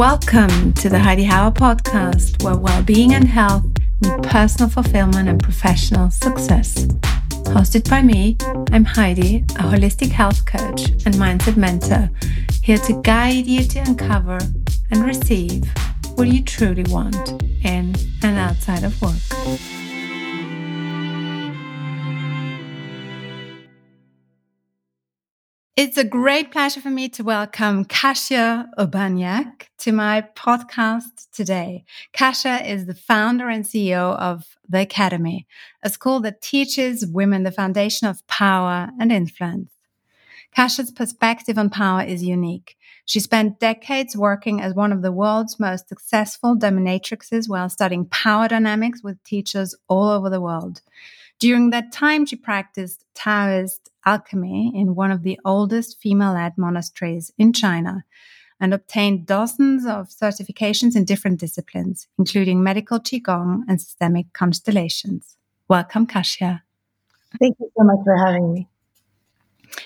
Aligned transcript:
Welcome 0.00 0.72
to 0.76 0.88
the 0.88 0.98
Heidi 0.98 1.26
Hauer 1.26 1.52
podcast, 1.52 2.42
where 2.42 2.56
well-being 2.56 3.12
and 3.12 3.28
health 3.28 3.66
meet 4.00 4.22
personal 4.22 4.70
fulfillment 4.70 5.28
and 5.28 5.42
professional 5.42 6.10
success. 6.10 6.86
Hosted 7.52 7.86
by 7.90 8.00
me, 8.00 8.38
I'm 8.72 8.86
Heidi, 8.86 9.44
a 9.58 9.62
holistic 9.62 10.08
health 10.08 10.46
coach 10.46 10.88
and 11.04 11.16
mindset 11.16 11.58
mentor, 11.58 12.08
here 12.62 12.78
to 12.78 12.98
guide 13.02 13.44
you 13.44 13.62
to 13.62 13.80
uncover 13.80 14.38
and 14.90 15.04
receive 15.04 15.70
what 16.14 16.28
you 16.28 16.42
truly 16.44 16.84
want 16.84 17.42
in 17.62 17.94
and 18.22 18.38
outside 18.38 18.84
of 18.84 19.02
work. 19.02 19.89
It's 25.82 25.96
a 25.96 26.04
great 26.04 26.50
pleasure 26.50 26.82
for 26.82 26.90
me 26.90 27.08
to 27.08 27.24
welcome 27.24 27.86
Kasia 27.86 28.68
Urbaniak 28.78 29.68
to 29.78 29.92
my 29.92 30.28
podcast 30.36 31.30
today. 31.32 31.86
Kasia 32.12 32.70
is 32.70 32.84
the 32.84 32.94
founder 32.94 33.48
and 33.48 33.64
CEO 33.64 34.14
of 34.18 34.58
The 34.68 34.82
Academy, 34.82 35.46
a 35.82 35.88
school 35.88 36.20
that 36.20 36.42
teaches 36.42 37.06
women 37.06 37.44
the 37.44 37.50
foundation 37.50 38.08
of 38.08 38.26
power 38.26 38.90
and 39.00 39.10
influence. 39.10 39.70
Kasia's 40.54 40.90
perspective 40.90 41.56
on 41.56 41.70
power 41.70 42.02
is 42.02 42.22
unique. 42.22 42.76
She 43.06 43.18
spent 43.18 43.58
decades 43.58 44.14
working 44.14 44.60
as 44.60 44.74
one 44.74 44.92
of 44.92 45.00
the 45.00 45.12
world's 45.12 45.58
most 45.58 45.88
successful 45.88 46.56
dominatrixes 46.56 47.48
while 47.48 47.70
studying 47.70 48.04
power 48.04 48.48
dynamics 48.48 49.02
with 49.02 49.24
teachers 49.24 49.74
all 49.88 50.10
over 50.10 50.28
the 50.28 50.42
world. 50.42 50.82
During 51.38 51.70
that 51.70 51.90
time, 51.90 52.26
she 52.26 52.36
practiced 52.36 53.06
Taoist 53.14 53.89
alchemy 54.04 54.72
in 54.74 54.94
one 54.94 55.10
of 55.10 55.22
the 55.22 55.38
oldest 55.44 56.00
female 56.00 56.32
led 56.34 56.56
monasteries 56.56 57.32
in 57.38 57.52
China 57.52 58.04
and 58.60 58.74
obtained 58.74 59.26
dozens 59.26 59.86
of 59.86 60.08
certifications 60.08 60.94
in 60.94 61.04
different 61.04 61.40
disciplines, 61.40 62.06
including 62.18 62.62
medical 62.62 63.00
Qigong 63.00 63.62
and 63.68 63.80
systemic 63.80 64.32
constellations. 64.32 65.36
Welcome, 65.68 66.06
Kasia. 66.06 66.62
Thank 67.40 67.56
you 67.58 67.70
so 67.76 67.84
much 67.84 67.98
for 68.04 68.16
having 68.16 68.52
me. 68.52 68.68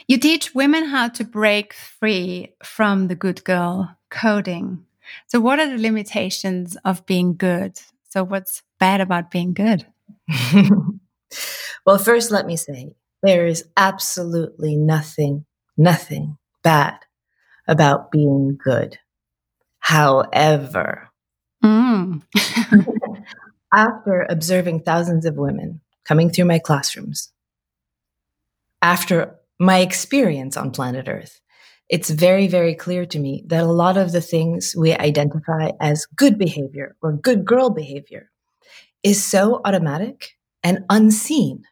You 0.09 0.19
teach 0.19 0.55
women 0.55 0.87
how 0.87 1.09
to 1.09 1.25
break 1.25 1.73
free 1.73 2.55
from 2.63 3.09
the 3.09 3.15
good 3.15 3.45
girl 3.45 3.97
coding. 4.11 4.87
So, 5.27 5.41
what 5.41 5.61
are 5.61 5.69
the 5.69 5.79
limitations 5.81 6.77
of 6.85 7.05
being 7.07 7.37
good? 7.37 7.79
So, 8.09 8.25
what's 8.25 8.63
bad 8.81 9.01
about 9.01 9.31
being 9.31 9.53
good? 9.53 9.87
well, 11.87 11.99
first, 11.99 12.31
let 12.31 12.47
me 12.47 12.57
say 12.57 12.95
there 13.25 13.47
is 13.47 13.65
absolutely 13.77 14.77
nothing, 14.77 15.47
nothing 15.77 16.37
bad 16.63 16.99
about 17.67 18.11
being 18.11 18.59
good. 18.63 18.99
However, 19.79 21.09
mm. 21.65 22.23
after 23.73 24.27
observing 24.29 24.81
thousands 24.81 25.25
of 25.25 25.37
women 25.37 25.81
coming 26.05 26.29
through 26.29 26.45
my 26.45 26.59
classrooms, 26.59 27.33
after 28.83 29.37
my 29.59 29.79
experience 29.79 30.57
on 30.57 30.71
planet 30.71 31.09
Earth, 31.09 31.41
it's 31.89 32.11
very, 32.11 32.47
very 32.47 32.75
clear 32.75 33.07
to 33.07 33.19
me 33.19 33.43
that 33.47 33.63
a 33.63 33.73
lot 33.73 33.97
of 33.97 34.13
the 34.13 34.21
things 34.21 34.75
we 34.77 34.93
identify 34.95 35.71
as 35.81 36.07
good 36.17 36.39
behavior 36.39 36.97
or 37.03 37.13
good 37.13 37.45
girl 37.45 37.71
behavior 37.71 38.31
is 39.03 39.23
so 39.23 39.61
automatic 39.65 40.31
and 40.63 40.85
unseen, 40.91 41.65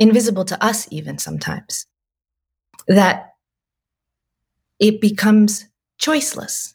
invisible 0.00 0.44
to 0.46 0.64
us, 0.64 0.88
even 0.90 1.18
sometimes, 1.18 1.86
that 2.88 3.34
it 4.80 5.00
becomes 5.00 5.68
choiceless. 6.00 6.74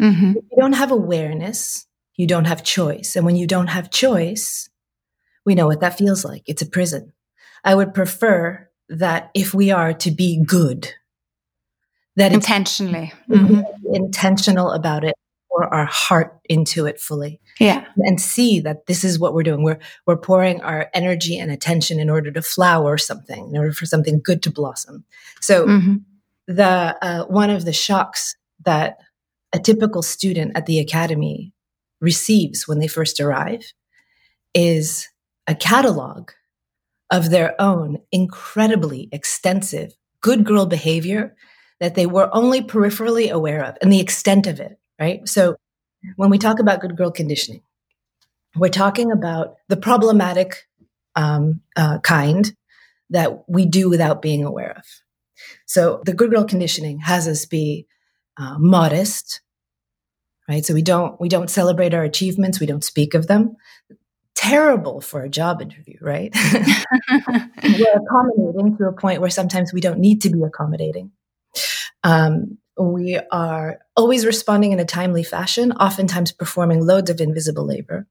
Mm-hmm. 0.00 0.30
If 0.30 0.44
you 0.50 0.56
don't 0.58 0.74
have 0.74 0.90
awareness, 0.90 1.86
you 2.16 2.26
don't 2.26 2.46
have 2.46 2.64
choice. 2.64 3.16
And 3.16 3.24
when 3.24 3.36
you 3.36 3.46
don't 3.46 3.68
have 3.68 3.90
choice, 3.90 4.68
we 5.46 5.54
know 5.54 5.66
what 5.66 5.80
that 5.80 5.96
feels 5.96 6.24
like. 6.24 6.42
It's 6.46 6.60
a 6.60 6.66
prison. 6.66 7.12
I 7.64 7.74
would 7.74 7.94
prefer 7.94 8.68
that 8.88 9.30
if 9.34 9.54
we 9.54 9.70
are 9.70 9.94
to 9.94 10.10
be 10.10 10.42
good, 10.44 10.92
that 12.16 12.32
intentionally 12.32 13.12
mm-hmm. 13.28 13.60
intentional 13.94 14.72
about 14.72 15.04
it 15.04 15.14
pour 15.50 15.72
our 15.72 15.86
heart 15.86 16.38
into 16.48 16.86
it 16.86 17.00
fully. 17.00 17.40
Yeah. 17.58 17.84
And 17.98 18.20
see 18.20 18.60
that 18.60 18.86
this 18.86 19.04
is 19.04 19.18
what 19.18 19.34
we're 19.34 19.42
doing. 19.42 19.62
We're 19.62 19.80
we're 20.06 20.16
pouring 20.16 20.60
our 20.62 20.88
energy 20.94 21.38
and 21.38 21.50
attention 21.50 21.98
in 21.98 22.08
order 22.08 22.30
to 22.30 22.42
flower 22.42 22.96
something, 22.96 23.50
in 23.50 23.56
order 23.56 23.72
for 23.72 23.86
something 23.86 24.20
good 24.22 24.42
to 24.44 24.50
blossom. 24.50 25.04
So 25.40 25.66
mm-hmm. 25.66 25.96
the 26.46 26.96
uh, 27.02 27.24
one 27.26 27.50
of 27.50 27.64
the 27.64 27.72
shocks 27.72 28.36
that 28.64 28.98
a 29.52 29.58
typical 29.58 30.02
student 30.02 30.52
at 30.54 30.66
the 30.66 30.78
academy 30.78 31.52
receives 32.00 32.66
when 32.66 32.78
they 32.78 32.88
first 32.88 33.20
arrive 33.20 33.72
is 34.54 35.08
a 35.46 35.54
catalog 35.54 36.30
of 37.10 37.30
their 37.30 37.60
own 37.60 37.98
incredibly 38.12 39.08
extensive 39.12 39.94
good 40.20 40.44
girl 40.44 40.66
behavior 40.66 41.34
that 41.80 41.94
they 41.94 42.06
were 42.06 42.28
only 42.32 42.60
peripherally 42.62 43.30
aware 43.30 43.64
of 43.64 43.76
and 43.82 43.92
the 43.92 44.00
extent 44.00 44.46
of 44.46 44.60
it 44.60 44.79
right? 45.00 45.26
So 45.28 45.56
when 46.16 46.30
we 46.30 46.38
talk 46.38 46.58
about 46.60 46.80
good 46.80 46.96
girl 46.96 47.10
conditioning, 47.10 47.62
we're 48.56 48.68
talking 48.68 49.10
about 49.10 49.56
the 49.68 49.76
problematic 49.76 50.68
um, 51.16 51.60
uh, 51.76 51.98
kind 52.00 52.52
that 53.10 53.48
we 53.48 53.66
do 53.66 53.88
without 53.88 54.22
being 54.22 54.44
aware 54.44 54.76
of. 54.76 54.84
So 55.66 56.02
the 56.04 56.14
good 56.14 56.30
girl 56.30 56.44
conditioning 56.44 56.98
has 57.00 57.26
us 57.26 57.46
be 57.46 57.86
uh, 58.36 58.58
modest, 58.58 59.40
right? 60.48 60.64
So 60.64 60.74
we 60.74 60.82
don't 60.82 61.20
we 61.20 61.28
don't 61.28 61.50
celebrate 61.50 61.94
our 61.94 62.04
achievements, 62.04 62.60
we 62.60 62.66
don't 62.66 62.84
speak 62.84 63.14
of 63.14 63.26
them. 63.26 63.56
Terrible 64.34 65.00
for 65.00 65.22
a 65.22 65.28
job 65.28 65.60
interview, 65.60 65.96
right? 66.00 66.34
we're 66.54 67.96
accommodating 67.96 68.76
to 68.78 68.84
a 68.86 68.92
point 68.92 69.20
where 69.20 69.30
sometimes 69.30 69.72
we 69.72 69.80
don't 69.80 69.98
need 69.98 70.22
to 70.22 70.30
be 70.30 70.42
accommodating. 70.42 71.12
Um, 72.04 72.58
we 72.88 73.18
are 73.30 73.80
always 73.96 74.24
responding 74.24 74.72
in 74.72 74.80
a 74.80 74.84
timely 74.84 75.22
fashion, 75.22 75.72
oftentimes 75.72 76.32
performing 76.32 76.84
loads 76.84 77.10
of 77.10 77.20
invisible 77.20 77.66
labor. 77.66 78.06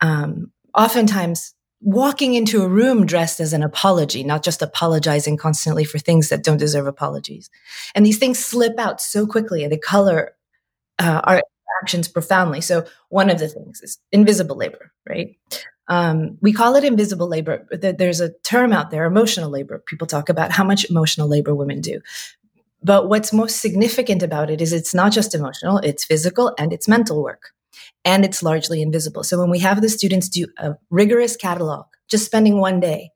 Um, 0.00 0.52
oftentimes 0.76 1.54
walking 1.80 2.34
into 2.34 2.62
a 2.62 2.68
room 2.68 3.06
dressed 3.06 3.38
as 3.38 3.52
an 3.52 3.62
apology, 3.62 4.24
not 4.24 4.42
just 4.42 4.62
apologizing 4.62 5.36
constantly 5.36 5.84
for 5.84 5.98
things 5.98 6.28
that 6.28 6.42
don't 6.42 6.56
deserve 6.56 6.86
apologies. 6.86 7.50
And 7.94 8.04
these 8.04 8.18
things 8.18 8.44
slip 8.44 8.78
out 8.78 9.00
so 9.00 9.26
quickly 9.26 9.62
and 9.62 9.72
they 9.72 9.78
color 9.78 10.34
uh, 10.98 11.20
our 11.24 11.42
actions 11.82 12.08
profoundly. 12.08 12.60
So 12.60 12.86
one 13.08 13.30
of 13.30 13.38
the 13.38 13.48
things 13.48 13.82
is 13.82 13.98
invisible 14.10 14.56
labor, 14.56 14.92
right? 15.08 15.36
Um, 15.88 16.38
we 16.40 16.52
call 16.52 16.74
it 16.74 16.84
invisible 16.84 17.28
labor. 17.28 17.66
There's 17.70 18.20
a 18.20 18.32
term 18.42 18.72
out 18.72 18.90
there, 18.90 19.04
emotional 19.04 19.50
labor. 19.50 19.82
People 19.86 20.06
talk 20.06 20.28
about 20.28 20.50
how 20.50 20.64
much 20.64 20.88
emotional 20.90 21.28
labor 21.28 21.54
women 21.54 21.80
do. 21.80 22.00
But 22.82 23.08
what's 23.08 23.32
most 23.32 23.60
significant 23.60 24.22
about 24.22 24.50
it 24.50 24.60
is 24.60 24.72
it's 24.72 24.94
not 24.94 25.12
just 25.12 25.34
emotional, 25.34 25.78
it's 25.78 26.04
physical 26.04 26.54
and 26.58 26.72
it's 26.72 26.88
mental 26.88 27.22
work. 27.22 27.50
And 28.04 28.24
it's 28.24 28.42
largely 28.42 28.80
invisible. 28.80 29.24
So 29.24 29.38
when 29.38 29.50
we 29.50 29.58
have 29.60 29.80
the 29.80 29.88
students 29.88 30.28
do 30.28 30.46
a 30.58 30.76
rigorous 30.90 31.36
catalog, 31.36 31.86
just 32.08 32.24
spending 32.24 32.60
one 32.60 32.80
day, 32.80 33.10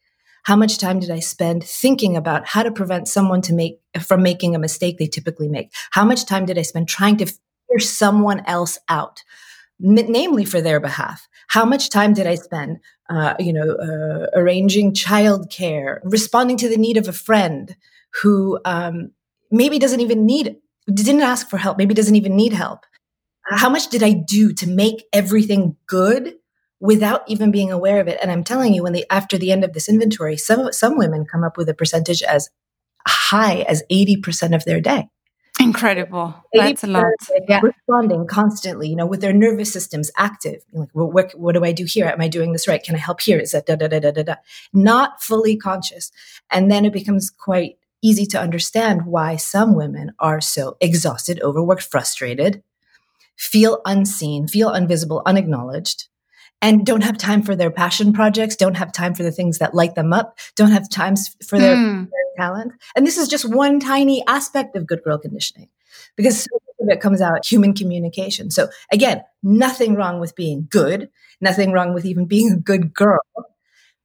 how 0.44 0.56
much 0.56 0.78
time 0.78 0.98
did 0.98 1.10
I 1.10 1.20
spend 1.20 1.64
thinking 1.64 2.16
about 2.16 2.46
how 2.46 2.62
to 2.62 2.72
prevent 2.72 3.08
someone 3.08 3.42
to 3.42 3.54
make 3.54 3.80
from 4.00 4.22
making 4.22 4.54
a 4.54 4.58
mistake 4.58 4.98
they 4.98 5.06
typically 5.06 5.48
make? 5.48 5.72
How 5.90 6.04
much 6.04 6.24
time 6.24 6.46
did 6.46 6.58
I 6.58 6.62
spend 6.62 6.88
trying 6.88 7.18
to 7.18 7.26
figure 7.26 7.78
someone 7.78 8.42
else 8.46 8.78
out, 8.88 9.22
namely 9.78 10.44
for 10.44 10.60
their 10.60 10.80
behalf? 10.80 11.28
How 11.48 11.64
much 11.64 11.90
time 11.90 12.14
did 12.14 12.26
I 12.26 12.36
spend, 12.36 12.78
uh, 13.08 13.34
you 13.38 13.52
know, 13.52 13.74
uh, 13.74 14.26
arranging 14.34 14.94
childcare, 14.94 16.00
responding 16.04 16.56
to 16.58 16.68
the 16.68 16.78
need 16.78 16.96
of 16.96 17.08
a 17.08 17.12
friend 17.12 17.76
who 18.22 18.58
um, 18.64 19.12
maybe 19.50 19.78
doesn't 19.78 20.00
even 20.00 20.26
need, 20.26 20.56
didn't 20.92 21.22
ask 21.22 21.48
for 21.48 21.56
help, 21.56 21.78
maybe 21.78 21.94
doesn't 21.94 22.16
even 22.16 22.36
need 22.36 22.52
help. 22.52 22.84
How 23.44 23.68
much 23.68 23.88
did 23.88 24.02
I 24.02 24.12
do 24.12 24.52
to 24.54 24.68
make 24.68 25.04
everything 25.12 25.76
good 25.86 26.36
without 26.78 27.22
even 27.28 27.50
being 27.50 27.72
aware 27.72 28.00
of 28.00 28.08
it? 28.08 28.18
And 28.22 28.30
I'm 28.30 28.44
telling 28.44 28.74
you, 28.74 28.82
when 28.82 28.92
the 28.92 29.04
after 29.10 29.36
the 29.36 29.50
end 29.50 29.64
of 29.64 29.72
this 29.72 29.88
inventory, 29.88 30.36
some 30.36 30.72
some 30.72 30.96
women 30.96 31.24
come 31.24 31.42
up 31.42 31.56
with 31.56 31.68
a 31.68 31.74
percentage 31.74 32.22
as 32.22 32.48
high 33.06 33.62
as 33.62 33.82
80% 33.90 34.54
of 34.54 34.64
their 34.64 34.80
day. 34.80 35.08
Incredible. 35.58 36.34
That's 36.54 36.84
a 36.84 36.86
lot. 36.86 37.12
Yeah. 37.48 37.60
Responding 37.62 38.26
constantly, 38.26 38.88
you 38.88 38.96
know, 38.96 39.04
with 39.04 39.20
their 39.20 39.32
nervous 39.32 39.70
systems 39.72 40.10
active. 40.16 40.62
Like, 40.72 40.88
well, 40.94 41.10
what, 41.10 41.32
what 41.32 41.54
do 41.54 41.64
I 41.64 41.72
do 41.72 41.84
here? 41.84 42.06
Am 42.06 42.20
I 42.20 42.28
doing 42.28 42.52
this 42.52 42.66
right? 42.66 42.82
Can 42.82 42.94
I 42.94 42.98
help 42.98 43.20
here? 43.20 43.38
Is 43.38 43.52
that 43.52 43.66
da 43.66 43.76
da 43.76 43.88
da 43.88 44.00
da 44.00 44.10
da 44.10 44.22
da? 44.22 44.34
Not 44.72 45.22
fully 45.22 45.56
conscious. 45.56 46.12
And 46.50 46.70
then 46.70 46.86
it 46.86 46.92
becomes 46.92 47.30
quite 47.30 47.76
easy 48.02 48.26
to 48.26 48.40
understand 48.40 49.06
why 49.06 49.36
some 49.36 49.74
women 49.74 50.12
are 50.18 50.40
so 50.40 50.76
exhausted, 50.80 51.40
overworked, 51.42 51.82
frustrated, 51.82 52.62
feel 53.36 53.80
unseen, 53.84 54.46
feel 54.46 54.72
invisible, 54.74 55.22
unacknowledged, 55.26 56.08
and 56.62 56.84
don't 56.84 57.02
have 57.02 57.16
time 57.16 57.42
for 57.42 57.56
their 57.56 57.70
passion 57.70 58.12
projects, 58.12 58.56
don't 58.56 58.76
have 58.76 58.92
time 58.92 59.14
for 59.14 59.22
the 59.22 59.32
things 59.32 59.58
that 59.58 59.74
light 59.74 59.94
them 59.94 60.12
up, 60.12 60.38
don't 60.56 60.72
have 60.72 60.90
times 60.90 61.34
for 61.46 61.58
their, 61.58 61.74
mm. 61.74 62.04
their 62.04 62.46
talent. 62.46 62.72
And 62.94 63.06
this 63.06 63.16
is 63.16 63.28
just 63.28 63.48
one 63.48 63.80
tiny 63.80 64.22
aspect 64.26 64.76
of 64.76 64.86
good 64.86 65.02
girl 65.02 65.18
conditioning. 65.18 65.68
because 66.16 66.42
so 66.42 66.48
much 66.52 66.88
of 66.88 66.96
it 66.96 67.00
comes 67.00 67.20
out 67.20 67.46
human 67.46 67.74
communication. 67.74 68.50
So 68.50 68.68
again, 68.92 69.22
nothing 69.42 69.94
wrong 69.94 70.20
with 70.20 70.34
being 70.34 70.66
good, 70.70 71.08
nothing 71.40 71.72
wrong 71.72 71.94
with 71.94 72.04
even 72.04 72.26
being 72.26 72.52
a 72.52 72.56
good 72.56 72.92
girl. 72.94 73.20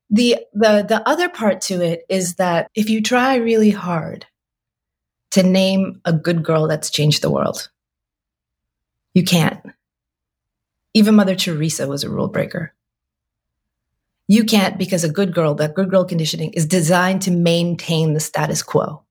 The 0.09 0.45
the 0.53 0.85
the 0.87 1.07
other 1.07 1.29
part 1.29 1.61
to 1.61 1.81
it 1.81 2.05
is 2.09 2.35
that 2.35 2.69
if 2.75 2.89
you 2.89 3.01
try 3.01 3.35
really 3.35 3.71
hard 3.71 4.27
to 5.31 5.43
name 5.43 6.01
a 6.05 6.13
good 6.13 6.43
girl 6.43 6.67
that's 6.67 6.89
changed 6.89 7.21
the 7.21 7.31
world, 7.31 7.69
you 9.13 9.23
can't. 9.23 9.61
Even 10.93 11.15
Mother 11.15 11.35
Teresa 11.35 11.87
was 11.87 12.03
a 12.03 12.09
rule 12.09 12.27
breaker. 12.27 12.73
You 14.27 14.43
can't 14.43 14.77
because 14.77 15.03
a 15.03 15.09
good 15.09 15.33
girl, 15.33 15.53
that 15.55 15.75
good 15.75 15.89
girl 15.89 16.05
conditioning 16.05 16.51
is 16.53 16.65
designed 16.65 17.21
to 17.23 17.31
maintain 17.31 18.13
the 18.13 18.19
status 18.19 18.63
quo. 18.63 19.03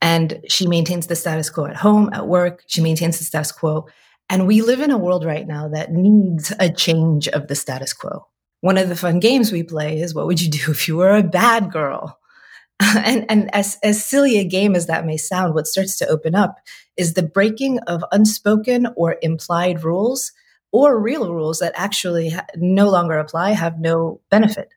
And 0.00 0.40
she 0.48 0.66
maintains 0.66 1.06
the 1.06 1.16
status 1.16 1.50
quo 1.50 1.66
at 1.66 1.76
home, 1.76 2.10
at 2.12 2.26
work. 2.26 2.62
She 2.66 2.80
maintains 2.82 3.18
the 3.18 3.24
status 3.24 3.52
quo. 3.52 3.86
And 4.28 4.46
we 4.46 4.60
live 4.60 4.80
in 4.80 4.90
a 4.90 4.98
world 4.98 5.24
right 5.24 5.46
now 5.46 5.68
that 5.68 5.92
needs 5.92 6.52
a 6.58 6.70
change 6.70 7.28
of 7.28 7.48
the 7.48 7.54
status 7.54 7.92
quo. 7.92 8.26
One 8.60 8.78
of 8.78 8.88
the 8.88 8.96
fun 8.96 9.20
games 9.20 9.52
we 9.52 9.62
play 9.62 10.00
is 10.00 10.14
what 10.14 10.26
would 10.26 10.40
you 10.40 10.50
do 10.50 10.70
if 10.70 10.88
you 10.88 10.96
were 10.96 11.16
a 11.16 11.22
bad 11.22 11.70
girl? 11.72 12.18
and 12.80 13.26
and 13.28 13.54
as, 13.54 13.78
as 13.82 14.04
silly 14.04 14.38
a 14.38 14.44
game 14.44 14.74
as 14.74 14.86
that 14.86 15.06
may 15.06 15.16
sound, 15.16 15.54
what 15.54 15.66
starts 15.66 15.96
to 15.98 16.08
open 16.08 16.34
up 16.34 16.58
is 16.96 17.14
the 17.14 17.22
breaking 17.22 17.78
of 17.80 18.04
unspoken 18.12 18.88
or 18.96 19.16
implied 19.22 19.84
rules 19.84 20.32
or 20.70 21.00
real 21.00 21.32
rules 21.32 21.60
that 21.60 21.72
actually 21.74 22.30
ha- 22.30 22.46
no 22.56 22.88
longer 22.88 23.18
apply 23.18 23.52
have 23.52 23.80
no 23.80 24.20
benefit. 24.30 24.68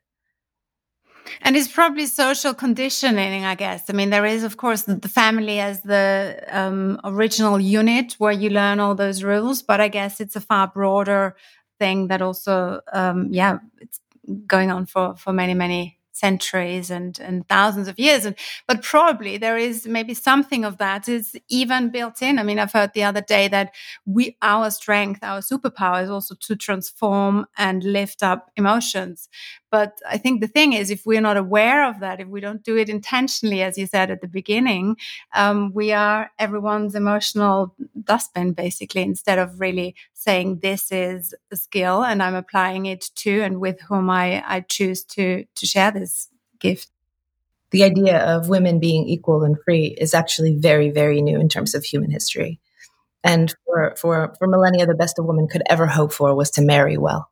And 1.40 1.56
it's 1.56 1.68
probably 1.68 2.06
social 2.06 2.52
conditioning, 2.52 3.44
I 3.44 3.54
guess. 3.54 3.88
I 3.88 3.92
mean, 3.92 4.10
there 4.10 4.26
is, 4.26 4.44
of 4.44 4.56
course, 4.56 4.82
the 4.82 5.08
family 5.08 5.60
as 5.60 5.80
the 5.82 6.42
um, 6.48 7.00
original 7.04 7.58
unit 7.60 8.14
where 8.18 8.32
you 8.32 8.50
learn 8.50 8.80
all 8.80 8.94
those 8.94 9.22
rules, 9.22 9.62
but 9.62 9.80
I 9.80 9.88
guess 9.88 10.20
it's 10.20 10.36
a 10.36 10.40
far 10.40 10.68
broader 10.68 11.36
thing 11.82 12.08
that 12.08 12.22
also, 12.22 12.80
um, 12.92 13.18
yeah, 13.30 13.58
it's 13.80 14.00
going 14.46 14.70
on 14.70 14.86
for, 14.86 15.16
for 15.16 15.32
many, 15.32 15.54
many 15.54 15.98
centuries 16.12 16.90
and, 16.90 17.18
and 17.20 17.48
thousands 17.48 17.88
of 17.88 17.98
years. 17.98 18.24
And, 18.24 18.36
but 18.68 18.82
probably 18.82 19.38
there 19.38 19.58
is 19.58 19.86
maybe 19.86 20.14
something 20.14 20.64
of 20.64 20.76
that 20.76 21.08
is 21.08 21.34
even 21.48 21.90
built 21.90 22.22
in. 22.22 22.38
I 22.38 22.42
mean, 22.44 22.58
I've 22.58 22.72
heard 22.72 22.92
the 22.92 23.02
other 23.02 23.22
day 23.22 23.48
that 23.48 23.74
we, 24.06 24.36
our 24.40 24.70
strength, 24.70 25.20
our 25.22 25.40
superpower 25.40 26.02
is 26.04 26.10
also 26.10 26.34
to 26.46 26.54
transform 26.54 27.46
and 27.56 27.82
lift 27.82 28.22
up 28.22 28.50
emotions. 28.56 29.28
But 29.72 29.92
I 30.08 30.18
think 30.18 30.42
the 30.42 30.48
thing 30.48 30.74
is, 30.74 30.90
if 30.90 31.06
we're 31.06 31.22
not 31.22 31.38
aware 31.38 31.88
of 31.88 32.00
that, 32.00 32.20
if 32.20 32.28
we 32.28 32.40
don't 32.40 32.62
do 32.62 32.76
it 32.76 32.90
intentionally, 32.90 33.62
as 33.62 33.78
you 33.78 33.86
said 33.86 34.10
at 34.10 34.20
the 34.20 34.28
beginning, 34.28 34.96
um, 35.34 35.72
we 35.74 35.92
are 35.92 36.30
everyone's 36.38 36.94
emotional 36.94 37.74
dustbin, 38.04 38.52
basically, 38.52 39.00
instead 39.00 39.38
of 39.38 39.60
really 39.60 39.94
saying 40.22 40.60
this 40.60 40.92
is 40.92 41.34
a 41.50 41.56
skill 41.56 42.04
and 42.04 42.22
I'm 42.22 42.34
applying 42.34 42.86
it 42.86 43.10
to 43.16 43.42
and 43.42 43.60
with 43.60 43.80
whom 43.82 44.08
I, 44.10 44.42
I 44.46 44.60
choose 44.60 45.04
to 45.04 45.44
to 45.54 45.66
share 45.66 45.90
this 45.90 46.28
gift. 46.58 46.88
The 47.70 47.84
idea 47.84 48.18
of 48.18 48.48
women 48.48 48.78
being 48.78 49.08
equal 49.08 49.44
and 49.44 49.56
free 49.64 49.96
is 49.98 50.12
actually 50.12 50.56
very, 50.56 50.90
very 50.90 51.22
new 51.22 51.40
in 51.40 51.48
terms 51.48 51.74
of 51.74 51.84
human 51.84 52.10
history. 52.10 52.60
And 53.24 53.54
for, 53.64 53.94
for, 53.96 54.34
for 54.38 54.46
millennia, 54.46 54.86
the 54.86 54.94
best 54.94 55.18
a 55.18 55.22
woman 55.22 55.48
could 55.48 55.62
ever 55.70 55.86
hope 55.86 56.12
for 56.12 56.34
was 56.34 56.50
to 56.52 56.62
marry 56.62 56.98
well. 56.98 57.30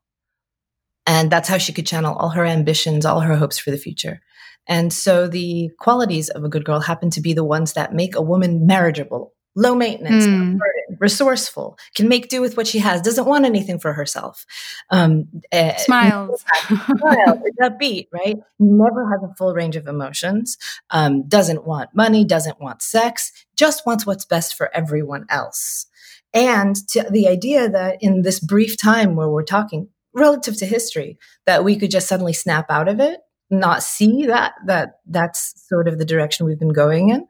And 1.07 1.31
that's 1.31 1.49
how 1.49 1.59
she 1.59 1.73
could 1.73 1.87
channel 1.87 2.15
all 2.15 2.31
her 2.31 2.45
ambitions, 2.45 3.05
all 3.05 3.21
her 3.21 3.37
hopes 3.37 3.59
for 3.59 3.71
the 3.71 3.77
future. 3.77 4.21
And 4.67 4.93
so 4.93 5.27
the 5.27 5.71
qualities 5.79 6.29
of 6.29 6.45
a 6.45 6.49
good 6.49 6.65
girl 6.65 6.81
happen 6.81 7.11
to 7.11 7.21
be 7.21 7.33
the 7.33 7.45
ones 7.45 7.73
that 7.73 7.93
make 7.93 8.15
a 8.15 8.23
woman 8.23 8.67
marriageable, 8.67 9.33
low 9.57 9.75
maintenance, 9.75 10.27
mm. 10.27 10.59
resourceful, 10.99 11.79
can 11.95 12.09
make 12.09 12.29
do 12.29 12.41
with 12.41 12.57
what 12.57 12.67
she 12.67 12.79
has, 12.79 13.01
doesn't 13.03 13.27
want 13.27 13.45
anything 13.45 13.79
for 13.79 13.93
herself. 13.93 14.47
Um, 14.91 15.29
uh, 15.53 15.77
Smiles. 15.77 16.45
smile, 16.69 17.43
upbeat, 17.63 18.09
right? 18.13 18.37
Never 18.59 19.11
has 19.11 19.23
a 19.23 19.35
full 19.37 19.55
range 19.55 19.77
of 19.77 19.87
emotions, 19.87 20.57
um, 20.91 21.29
doesn't 21.29 21.67
want 21.67 21.91
money, 21.95 22.25
doesn't 22.25 22.61
want 22.61 22.83
sex, 22.83 23.33
just 23.57 23.87
wants 23.87 24.07
what's 24.07 24.25
best 24.25 24.55
for 24.55 24.75
everyone 24.75 25.27
else. 25.29 25.87
And 26.33 26.77
to 26.91 27.05
the 27.11 27.27
idea 27.27 27.69
that 27.69 27.99
in 28.01 28.23
this 28.23 28.39
brief 28.39 28.77
time 28.77 29.17
where 29.17 29.29
we're 29.29 29.43
talking, 29.43 29.89
relative 30.13 30.57
to 30.59 30.67
history 30.67 31.19
that 31.47 31.65
we 31.65 31.77
could 31.77 31.91
just 31.91 32.09
suddenly 32.09 32.33
snap 32.33 32.67
out 32.71 32.89
of 32.89 33.01
it 33.01 33.21
not 33.51 33.83
see 33.83 34.27
that 34.27 34.55
that 34.67 35.01
that's 35.07 35.55
sort 35.69 35.89
of 35.89 35.99
the 35.99 36.05
direction 36.05 36.47
we've 36.47 36.59
been 36.59 36.73
going 36.73 37.11
in 37.11 37.27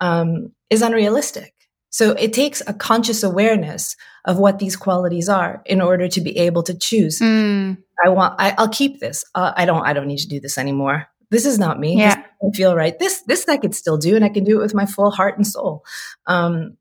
um, 0.00 0.52
is 0.70 0.82
unrealistic 0.82 1.54
so 1.96 2.12
it 2.12 2.34
takes 2.34 2.62
a 2.66 2.74
conscious 2.74 3.22
awareness 3.22 3.96
of 4.26 4.38
what 4.38 4.58
these 4.58 4.76
qualities 4.76 5.30
are 5.30 5.62
in 5.64 5.80
order 5.80 6.08
to 6.08 6.20
be 6.20 6.36
able 6.36 6.62
to 6.62 6.76
choose 6.76 7.20
mm. 7.20 7.76
i 8.04 8.08
want 8.08 8.34
I, 8.38 8.54
will 8.58 8.68
keep 8.68 9.00
this 9.00 9.24
uh, 9.34 9.52
i 9.56 9.64
don't 9.64 9.86
i 9.86 9.92
don't 9.92 10.06
need 10.06 10.18
to 10.18 10.28
do 10.28 10.40
this 10.40 10.58
anymore 10.58 11.06
this 11.30 11.46
is 11.46 11.58
not 11.58 11.80
me 11.80 11.98
yeah. 11.98 12.22
I 12.42 12.54
feel 12.54 12.76
right 12.76 12.98
this 12.98 13.22
this 13.22 13.48
i 13.48 13.56
could 13.56 13.74
still 13.74 13.96
do 13.96 14.14
and 14.14 14.24
i 14.24 14.28
can 14.28 14.44
do 14.44 14.58
it 14.58 14.62
with 14.62 14.74
my 14.74 14.86
full 14.86 15.10
heart 15.10 15.36
and 15.36 15.46
soul 15.46 15.84
um, 16.26 16.76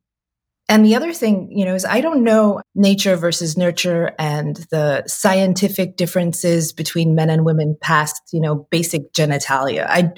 and 0.68 0.84
the 0.84 0.96
other 0.96 1.14
thing, 1.14 1.52
you 1.52 1.64
know, 1.64 1.76
is 1.76 1.86
I 1.86 2.02
don't 2.02 2.24
know 2.24 2.62
nature 2.74 3.16
versus 3.16 3.56
nurture 3.56 4.16
and 4.18 4.56
the 4.72 5.04
scientific 5.06 5.96
differences 5.96 6.74
between 6.74 7.14
men 7.14 7.30
and 7.30 7.46
women 7.46 7.78
past, 7.82 8.20
you 8.34 8.42
know, 8.42 8.68
basic 8.72 9.14
genitalia. 9.14 9.86
I, 9.88 10.12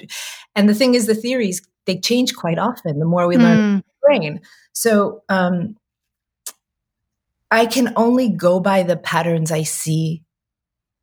and 0.54 0.66
the 0.66 0.74
thing 0.74 0.94
is, 0.94 1.06
the 1.06 1.14
theories 1.14 1.60
they 1.84 1.98
change 1.98 2.34
quite 2.34 2.58
often. 2.58 2.98
The 2.98 3.04
more 3.04 3.26
we 3.26 3.36
mm. 3.36 3.42
learn 3.42 3.76
the 3.78 3.84
brain, 4.02 4.40
so 4.78 5.24
um, 5.28 5.76
I 7.50 7.66
can 7.66 7.92
only 7.96 8.28
go 8.28 8.60
by 8.60 8.84
the 8.84 8.96
patterns 8.96 9.50
I 9.50 9.64
see 9.64 10.22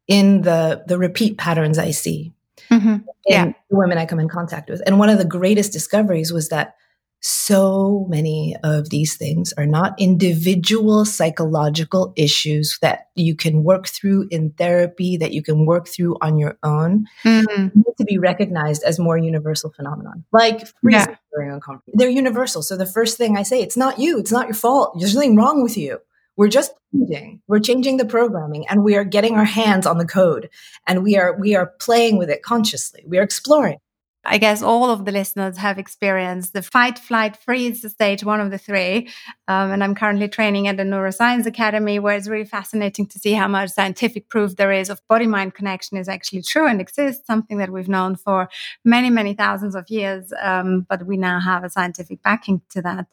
in 0.07 0.43
the 0.43 0.85
the 0.87 0.97
repeat 0.97 1.37
patterns 1.37 1.77
I 1.77 1.91
see 1.91 2.31
mm-hmm. 2.71 2.97
in 3.25 3.55
the 3.69 3.75
women 3.75 3.97
I 3.97 4.05
come 4.05 4.21
in 4.21 4.29
contact 4.29 4.69
with. 4.69 4.81
And 4.85 4.97
one 4.97 5.09
of 5.09 5.17
the 5.17 5.25
greatest 5.25 5.73
discoveries 5.73 6.31
was 6.31 6.47
that 6.49 6.75
so 7.21 8.05
many 8.07 8.55
of 8.63 8.89
these 8.89 9.17
things 9.17 9.51
are 9.53 9.65
not 9.65 9.99
individual 9.99 11.05
psychological 11.05 12.13
issues 12.15 12.77
that 12.81 13.07
you 13.15 13.35
can 13.35 13.63
work 13.63 13.87
through 13.87 14.27
in 14.29 14.51
therapy, 14.51 15.17
that 15.17 15.33
you 15.33 15.41
can 15.41 15.65
work 15.65 15.87
through 15.87 16.17
on 16.21 16.37
your 16.37 16.57
own. 16.61 17.07
Mm-hmm. 17.23 17.63
Need 17.73 17.97
to 17.97 18.05
be 18.05 18.19
recognized 18.19 18.83
as 18.83 18.99
more 18.99 19.17
universal 19.17 19.71
phenomenon, 19.71 20.23
like 20.31 20.67
freezing 20.81 21.17
during 21.33 21.51
uncomfortable. 21.51 21.97
They're 21.97 22.09
universal. 22.09 22.61
So 22.61 22.77
the 22.77 22.85
first 22.85 23.17
thing 23.17 23.37
I 23.37 23.43
say, 23.43 23.61
it's 23.61 23.77
not 23.77 23.97
you, 23.97 24.19
it's 24.19 24.31
not 24.31 24.47
your 24.47 24.55
fault. 24.55 24.95
There's 24.99 25.15
nothing 25.15 25.35
wrong 25.35 25.63
with 25.63 25.77
you. 25.77 25.99
We're 26.37 26.49
just 26.49 26.73
changing. 26.93 27.41
We're 27.47 27.59
changing 27.59 27.97
the 27.97 28.05
programming 28.05 28.67
and 28.67 28.83
we 28.83 28.95
are 28.95 29.05
getting 29.05 29.35
our 29.35 29.45
hands 29.45 29.85
on 29.85 29.97
the 29.97 30.05
code 30.05 30.49
and 30.85 31.03
we 31.03 31.17
are 31.17 31.37
we 31.39 31.55
are 31.55 31.71
playing 31.79 32.17
with 32.17 32.29
it 32.29 32.43
consciously. 32.43 33.03
We 33.07 33.17
are 33.17 33.23
exploring. 33.23 33.77
I 34.27 34.39
guess 34.39 34.63
all 34.63 34.89
of 34.89 35.05
the 35.05 35.11
listeners 35.11 35.57
have 35.57 35.77
experienced 35.77 36.53
the 36.53 36.63
fight, 36.63 36.97
flight, 36.97 37.37
freeze 37.37 37.89
stage, 37.91 38.23
one 38.23 38.39
of 38.39 38.49
the 38.49 38.57
three. 38.57 39.09
Um, 39.47 39.71
and 39.71 39.83
I'm 39.83 39.93
currently 39.93 40.27
training 40.27 40.67
at 40.67 40.77
the 40.77 40.83
Neuroscience 40.83 41.45
Academy, 41.45 41.99
where 41.99 42.15
it's 42.15 42.27
really 42.27 42.45
fascinating 42.45 43.05
to 43.07 43.19
see 43.19 43.33
how 43.33 43.47
much 43.47 43.69
scientific 43.69 44.27
proof 44.27 44.55
there 44.55 44.71
is 44.71 44.89
of 44.89 44.99
body 45.07 45.27
mind 45.27 45.53
connection 45.53 45.97
is 45.97 46.09
actually 46.09 46.41
true 46.41 46.65
and 46.67 46.81
exists, 46.81 47.27
something 47.27 47.57
that 47.57 47.69
we've 47.69 47.87
known 47.87 48.15
for 48.15 48.49
many, 48.83 49.11
many 49.11 49.35
thousands 49.35 49.75
of 49.75 49.87
years. 49.89 50.33
Um, 50.41 50.87
but 50.89 51.05
we 51.05 51.17
now 51.17 51.39
have 51.39 51.63
a 51.63 51.69
scientific 51.69 52.23
backing 52.23 52.61
to 52.71 52.81
that. 52.81 53.05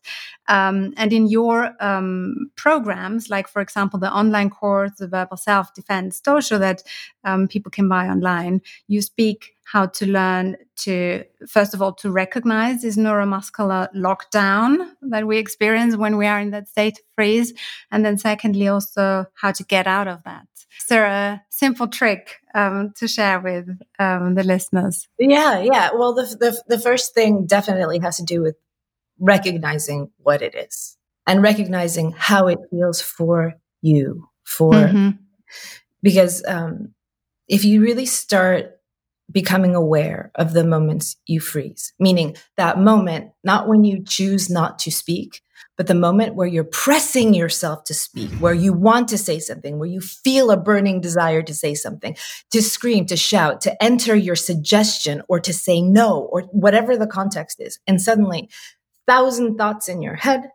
Um, 0.49 0.95
and 0.97 1.13
in 1.13 1.27
your 1.29 1.73
um, 1.81 2.51
programs, 2.57 3.29
like, 3.29 3.49
for 3.49 3.61
example, 3.61 3.99
the 3.99 4.13
online 4.13 4.49
course, 4.49 4.93
the 4.99 5.09
verbal 5.09 5.37
self 5.37 5.75
defense 5.75 6.21
dojo 6.21 6.59
that 6.59 6.83
um, 7.25 7.49
people 7.49 7.71
can 7.71 7.89
buy 7.89 8.07
online, 8.09 8.63
you 8.89 9.03
speak 9.03 9.57
how 9.65 9.87
to 9.87 10.07
learn 10.07 10.57
to, 10.77 11.25
first 11.49 11.75
of 11.75 11.81
all, 11.81 11.93
to 11.95 12.11
recognize 12.11 12.83
this 12.83 12.97
neuromuscular 12.97 13.89
lockdown 13.95 14.91
that 15.03 15.27
we 15.27 15.39
experience 15.39 15.97
when 15.97 16.17
we 16.17 16.27
are 16.27 16.41
in 16.41 16.51
that 16.51 16.69
state 16.69 16.99
of 16.99 17.05
freeze. 17.15 17.53
And 17.91 18.05
then 18.05 18.19
secondly, 18.19 18.69
also 18.69 19.27
how 19.35 19.53
to 19.53 19.65
get 19.65 19.87
out 19.87 20.09
of 20.09 20.23
that. 20.25 20.47
Is 20.79 20.87
there 20.87 21.07
a 21.07 21.43
simple 21.49 21.87
trick 21.87 22.41
um, 22.55 22.93
to 22.97 23.07
share 23.07 23.41
with 23.41 23.69
um, 23.99 24.35
the 24.35 24.43
listeners? 24.43 25.09
Yeah, 25.19 25.61
yeah. 25.61 25.91
Well, 25.95 26.15
the, 26.15 26.25
the, 26.25 26.63
the 26.67 26.79
first 26.79 27.15
thing 27.15 27.47
definitely 27.47 28.01
has 28.01 28.17
to 28.17 28.25
do 28.25 28.43
with 28.43 28.57
recognizing 29.19 30.11
what 30.19 30.43
it 30.43 30.55
is 30.55 30.97
and 31.27 31.43
recognizing 31.43 32.13
how 32.13 32.49
it 32.49 32.59
feels 32.71 33.01
for 33.01 33.55
you, 33.81 34.29
for, 34.45 34.73
mm-hmm. 34.73 35.11
because 36.03 36.43
um, 36.49 36.95
if 37.49 37.65
you 37.65 37.81
really 37.81 38.07
start 38.07 38.81
becoming 39.33 39.75
aware 39.75 40.31
of 40.35 40.53
the 40.53 40.65
moments 40.65 41.17
you 41.27 41.41
freeze, 41.41 41.93
meaning 41.99 42.37
that 42.57 42.79
moment, 42.79 43.33
not 43.43 43.69
when 43.69 43.85
you 43.85 44.03
choose 44.05 44.51
not 44.51 44.79
to 44.81 44.93
speak, 44.93 45.43
but 45.77 45.87
the 45.87 45.95
moment 45.95 46.35
where 46.35 46.47
you're 46.47 46.65
pressing 46.65 47.35
yourself 47.35 47.85
to 47.85 47.95
speak, 47.95 48.31
where 48.33 48.55
you 48.55 48.73
want 48.73 49.09
to 49.09 49.19
say 49.19 49.39
something, 49.39 49.79
where 49.79 49.89
you 49.89 50.01
feel 50.01 50.51
a 50.51 50.57
burning 50.57 51.01
desire 51.01 51.43
to 51.43 51.55
say 51.55 51.75
something, 51.75 52.17
to 52.51 52.63
scream, 52.63 53.07
to 53.07 53.17
shout, 53.17 53.61
to 53.63 53.83
enter 53.83 54.15
your 54.15 54.37
suggestion 54.37 55.23
or 55.29 55.41
to 55.41 55.53
say 55.53 55.81
no 55.81 56.29
or 56.31 56.43
whatever 56.53 56.97
the 56.97 57.07
context 57.07 57.61
is. 57.61 57.79
And 57.87 58.01
suddenly 58.01 58.51
thousand 59.07 59.57
thoughts 59.57 59.89
in 59.89 60.03
your 60.03 60.15
head, 60.15 60.51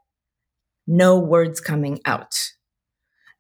no 0.86 1.20
words 1.20 1.60
coming 1.60 2.00
out. 2.06 2.54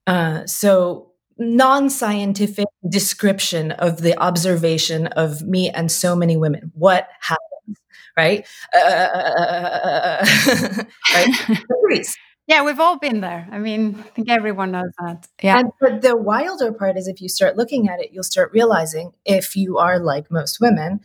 Uh, 0.06 0.46
so, 0.46 1.12
non 1.39 1.89
scientific 1.89 2.67
description 2.88 3.72
of 3.72 4.01
the 4.01 4.17
observation 4.17 5.08
of 5.08 5.41
me 5.41 5.70
and 5.70 5.91
so 5.91 6.15
many 6.15 6.38
women. 6.38 6.72
What 6.74 7.08
happens, 7.20 7.77
right? 8.15 8.46
Uh, 8.74 8.79
uh, 8.79 10.24
uh, 10.24 10.25
uh 10.25 10.84
right? 11.84 12.06
Yeah, 12.48 12.63
we've 12.63 12.79
all 12.79 12.98
been 12.98 13.20
there. 13.20 13.46
I 13.51 13.60
mean, 13.60 13.96
I 14.00 14.03
think 14.03 14.29
everyone 14.29 14.72
knows 14.72 14.91
that. 15.00 15.27
Yeah. 15.44 15.60
And 15.60 15.72
but 15.82 16.01
the 16.01 16.15
wilder 16.15 16.72
part 16.72 16.98
is 16.98 17.08
if 17.08 17.22
you 17.22 17.27
start 17.27 17.58
looking 17.58 17.89
at 17.89 18.00
it, 18.00 18.12
you'll 18.13 18.24
start 18.24 18.51
realizing 18.53 19.12
if 19.25 19.58
you 19.58 19.77
are 19.77 20.00
like 20.00 20.32
most 20.32 20.62
women, 20.62 21.01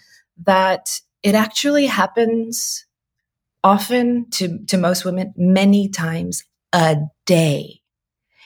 that 0.47 1.01
it 1.23 1.35
actually 1.35 1.87
happens 1.87 2.87
often 3.65 4.31
to, 4.31 4.65
to 4.67 4.77
most 4.77 5.05
women 5.05 5.35
many 5.37 5.89
times 5.89 6.45
a 6.73 6.97
day. 7.27 7.82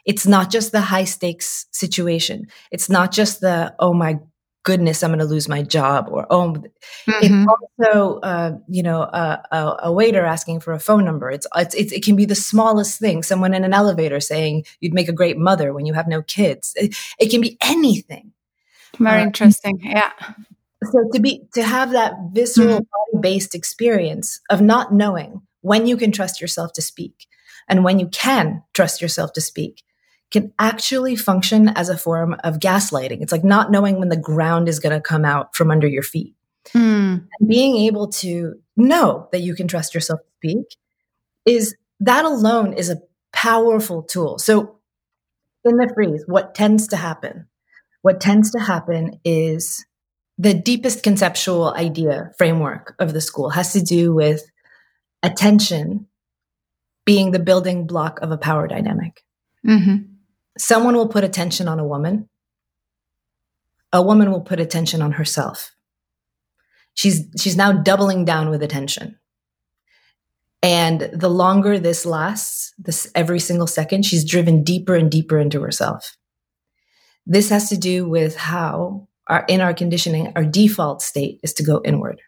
It's 0.06 0.26
not 0.26 0.50
just 0.50 0.72
the 0.72 0.80
high 0.80 1.04
stakes 1.04 1.66
situation. 1.72 2.46
It's 2.70 2.88
not 2.88 3.12
just 3.12 3.40
the, 3.40 3.75
oh 3.78 3.92
my 3.92 4.20
goodness, 4.62 5.02
I'm 5.02 5.10
going 5.10 5.18
to 5.18 5.26
lose 5.26 5.48
my 5.48 5.62
job 5.62 6.08
or, 6.10 6.26
oh, 6.30 6.54
mm-hmm. 6.54 6.64
it's 7.06 7.84
also, 7.84 8.20
uh, 8.20 8.58
you 8.68 8.82
know, 8.82 9.02
a, 9.02 9.42
a, 9.52 9.76
a, 9.84 9.92
waiter 9.92 10.25
asking 10.25 10.60
for 10.60 10.72
a 10.72 10.80
phone 10.80 11.04
number. 11.04 11.30
It's, 11.30 11.46
it's, 11.54 11.75
it's, 11.75 11.92
it 11.92 12.04
can 12.04 12.16
be 12.16 12.25
the 12.25 12.34
smallest 12.34 12.98
thing. 12.98 13.22
Someone 13.22 13.54
in 13.54 13.64
an 13.64 13.75
elevator 13.75 14.18
saying 14.18 14.64
you'd 14.80 14.94
make 14.94 15.08
a 15.08 15.12
great 15.12 15.36
mother 15.36 15.72
when 15.72 15.86
you 15.86 15.94
have 15.94 16.08
no 16.08 16.22
kids. 16.22 16.72
It, 16.76 16.96
it 17.20 17.30
can 17.30 17.40
be 17.40 17.56
anything. 17.60 18.32
Very 18.98 19.20
uh, 19.20 19.26
interesting. 19.26 19.78
Yeah 19.82 20.10
so 20.90 21.08
to 21.12 21.20
be 21.20 21.42
to 21.54 21.62
have 21.62 21.92
that 21.92 22.14
visceral 22.32 22.80
mm-hmm. 22.80 23.18
body 23.18 23.22
based 23.22 23.54
experience 23.54 24.40
of 24.50 24.60
not 24.60 24.92
knowing 24.92 25.42
when 25.60 25.86
you 25.86 25.96
can 25.96 26.12
trust 26.12 26.40
yourself 26.40 26.72
to 26.75 26.82
speak 26.82 27.26
and 27.68 27.84
when 27.84 27.98
you 27.98 28.08
can 28.08 28.62
trust 28.75 29.00
yourself 29.00 29.32
to 29.32 29.40
speak 29.40 29.82
can 30.30 30.52
actually 30.59 31.16
function 31.16 31.68
as 31.68 31.88
a 31.88 31.99
form 31.99 32.37
of 32.45 32.59
gaslighting 32.59 33.21
it's 33.21 33.33
like 33.33 33.45
not 33.45 33.71
knowing 33.71 33.99
when 33.99 34.09
the 34.09 34.16
ground 34.16 34.68
is 34.68 34.80
going 34.80 34.95
to 34.95 35.00
come 35.00 35.25
out 35.25 35.54
from 35.54 35.71
under 35.71 35.87
your 35.87 36.02
feet 36.02 36.35
mm. 36.68 37.26
and 37.38 37.49
being 37.49 37.76
able 37.76 38.09
to 38.09 38.54
know 38.76 39.28
that 39.33 39.40
you 39.40 39.54
can 39.54 39.68
trust 39.68 39.95
yourself 39.95 40.21
to 40.21 40.26
speak 40.38 40.76
is 41.45 41.76
that 42.00 42.25
alone 42.25 42.73
is 42.73 42.90
a 42.90 43.00
powerful 43.33 44.02
tool 44.02 44.38
so 44.38 44.78
in 45.64 45.76
the 45.76 45.90
freeze 45.95 46.25
what 46.26 46.54
tends 46.54 46.88
to 46.88 46.97
happen 46.97 47.47
what 48.02 48.21
tends 48.21 48.50
to 48.50 48.59
happen 48.59 49.21
is 49.25 49.85
the 50.38 50.54
deepest 50.54 51.02
conceptual 51.02 51.73
idea 51.75 52.30
framework 52.37 52.95
of 52.99 53.12
the 53.12 53.21
school 53.21 53.50
has 53.50 53.73
to 53.73 53.83
do 53.83 54.12
with 54.14 54.42
attention 55.23 56.06
being 57.04 57.30
the 57.30 57.38
building 57.38 57.87
block 57.87 58.21
of 58.21 58.30
a 58.30 58.37
power 58.37 58.66
dynamic. 58.66 59.23
Mm-hmm. 59.66 60.12
Someone 60.58 60.94
will 60.94 61.08
put 61.08 61.25
attention 61.25 61.68
on 61.68 61.78
a 61.78 61.86
woman. 61.86 62.28
A 63.92 64.02
woman 64.02 64.30
will 64.30 64.40
put 64.40 64.60
attention 64.60 65.02
on 65.02 65.12
herself. 65.12 65.72
She's, 66.94 67.26
she's 67.38 67.56
now 67.56 67.72
doubling 67.72 68.25
down 68.25 68.50
with 68.50 68.62
attention. 68.62 69.18
And 70.62 71.10
the 71.12 71.28
longer 71.28 71.78
this 71.78 72.06
lasts, 72.06 72.72
this 72.78 73.10
every 73.14 73.38
single 73.38 73.66
second, 73.66 74.04
she's 74.04 74.25
driven 74.25 74.64
deeper 74.64 74.94
and 74.94 75.10
deeper 75.10 75.38
into 75.38 75.60
herself. 75.60 76.16
This 77.26 77.50
has 77.50 77.68
to 77.68 77.76
do 77.76 78.08
with 78.08 78.36
how 78.36 79.08
our 79.26 79.44
in 79.48 79.60
our 79.60 79.75
conditioning, 79.75 80.32
our 80.36 80.44
default 80.44 81.02
state 81.02 81.40
is 81.42 81.52
to 81.54 81.64
go 81.64 81.80
inward. 81.84 82.20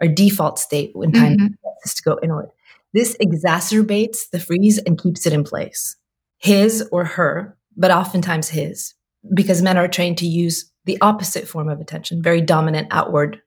Our 0.00 0.08
default 0.08 0.58
state 0.58 0.92
when 0.94 1.12
time 1.12 1.36
mm-hmm. 1.36 1.68
is 1.84 1.94
to 1.94 2.02
go 2.02 2.18
inward. 2.22 2.48
This 2.92 3.16
exacerbates 3.20 4.30
the 4.30 4.40
freeze 4.40 4.78
and 4.78 5.00
keeps 5.00 5.26
it 5.26 5.32
in 5.32 5.44
place. 5.44 5.96
His 6.38 6.88
or 6.92 7.04
her, 7.04 7.55
but 7.76 7.90
oftentimes 7.90 8.48
his, 8.48 8.94
because 9.34 9.62
men 9.62 9.76
are 9.76 9.88
trained 9.88 10.18
to 10.18 10.26
use 10.26 10.70
the 10.84 10.98
opposite 11.00 11.48
form 11.48 11.68
of 11.68 11.80
attention, 11.80 12.22
very 12.22 12.40
dominant 12.40 12.88
outward. 12.90 13.42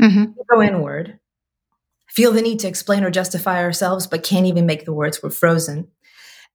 Mm-hmm. 0.00 0.32
Go 0.50 0.62
inward, 0.62 1.18
feel 2.08 2.32
the 2.32 2.42
need 2.42 2.58
to 2.60 2.68
explain 2.68 3.02
or 3.02 3.10
justify 3.10 3.62
ourselves, 3.62 4.06
but 4.06 4.22
can't 4.22 4.46
even 4.46 4.66
make 4.66 4.84
the 4.84 4.92
words. 4.92 5.22
We're 5.22 5.30
frozen. 5.30 5.88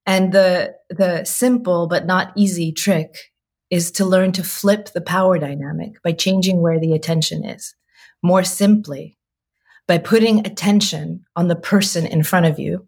And 0.05 0.31
the 0.31 0.75
the 0.89 1.23
simple 1.25 1.87
but 1.87 2.05
not 2.05 2.33
easy 2.35 2.71
trick 2.71 3.31
is 3.69 3.91
to 3.91 4.05
learn 4.05 4.31
to 4.33 4.43
flip 4.43 4.89
the 4.89 5.01
power 5.01 5.39
dynamic 5.39 6.01
by 6.03 6.11
changing 6.11 6.61
where 6.61 6.79
the 6.79 6.93
attention 6.93 7.45
is. 7.45 7.75
More 8.21 8.43
simply, 8.43 9.17
by 9.87 9.97
putting 9.97 10.45
attention 10.45 11.25
on 11.35 11.47
the 11.47 11.55
person 11.55 12.05
in 12.05 12.23
front 12.23 12.45
of 12.45 12.59
you 12.59 12.87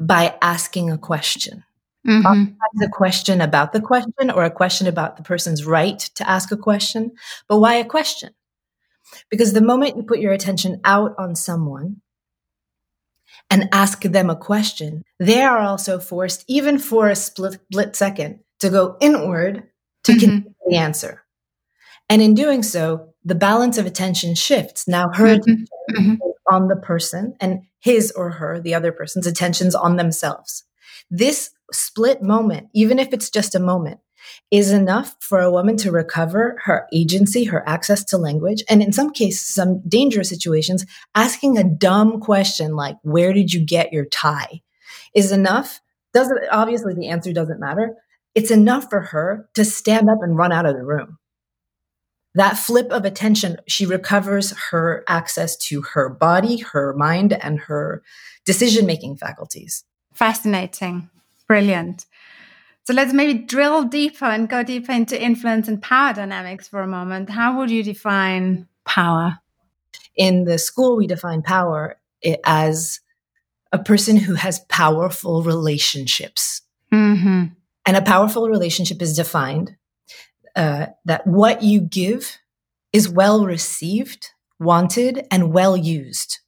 by 0.00 0.36
asking 0.42 0.90
a 0.90 0.98
question. 0.98 1.64
Mm-hmm. 2.06 2.82
a 2.82 2.88
question 2.88 3.40
about 3.40 3.72
the 3.72 3.80
question 3.80 4.30
or 4.30 4.44
a 4.44 4.50
question 4.50 4.86
about 4.86 5.16
the 5.16 5.22
person's 5.22 5.64
right 5.64 5.98
to 5.98 6.28
ask 6.28 6.52
a 6.52 6.56
question. 6.56 7.12
But 7.48 7.60
why 7.60 7.74
a 7.74 7.84
question? 7.84 8.34
Because 9.30 9.52
the 9.52 9.62
moment 9.62 9.96
you 9.96 10.02
put 10.02 10.18
your 10.18 10.32
attention 10.32 10.80
out 10.84 11.14
on 11.18 11.34
someone 11.34 12.02
and 13.50 13.68
ask 13.72 14.02
them 14.02 14.28
a 14.28 14.36
question, 14.36 15.02
they 15.18 15.42
are 15.42 15.60
also 15.60 15.98
forced, 15.98 16.44
even 16.46 16.78
for 16.78 17.08
a 17.08 17.16
split, 17.16 17.60
split 17.70 17.96
second, 17.96 18.40
to 18.60 18.70
go 18.70 18.96
inward 19.00 19.64
to 20.04 20.12
mm-hmm. 20.12 20.40
get 20.40 20.52
the 20.66 20.76
answer. 20.76 21.24
And 22.08 22.20
in 22.20 22.34
doing 22.34 22.62
so, 22.62 23.14
the 23.24 23.34
balance 23.34 23.78
of 23.78 23.86
attention 23.86 24.34
shifts. 24.34 24.86
Now 24.86 25.08
her 25.14 25.24
mm-hmm. 25.24 25.40
attention 25.40 25.66
mm-hmm. 25.90 26.54
on 26.54 26.68
the 26.68 26.76
person 26.76 27.34
and 27.40 27.62
his 27.80 28.10
or 28.12 28.30
her, 28.30 28.60
the 28.60 28.74
other 28.74 28.92
person's 28.92 29.26
attention's 29.26 29.74
on 29.74 29.96
themselves. 29.96 30.64
This 31.10 31.50
split 31.74 32.22
moment, 32.22 32.68
even 32.74 32.98
if 32.98 33.12
it's 33.12 33.30
just 33.30 33.54
a 33.54 33.60
moment, 33.60 34.00
is 34.50 34.70
enough 34.70 35.16
for 35.20 35.40
a 35.40 35.50
woman 35.50 35.76
to 35.78 35.92
recover 35.92 36.56
her 36.64 36.86
agency, 36.92 37.44
her 37.44 37.68
access 37.68 38.04
to 38.04 38.16
language, 38.16 38.62
and 38.68 38.82
in 38.82 38.92
some 38.92 39.10
cases, 39.10 39.46
some 39.46 39.82
dangerous 39.86 40.28
situations, 40.28 40.86
asking 41.14 41.58
a 41.58 41.64
dumb 41.64 42.20
question 42.20 42.74
like, 42.74 42.96
Where 43.02 43.32
did 43.32 43.52
you 43.52 43.64
get 43.64 43.92
your 43.92 44.06
tie? 44.06 44.62
is 45.14 45.32
enough. 45.32 45.80
Doesn't 46.12 46.38
obviously 46.50 46.94
the 46.94 47.08
answer 47.08 47.32
doesn't 47.32 47.60
matter, 47.60 47.94
it's 48.34 48.50
enough 48.50 48.90
for 48.90 49.00
her 49.00 49.48
to 49.54 49.64
stand 49.64 50.10
up 50.10 50.18
and 50.22 50.36
run 50.36 50.52
out 50.52 50.66
of 50.66 50.74
the 50.74 50.82
room. 50.82 51.18
That 52.34 52.56
flip 52.58 52.90
of 52.90 53.04
attention, 53.04 53.58
she 53.68 53.86
recovers 53.86 54.52
her 54.70 55.04
access 55.06 55.56
to 55.68 55.82
her 55.94 56.08
body, 56.08 56.58
her 56.58 56.92
mind, 56.94 57.32
and 57.32 57.60
her 57.60 58.02
decision 58.44 58.86
making 58.86 59.16
faculties. 59.18 59.84
Fascinating. 60.12 61.10
Brilliant. 61.48 62.06
So 62.84 62.92
let's 62.92 63.12
maybe 63.12 63.38
drill 63.38 63.84
deeper 63.84 64.26
and 64.26 64.48
go 64.48 64.62
deeper 64.62 64.92
into 64.92 65.20
influence 65.20 65.68
and 65.68 65.80
power 65.80 66.12
dynamics 66.12 66.68
for 66.68 66.80
a 66.80 66.86
moment. 66.86 67.30
How 67.30 67.58
would 67.58 67.70
you 67.70 67.82
define 67.82 68.68
power? 68.84 69.38
In 70.16 70.44
the 70.44 70.58
school, 70.58 70.96
we 70.96 71.06
define 71.06 71.42
power 71.42 71.98
as 72.44 73.00
a 73.72 73.78
person 73.78 74.16
who 74.16 74.34
has 74.34 74.60
powerful 74.68 75.42
relationships. 75.42 76.62
Mm-hmm. 76.92 77.46
And 77.86 77.96
a 77.96 78.02
powerful 78.02 78.48
relationship 78.48 79.02
is 79.02 79.16
defined 79.16 79.76
uh, 80.56 80.86
that 81.04 81.26
what 81.26 81.62
you 81.62 81.80
give 81.80 82.38
is 82.92 83.08
well 83.08 83.44
received, 83.44 84.30
wanted, 84.60 85.26
and 85.30 85.52
well 85.52 85.76
used. 85.76 86.38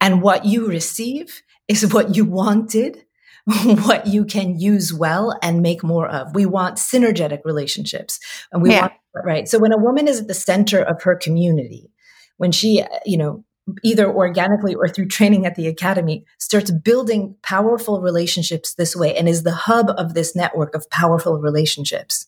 And 0.00 0.20
what 0.20 0.44
you 0.44 0.66
receive 0.66 1.42
is 1.68 1.92
what 1.92 2.16
you 2.16 2.24
wanted, 2.24 3.04
what 3.64 4.06
you 4.06 4.24
can 4.24 4.58
use 4.58 4.92
well 4.92 5.38
and 5.40 5.62
make 5.62 5.84
more 5.84 6.08
of. 6.08 6.34
We 6.34 6.46
want 6.46 6.78
synergetic 6.78 7.40
relationships. 7.44 8.18
And 8.50 8.60
we 8.60 8.70
yeah. 8.70 8.80
want, 8.82 8.92
right? 9.24 9.48
So 9.48 9.58
when 9.58 9.72
a 9.72 9.78
woman 9.78 10.08
is 10.08 10.20
at 10.20 10.26
the 10.26 10.34
center 10.34 10.82
of 10.82 11.02
her 11.02 11.14
community, 11.14 11.92
when 12.38 12.50
she, 12.50 12.82
you 13.04 13.16
know, 13.16 13.44
either 13.84 14.12
organically 14.12 14.74
or 14.74 14.88
through 14.88 15.06
training 15.06 15.46
at 15.46 15.54
the 15.54 15.68
academy, 15.68 16.24
starts 16.38 16.70
building 16.70 17.36
powerful 17.42 18.00
relationships 18.00 18.74
this 18.74 18.96
way 18.96 19.16
and 19.16 19.28
is 19.28 19.44
the 19.44 19.54
hub 19.54 19.90
of 19.96 20.14
this 20.14 20.34
network 20.34 20.74
of 20.74 20.88
powerful 20.90 21.38
relationships. 21.38 22.26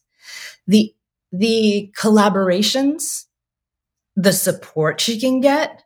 The, 0.67 0.95
the 1.33 1.93
collaborations, 1.97 3.25
the 4.15 4.33
support 4.33 5.01
she 5.01 5.19
can 5.21 5.41
get 5.41 5.83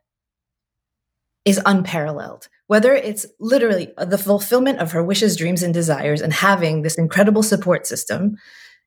is 1.44 1.60
unparalleled. 1.66 2.48
Whether 2.66 2.94
it's 2.94 3.26
literally 3.38 3.92
the 3.98 4.18
fulfillment 4.18 4.78
of 4.78 4.92
her 4.92 5.02
wishes, 5.02 5.36
dreams, 5.36 5.62
and 5.62 5.74
desires, 5.74 6.20
and 6.20 6.32
having 6.32 6.82
this 6.82 6.96
incredible 6.96 7.42
support 7.42 7.86
system 7.86 8.36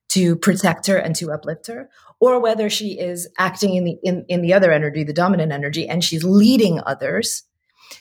to 0.08 0.36
protect 0.36 0.86
her 0.86 0.96
and 0.96 1.14
to 1.16 1.32
uplift 1.32 1.66
her, 1.66 1.88
or 2.20 2.40
whether 2.40 2.70
she 2.70 2.98
is 2.98 3.28
acting 3.38 3.74
in 3.74 3.84
the 3.84 3.98
in, 4.02 4.24
in 4.28 4.42
the 4.42 4.54
other 4.54 4.72
energy, 4.72 5.04
the 5.04 5.12
dominant 5.12 5.52
energy, 5.52 5.88
and 5.88 6.02
she's 6.02 6.24
leading 6.24 6.80
others. 6.86 7.42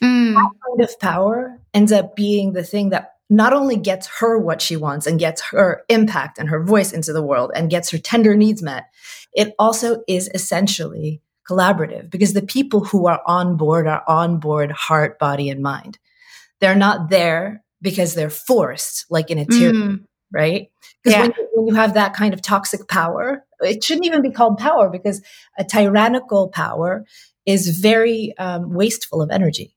Mm. 0.01 0.33
That 0.33 0.51
kind 0.67 0.81
of 0.81 0.99
power 0.99 1.59
ends 1.73 1.91
up 1.91 2.15
being 2.15 2.53
the 2.53 2.63
thing 2.63 2.89
that 2.89 3.11
not 3.29 3.53
only 3.53 3.75
gets 3.75 4.07
her 4.19 4.37
what 4.37 4.61
she 4.61 4.75
wants 4.75 5.07
and 5.07 5.19
gets 5.19 5.41
her 5.41 5.83
impact 5.89 6.37
and 6.37 6.49
her 6.49 6.63
voice 6.63 6.91
into 6.91 7.11
the 7.11 7.23
world 7.23 7.51
and 7.55 7.69
gets 7.69 7.89
her 7.89 7.97
tender 7.97 8.35
needs 8.35 8.61
met, 8.61 8.85
it 9.33 9.53
also 9.57 10.03
is 10.07 10.29
essentially 10.33 11.21
collaborative 11.49 12.09
because 12.09 12.33
the 12.33 12.41
people 12.41 12.83
who 12.83 13.07
are 13.07 13.21
on 13.25 13.57
board 13.57 13.87
are 13.87 14.03
on 14.07 14.39
board 14.39 14.71
heart, 14.71 15.19
body, 15.19 15.49
and 15.49 15.61
mind. 15.61 15.97
They're 16.61 16.75
not 16.75 17.09
there 17.09 17.63
because 17.81 18.15
they're 18.15 18.29
forced, 18.29 19.05
like 19.09 19.29
in 19.29 19.37
a 19.37 19.45
tyranny, 19.45 19.77
mm. 19.77 20.05
right? 20.31 20.69
Because 21.03 21.17
yeah. 21.17 21.21
when, 21.21 21.33
when 21.53 21.67
you 21.67 21.73
have 21.75 21.93
that 21.93 22.13
kind 22.13 22.33
of 22.33 22.41
toxic 22.41 22.87
power, 22.87 23.45
it 23.59 23.83
shouldn't 23.83 24.05
even 24.05 24.21
be 24.21 24.31
called 24.31 24.57
power 24.57 24.89
because 24.89 25.21
a 25.57 25.63
tyrannical 25.63 26.49
power 26.49 27.05
is 27.45 27.77
very 27.79 28.33
um, 28.37 28.73
wasteful 28.73 29.21
of 29.21 29.29
energy. 29.29 29.75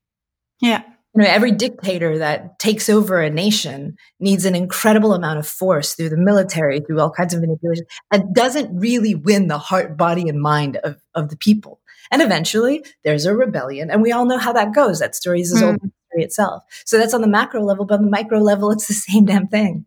Yeah 0.60 0.82
you 1.14 1.22
know, 1.22 1.28
every 1.28 1.52
dictator 1.52 2.18
that 2.18 2.58
takes 2.58 2.88
over 2.88 3.20
a 3.20 3.30
nation 3.30 3.96
needs 4.20 4.44
an 4.44 4.54
incredible 4.54 5.14
amount 5.14 5.38
of 5.38 5.46
force 5.46 5.94
through 5.94 6.10
the 6.10 6.16
military, 6.16 6.80
through 6.80 7.00
all 7.00 7.10
kinds 7.10 7.34
of 7.34 7.40
manipulation, 7.40 7.86
and 8.10 8.34
doesn't 8.34 8.78
really 8.78 9.14
win 9.14 9.48
the 9.48 9.58
heart, 9.58 9.96
body, 9.96 10.28
and 10.28 10.40
mind 10.40 10.76
of, 10.78 10.96
of 11.14 11.30
the 11.30 11.36
people. 11.36 11.80
And 12.10 12.22
eventually 12.22 12.84
there's 13.04 13.26
a 13.26 13.34
rebellion, 13.34 13.90
and 13.90 14.02
we 14.02 14.12
all 14.12 14.26
know 14.26 14.38
how 14.38 14.52
that 14.52 14.74
goes. 14.74 14.98
That 14.98 15.14
story 15.14 15.40
is 15.40 15.52
as 15.52 15.62
mm. 15.62 15.66
old 15.66 15.74
as 15.76 15.90
history 16.10 16.24
itself. 16.24 16.62
So 16.84 16.98
that's 16.98 17.14
on 17.14 17.22
the 17.22 17.28
macro 17.28 17.62
level, 17.62 17.84
but 17.84 17.98
on 17.98 18.04
the 18.04 18.10
micro 18.10 18.38
level, 18.38 18.70
it's 18.70 18.86
the 18.86 18.94
same 18.94 19.24
damn 19.24 19.48
thing. 19.48 19.86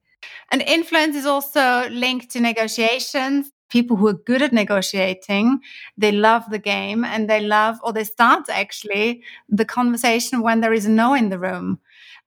And 0.51 0.61
influence 0.61 1.15
is 1.15 1.25
also 1.25 1.87
linked 1.89 2.31
to 2.31 2.39
negotiations 2.39 3.51
people 3.71 3.97
who 3.97 4.07
are 4.07 4.13
good 4.13 4.43
at 4.43 4.53
negotiating, 4.53 5.59
they 5.97 6.11
love 6.11 6.43
the 6.51 6.59
game 6.59 7.03
and 7.03 7.29
they 7.29 7.41
love, 7.41 7.77
or 7.83 7.93
they 7.93 8.03
start 8.03 8.49
actually 8.49 9.23
the 9.49 9.65
conversation 9.65 10.41
when 10.43 10.61
there 10.61 10.73
is 10.73 10.87
no 10.87 11.15
in 11.15 11.29
the 11.29 11.39
room. 11.39 11.79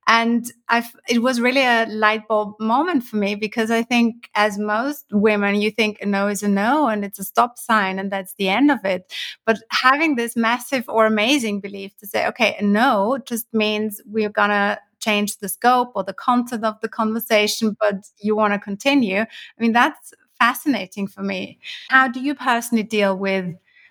And 0.06 0.52
I've, 0.68 0.94
it 1.08 1.22
was 1.22 1.40
really 1.40 1.62
a 1.62 1.86
light 1.88 2.28
bulb 2.28 2.56
moment 2.60 3.04
for 3.04 3.16
me 3.16 3.36
because 3.36 3.70
I 3.70 3.82
think, 3.82 4.28
as 4.34 4.58
most 4.58 5.06
women, 5.10 5.54
you 5.54 5.70
think 5.70 5.98
a 6.02 6.06
no 6.06 6.28
is 6.28 6.42
a 6.42 6.48
no 6.48 6.88
and 6.88 7.04
it's 7.04 7.18
a 7.18 7.24
stop 7.24 7.58
sign 7.58 7.98
and 7.98 8.12
that's 8.12 8.34
the 8.34 8.50
end 8.50 8.70
of 8.70 8.84
it. 8.84 9.10
But 9.46 9.60
having 9.70 10.16
this 10.16 10.36
massive 10.36 10.84
or 10.88 11.06
amazing 11.06 11.60
belief 11.60 11.96
to 11.98 12.06
say, 12.06 12.26
okay, 12.26 12.54
a 12.58 12.62
no 12.62 13.18
just 13.24 13.46
means 13.54 14.02
we're 14.04 14.28
going 14.28 14.50
to 14.50 14.78
change 15.00 15.38
the 15.38 15.48
scope 15.48 15.92
or 15.94 16.04
the 16.04 16.12
content 16.14 16.64
of 16.64 16.80
the 16.80 16.88
conversation, 16.88 17.74
but 17.80 18.06
you 18.18 18.36
want 18.36 18.52
to 18.52 18.58
continue. 18.58 19.20
I 19.20 19.26
mean, 19.58 19.72
that's 19.72 20.12
fascinating 20.44 21.06
for 21.06 21.22
me. 21.22 21.58
How 21.88 22.08
do 22.08 22.20
you 22.20 22.34
personally 22.34 22.84
deal 22.84 23.16
with 23.16 23.46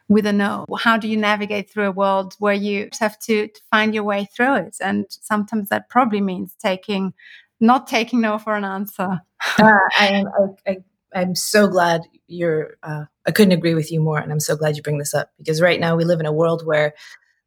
with 0.10 0.26
a 0.26 0.34
no? 0.34 0.66
How 0.80 0.98
do 0.98 1.08
you 1.08 1.18
navigate 1.18 1.70
through 1.70 1.88
a 1.88 1.92
world 1.92 2.36
where 2.40 2.54
you 2.54 2.90
have 3.00 3.18
to, 3.22 3.48
to 3.48 3.62
find 3.72 3.96
your 3.96 4.04
way 4.04 4.28
through 4.36 4.56
it? 4.58 4.78
And 4.80 5.06
sometimes 5.10 5.70
that 5.70 5.90
probably 5.90 6.22
means 6.22 6.56
taking 6.62 7.14
not 7.60 7.88
taking 7.88 8.22
no 8.22 8.38
for 8.38 8.56
an 8.56 8.66
answer. 8.66 9.22
uh, 9.60 9.80
I 9.98 10.08
am 10.20 10.28
I, 10.68 10.78
I, 11.16 11.22
am 11.22 11.36
so 11.36 11.68
glad 11.68 12.02
you're. 12.28 12.78
Uh, 12.84 13.06
I 13.26 13.32
couldn't 13.32 13.58
agree 13.60 13.74
with 13.74 13.92
you 13.92 14.00
more, 14.00 14.20
and 14.20 14.32
I'm 14.32 14.40
so 14.50 14.56
glad 14.56 14.76
you 14.76 14.84
bring 14.84 15.00
this 15.00 15.14
up 15.14 15.32
because 15.38 15.62
right 15.62 15.80
now 15.80 15.96
we 15.96 16.06
live 16.06 16.20
in 16.20 16.26
a 16.26 16.40
world 16.42 16.66
where 16.66 16.94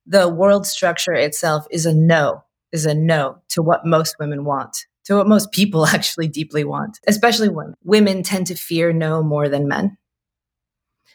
the 0.06 0.28
world 0.28 0.66
structure 0.66 1.12
itself 1.12 1.66
is 1.70 1.84
a 1.86 1.94
no, 1.94 2.42
is 2.72 2.86
a 2.86 2.94
no 2.94 3.38
to 3.50 3.62
what 3.62 3.84
most 3.84 4.16
women 4.18 4.44
want 4.44 4.86
to 5.06 5.16
what 5.16 5.28
most 5.28 5.52
people 5.52 5.86
actually 5.86 6.28
deeply 6.28 6.64
want, 6.64 7.00
especially 7.06 7.48
women. 7.48 7.74
Women 7.84 8.22
tend 8.22 8.48
to 8.48 8.54
fear 8.54 8.92
no 8.92 9.22
more 9.22 9.48
than 9.48 9.68
men. 9.68 9.96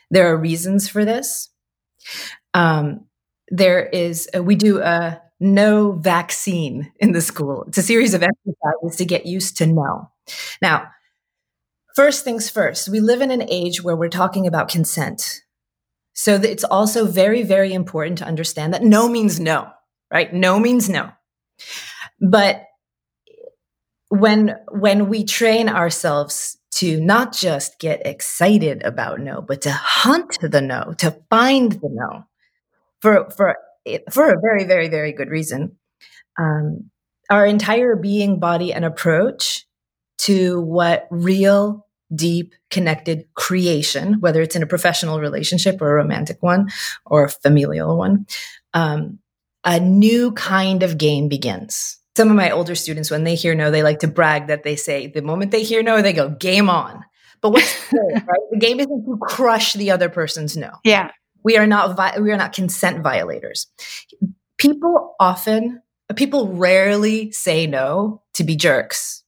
There 0.09 0.31
are 0.31 0.37
reasons 0.37 0.89
for 0.89 1.05
this. 1.05 1.49
Um, 2.53 3.05
there 3.49 3.85
is, 3.85 4.29
a, 4.33 4.41
we 4.41 4.55
do 4.55 4.81
a 4.81 5.21
no 5.39 5.93
vaccine 5.93 6.91
in 6.99 7.13
the 7.13 7.21
school. 7.21 7.63
It's 7.67 7.77
a 7.77 7.83
series 7.83 8.13
of 8.13 8.23
exercises 8.23 8.97
to 8.97 9.05
get 9.05 9.25
used 9.25 9.57
to 9.57 9.67
no. 9.67 10.11
Now, 10.61 10.89
first 11.95 12.23
things 12.23 12.49
first, 12.49 12.89
we 12.89 12.99
live 12.99 13.21
in 13.21 13.31
an 13.31 13.45
age 13.49 13.83
where 13.83 13.95
we're 13.95 14.09
talking 14.09 14.47
about 14.47 14.69
consent. 14.69 15.41
So 16.13 16.35
it's 16.35 16.63
also 16.63 17.05
very, 17.05 17.43
very 17.43 17.73
important 17.73 18.17
to 18.19 18.25
understand 18.25 18.73
that 18.73 18.83
no 18.83 19.09
means 19.09 19.39
no, 19.39 19.71
right? 20.11 20.31
No 20.33 20.59
means 20.59 20.89
no. 20.89 21.09
But 22.19 22.65
when 24.11 24.57
when 24.69 25.07
we 25.07 25.23
train 25.23 25.69
ourselves 25.69 26.57
to 26.71 26.99
not 26.99 27.33
just 27.33 27.79
get 27.79 28.05
excited 28.05 28.83
about 28.83 29.21
no, 29.21 29.41
but 29.41 29.61
to 29.61 29.71
hunt 29.71 30.37
the 30.41 30.61
no, 30.61 30.93
to 30.97 31.17
find 31.29 31.71
the 31.71 31.89
no, 31.89 32.25
for 32.99 33.29
for 33.31 33.55
for 34.11 34.33
a 34.33 34.41
very 34.41 34.65
very 34.65 34.89
very 34.89 35.13
good 35.13 35.29
reason. 35.29 35.77
Um, 36.37 36.91
our 37.29 37.45
entire 37.45 37.95
being, 37.95 38.39
body, 38.39 38.73
and 38.73 38.83
approach 38.83 39.65
to 40.17 40.59
what 40.59 41.07
real, 41.09 41.87
deep, 42.13 42.53
connected 42.69 43.33
creation, 43.33 44.19
whether 44.19 44.41
it's 44.41 44.57
in 44.57 44.63
a 44.63 44.67
professional 44.67 45.21
relationship 45.21 45.81
or 45.81 45.89
a 45.89 45.95
romantic 45.95 46.43
one 46.43 46.69
or 47.05 47.23
a 47.23 47.29
familial 47.29 47.97
one, 47.97 48.25
um, 48.73 49.19
a 49.63 49.79
new 49.79 50.33
kind 50.33 50.83
of 50.83 50.97
game 50.97 51.29
begins 51.29 52.00
some 52.15 52.29
of 52.29 52.35
my 52.35 52.51
older 52.51 52.75
students, 52.75 53.09
when 53.09 53.23
they 53.23 53.35
hear 53.35 53.55
no, 53.55 53.71
they 53.71 53.83
like 53.83 53.99
to 53.99 54.07
brag 54.07 54.47
that 54.47 54.63
they 54.63 54.75
say 54.75 55.07
the 55.07 55.21
moment 55.21 55.51
they 55.51 55.63
hear 55.63 55.81
no, 55.81 56.01
they 56.01 56.13
go 56.13 56.29
game 56.29 56.69
on. 56.69 57.03
But 57.41 57.51
what's 57.51 57.89
the 57.89 57.97
game, 57.97 58.25
right? 58.27 58.39
The 58.51 58.59
game 58.59 58.79
isn't 58.79 59.05
to 59.05 59.17
crush 59.21 59.73
the 59.73 59.91
other 59.91 60.09
person's 60.09 60.57
no. 60.57 60.71
Yeah, 60.83 61.11
we 61.43 61.57
are 61.57 61.67
not 61.67 61.95
vi- 61.95 62.19
we 62.19 62.31
are 62.31 62.37
not 62.37 62.53
consent 62.53 63.01
violators. 63.01 63.67
People 64.57 65.15
often, 65.19 65.81
people 66.15 66.49
rarely 66.49 67.31
say 67.31 67.65
no 67.65 68.21
to 68.33 68.43
be 68.43 68.55
jerks. 68.55 69.23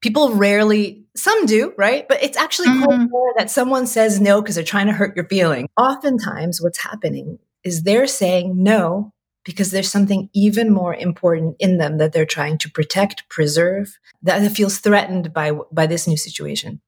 People 0.00 0.34
rarely, 0.34 1.04
some 1.14 1.46
do, 1.46 1.72
right? 1.76 2.08
But 2.08 2.22
it's 2.24 2.36
actually 2.36 2.68
mm-hmm. 2.68 2.84
quite 2.84 2.96
rare 2.96 3.32
that 3.36 3.50
someone 3.50 3.86
says 3.86 4.20
no 4.20 4.42
because 4.42 4.56
they're 4.56 4.64
trying 4.64 4.88
to 4.88 4.92
hurt 4.92 5.14
your 5.14 5.28
feeling. 5.28 5.68
Oftentimes, 5.76 6.60
what's 6.60 6.78
happening 6.78 7.38
is 7.62 7.82
they're 7.82 8.08
saying 8.08 8.60
no 8.60 9.12
because 9.44 9.70
there's 9.70 9.90
something 9.90 10.28
even 10.32 10.72
more 10.72 10.94
important 10.94 11.56
in 11.58 11.78
them 11.78 11.98
that 11.98 12.12
they're 12.12 12.24
trying 12.24 12.58
to 12.58 12.70
protect, 12.70 13.28
preserve, 13.28 13.98
that 14.22 14.52
feels 14.52 14.78
threatened 14.78 15.32
by, 15.32 15.52
by 15.72 15.86
this 15.86 16.06
new 16.06 16.16
situation. 16.16 16.80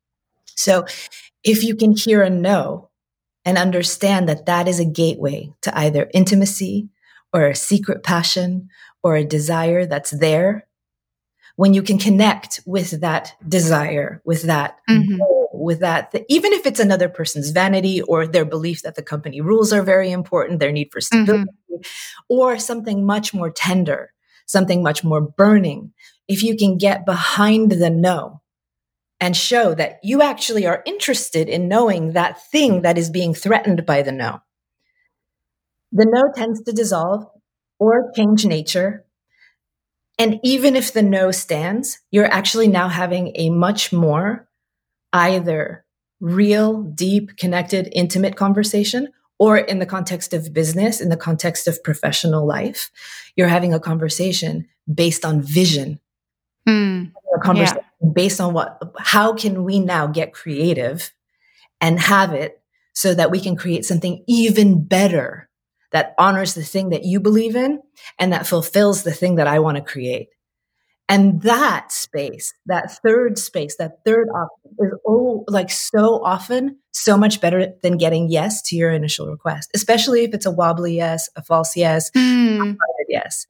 So 0.55 0.87
if 1.43 1.65
you 1.65 1.75
can 1.75 1.97
hear 1.97 2.23
a 2.23 2.31
no 2.31 2.91
and 3.45 3.59
understand 3.59 4.29
that 4.29 4.47
that 4.47 4.69
is 4.69 4.79
a 4.79 4.85
gateway 4.85 5.53
to 5.63 5.77
either 5.77 6.09
intimacy 6.15 6.89
or 7.33 7.49
a 7.49 7.57
secret 7.57 8.03
passion 8.03 8.69
or 9.03 9.17
a 9.17 9.25
desire 9.25 9.85
that's 9.85 10.11
there, 10.11 10.67
when 11.57 11.75
you 11.75 11.83
can 11.83 11.99
connect 11.99 12.61
with 12.67 13.01
that 13.01 13.35
desire, 13.49 14.23
with 14.25 14.43
that 14.43 14.79
mm-hmm 14.89 15.21
with 15.55 15.81
that, 15.81 16.11
that, 16.13 16.25
even 16.29 16.53
if 16.53 16.67
it's 16.67 16.81
another 16.81 17.09
person's 17.09 17.51
vanity 17.51 18.03
or 18.03 18.27
their 18.27 18.45
belief 18.45 18.83
that 18.83 18.97
the 18.97 19.03
company 19.03 19.41
rules 19.41 19.73
are 19.73 19.83
very 19.83 20.11
important, 20.11 20.61
their 20.61 20.73
need 20.73 20.91
for 20.93 21.01
stability, 21.01 21.45
mm-hmm. 21.45 21.64
Or 22.29 22.59
something 22.59 23.05
much 23.05 23.35
more 23.35 23.51
tender, 23.51 24.13
something 24.47 24.83
much 24.83 25.05
more 25.05 25.21
burning, 25.21 25.93
if 26.29 26.43
you 26.43 26.57
can 26.57 26.79
get 26.79 27.07
behind 27.07 27.71
the 27.73 27.91
no 27.91 28.41
and 29.21 29.37
show 29.37 29.75
that 29.75 29.99
you 30.03 30.23
actually 30.23 30.67
are 30.67 30.83
interested 30.87 31.49
in 31.49 31.69
knowing 31.69 32.13
that 32.13 32.45
thing 32.51 32.83
that 32.83 32.99
is 32.99 33.11
being 33.11 33.35
threatened 33.35 33.87
by 33.87 34.03
the 34.03 34.13
no, 34.13 34.41
the 35.93 36.07
no 36.07 36.33
tends 36.35 36.63
to 36.63 36.73
dissolve 36.73 37.27
or 37.79 38.11
change 38.15 38.45
nature. 38.45 39.05
And 40.19 40.39
even 40.43 40.77
if 40.77 40.93
the 40.93 41.03
no 41.03 41.31
stands, 41.31 42.01
you're 42.11 42.33
actually 42.33 42.69
now 42.69 42.89
having 42.89 43.33
a 43.35 43.51
much 43.51 43.93
more 43.93 44.49
either 45.13 45.85
real, 46.21 46.83
deep, 46.83 47.37
connected, 47.37 47.89
intimate 47.93 48.37
conversation, 48.37 49.09
or 49.39 49.59
in 49.59 49.79
the 49.79 49.87
context 49.87 50.33
of 50.33 50.53
business, 50.53 51.01
in 51.01 51.09
the 51.09 51.17
context 51.17 51.67
of 51.67 51.83
professional 51.83 52.47
life, 52.47 52.91
you're 53.37 53.49
having 53.49 53.75
a 53.75 53.81
conversation 53.81 54.69
based 54.93 55.25
on 55.25 55.43
vision. 55.43 56.01
Mm, 56.69 57.13
a 57.35 57.41
conversation 57.41 57.83
yeah. 58.03 58.09
based 58.15 58.41
on 58.41 58.55
what, 58.55 58.81
how 58.99 59.35
can 59.35 59.65
we 59.65 59.81
now 59.81 60.07
get 60.07 60.33
creative 60.33 61.13
and 61.81 61.99
have 62.01 62.33
it 62.33 62.61
so 62.95 63.13
that 63.13 63.31
we 63.31 63.41
can 63.41 63.57
create 63.57 63.85
something 63.85 64.23
even 64.27 64.85
better 64.85 65.49
that 65.91 66.15
honors 66.19 66.55
the 66.55 66.65
thing 66.65 66.91
that 66.91 67.05
you 67.05 67.21
believe 67.21 67.55
in 67.55 67.81
and 68.19 68.33
that 68.33 68.47
fulfills 68.47 69.03
the 69.03 69.13
thing 69.13 69.37
that 69.37 69.47
I 69.47 69.59
want 69.59 69.77
to 69.77 69.83
create. 69.83 70.29
And 71.09 71.43
that 71.43 71.93
space, 71.93 72.55
that 72.67 72.91
third 73.03 73.39
space, 73.39 73.77
that 73.77 73.99
third 74.07 74.29
option 74.29 74.77
is 74.79 74.93
oh, 75.07 75.45
like 75.49 75.71
so 75.71 76.25
often 76.25 76.79
so 76.93 77.17
much 77.19 77.41
better 77.41 77.75
than 77.83 77.99
getting 77.99 78.31
yes 78.31 78.63
to 78.63 78.77
your 78.77 78.91
initial 78.91 79.29
request, 79.29 79.71
especially 79.75 80.25
if 80.25 80.33
it's 80.33 80.47
a 80.47 80.51
wobbly 80.51 80.97
yes, 80.97 81.29
a 81.37 81.43
false 81.43 81.77
yes, 81.77 82.11
mm. 82.13 82.77
yes. 83.09 83.47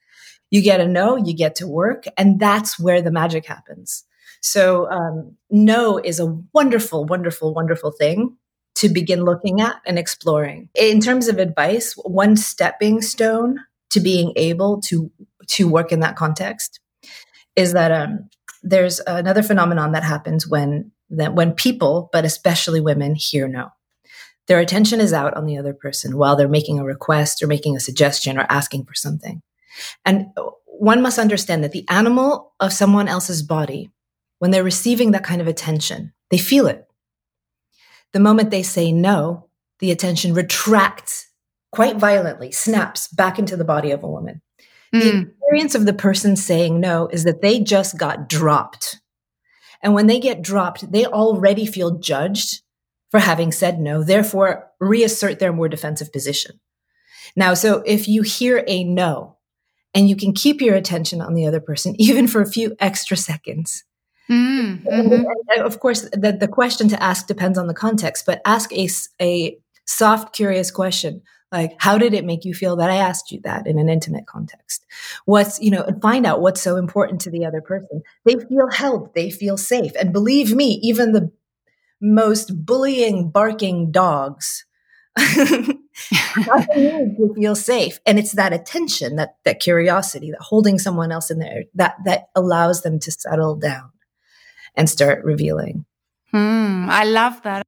You 0.50 0.62
get 0.62 0.80
a 0.80 0.88
no, 0.88 1.16
you 1.16 1.34
get 1.34 1.56
to 1.56 1.66
work, 1.66 2.04
and 2.16 2.40
that's 2.40 2.78
where 2.78 3.02
the 3.02 3.10
magic 3.10 3.46
happens. 3.46 4.04
So, 4.40 4.90
um, 4.90 5.36
no 5.50 5.98
is 5.98 6.20
a 6.20 6.36
wonderful, 6.52 7.04
wonderful, 7.06 7.54
wonderful 7.54 7.92
thing 7.92 8.36
to 8.76 8.88
begin 8.88 9.24
looking 9.24 9.60
at 9.60 9.80
and 9.86 9.98
exploring. 9.98 10.68
In 10.74 11.00
terms 11.00 11.28
of 11.28 11.38
advice, 11.38 11.94
one 12.04 12.36
stepping 12.36 13.00
stone 13.00 13.60
to 13.90 14.00
being 14.00 14.32
able 14.36 14.80
to 14.82 15.10
to 15.46 15.68
work 15.68 15.92
in 15.92 16.00
that 16.00 16.16
context 16.16 16.80
is 17.56 17.72
that 17.72 17.92
um, 17.92 18.28
there's 18.62 19.00
another 19.06 19.42
phenomenon 19.42 19.92
that 19.92 20.04
happens 20.04 20.46
when 20.46 20.90
that 21.10 21.34
when 21.34 21.52
people, 21.52 22.08
but 22.12 22.24
especially 22.24 22.80
women, 22.80 23.14
hear 23.14 23.46
no. 23.46 23.68
their 24.46 24.58
attention 24.58 25.00
is 25.00 25.12
out 25.12 25.34
on 25.34 25.46
the 25.46 25.58
other 25.58 25.74
person 25.74 26.16
while 26.16 26.36
they're 26.36 26.48
making 26.48 26.78
a 26.78 26.84
request 26.84 27.42
or 27.42 27.46
making 27.46 27.76
a 27.76 27.80
suggestion 27.80 28.38
or 28.38 28.46
asking 28.48 28.84
for 28.84 28.94
something. 28.94 29.42
And 30.04 30.26
one 30.66 31.02
must 31.02 31.18
understand 31.18 31.64
that 31.64 31.72
the 31.72 31.88
animal 31.88 32.54
of 32.60 32.72
someone 32.72 33.08
else's 33.08 33.42
body, 33.42 33.90
when 34.38 34.50
they're 34.50 34.64
receiving 34.64 35.12
that 35.12 35.24
kind 35.24 35.40
of 35.40 35.46
attention, 35.46 36.12
they 36.30 36.38
feel 36.38 36.66
it. 36.66 36.86
The 38.12 38.20
moment 38.20 38.50
they 38.50 38.62
say 38.62 38.92
no, 38.92 39.48
the 39.78 39.90
attention 39.90 40.34
retracts 40.34 41.28
quite 41.72 41.96
violently, 41.96 42.52
snaps 42.52 43.08
back 43.08 43.38
into 43.38 43.56
the 43.56 43.64
body 43.64 43.90
of 43.90 44.02
a 44.04 44.08
woman. 44.08 44.40
Mm. 44.94 45.00
The 45.00 45.10
hmm. 45.10 45.30
experience 45.30 45.74
of 45.74 45.86
the 45.86 45.92
person 45.92 46.36
saying 46.36 46.80
no 46.80 47.08
is 47.08 47.24
that 47.24 47.42
they 47.42 47.60
just 47.60 47.98
got 47.98 48.28
dropped. 48.28 49.00
And 49.82 49.92
when 49.92 50.06
they 50.06 50.20
get 50.20 50.40
dropped, 50.40 50.90
they 50.90 51.04
already 51.04 51.66
feel 51.66 51.98
judged 51.98 52.62
for 53.10 53.20
having 53.20 53.52
said 53.52 53.78
no, 53.78 54.02
therefore 54.02 54.70
reassert 54.80 55.38
their 55.38 55.52
more 55.52 55.68
defensive 55.68 56.12
position. 56.12 56.58
Now, 57.36 57.54
so 57.54 57.82
if 57.86 58.08
you 58.08 58.22
hear 58.22 58.64
a 58.66 58.84
no 58.84 59.36
and 59.94 60.08
you 60.08 60.16
can 60.16 60.32
keep 60.32 60.60
your 60.60 60.74
attention 60.74 61.20
on 61.20 61.34
the 61.34 61.46
other 61.46 61.60
person, 61.60 61.94
even 61.98 62.26
for 62.26 62.40
a 62.40 62.50
few 62.50 62.74
extra 62.80 63.16
seconds, 63.16 63.84
mm, 64.30 64.82
mm-hmm. 64.82 65.60
of 65.60 65.80
course, 65.80 66.08
the, 66.12 66.36
the 66.38 66.48
question 66.48 66.88
to 66.88 67.02
ask 67.02 67.26
depends 67.26 67.58
on 67.58 67.66
the 67.66 67.74
context, 67.74 68.24
but 68.26 68.40
ask 68.44 68.72
a, 68.72 68.88
a 69.20 69.58
soft, 69.86 70.34
curious 70.34 70.70
question 70.70 71.22
like 71.52 71.74
how 71.78 71.98
did 71.98 72.14
it 72.14 72.24
make 72.24 72.44
you 72.44 72.54
feel 72.54 72.76
that 72.76 72.90
i 72.90 72.96
asked 72.96 73.30
you 73.30 73.40
that 73.44 73.66
in 73.66 73.78
an 73.78 73.88
intimate 73.88 74.26
context? 74.26 74.84
What's 75.24 75.60
you 75.60 75.70
know 75.70 75.82
and 75.82 76.00
find 76.00 76.26
out 76.26 76.40
what's 76.40 76.60
so 76.60 76.76
important 76.76 77.20
to 77.22 77.30
the 77.30 77.44
other 77.44 77.60
person. 77.60 78.02
They 78.24 78.36
feel 78.36 78.70
held 78.70 79.14
they 79.14 79.30
feel 79.30 79.56
safe. 79.56 79.92
And 79.98 80.12
believe 80.12 80.54
me 80.54 80.80
even 80.82 81.12
the 81.12 81.30
most 82.00 82.64
bullying, 82.66 83.30
barking 83.30 83.90
dogs. 83.90 84.64
to 85.16 85.78
feel 87.36 87.54
safe. 87.54 88.00
And 88.04 88.18
it's 88.18 88.32
that 88.32 88.52
attention 88.52 89.14
that 89.14 89.36
that 89.44 89.60
curiosity 89.60 90.32
that 90.32 90.40
holding 90.40 90.78
someone 90.78 91.12
else 91.12 91.30
in 91.30 91.38
there 91.38 91.64
that 91.74 91.96
that 92.04 92.30
allows 92.34 92.82
them 92.82 92.98
to 92.98 93.12
settle 93.12 93.54
down 93.54 93.92
and 94.74 94.90
start 94.90 95.24
revealing. 95.24 95.84
Hmm, 96.32 96.90
i 96.90 97.04
love 97.04 97.40
that 97.42 97.64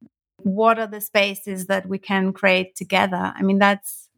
what 0.46 0.78
are 0.78 0.86
the 0.86 1.00
spaces 1.00 1.66
that 1.66 1.88
we 1.88 1.98
can 1.98 2.32
create 2.32 2.76
together 2.76 3.32
i 3.36 3.42
mean 3.42 3.58
that's 3.58 4.08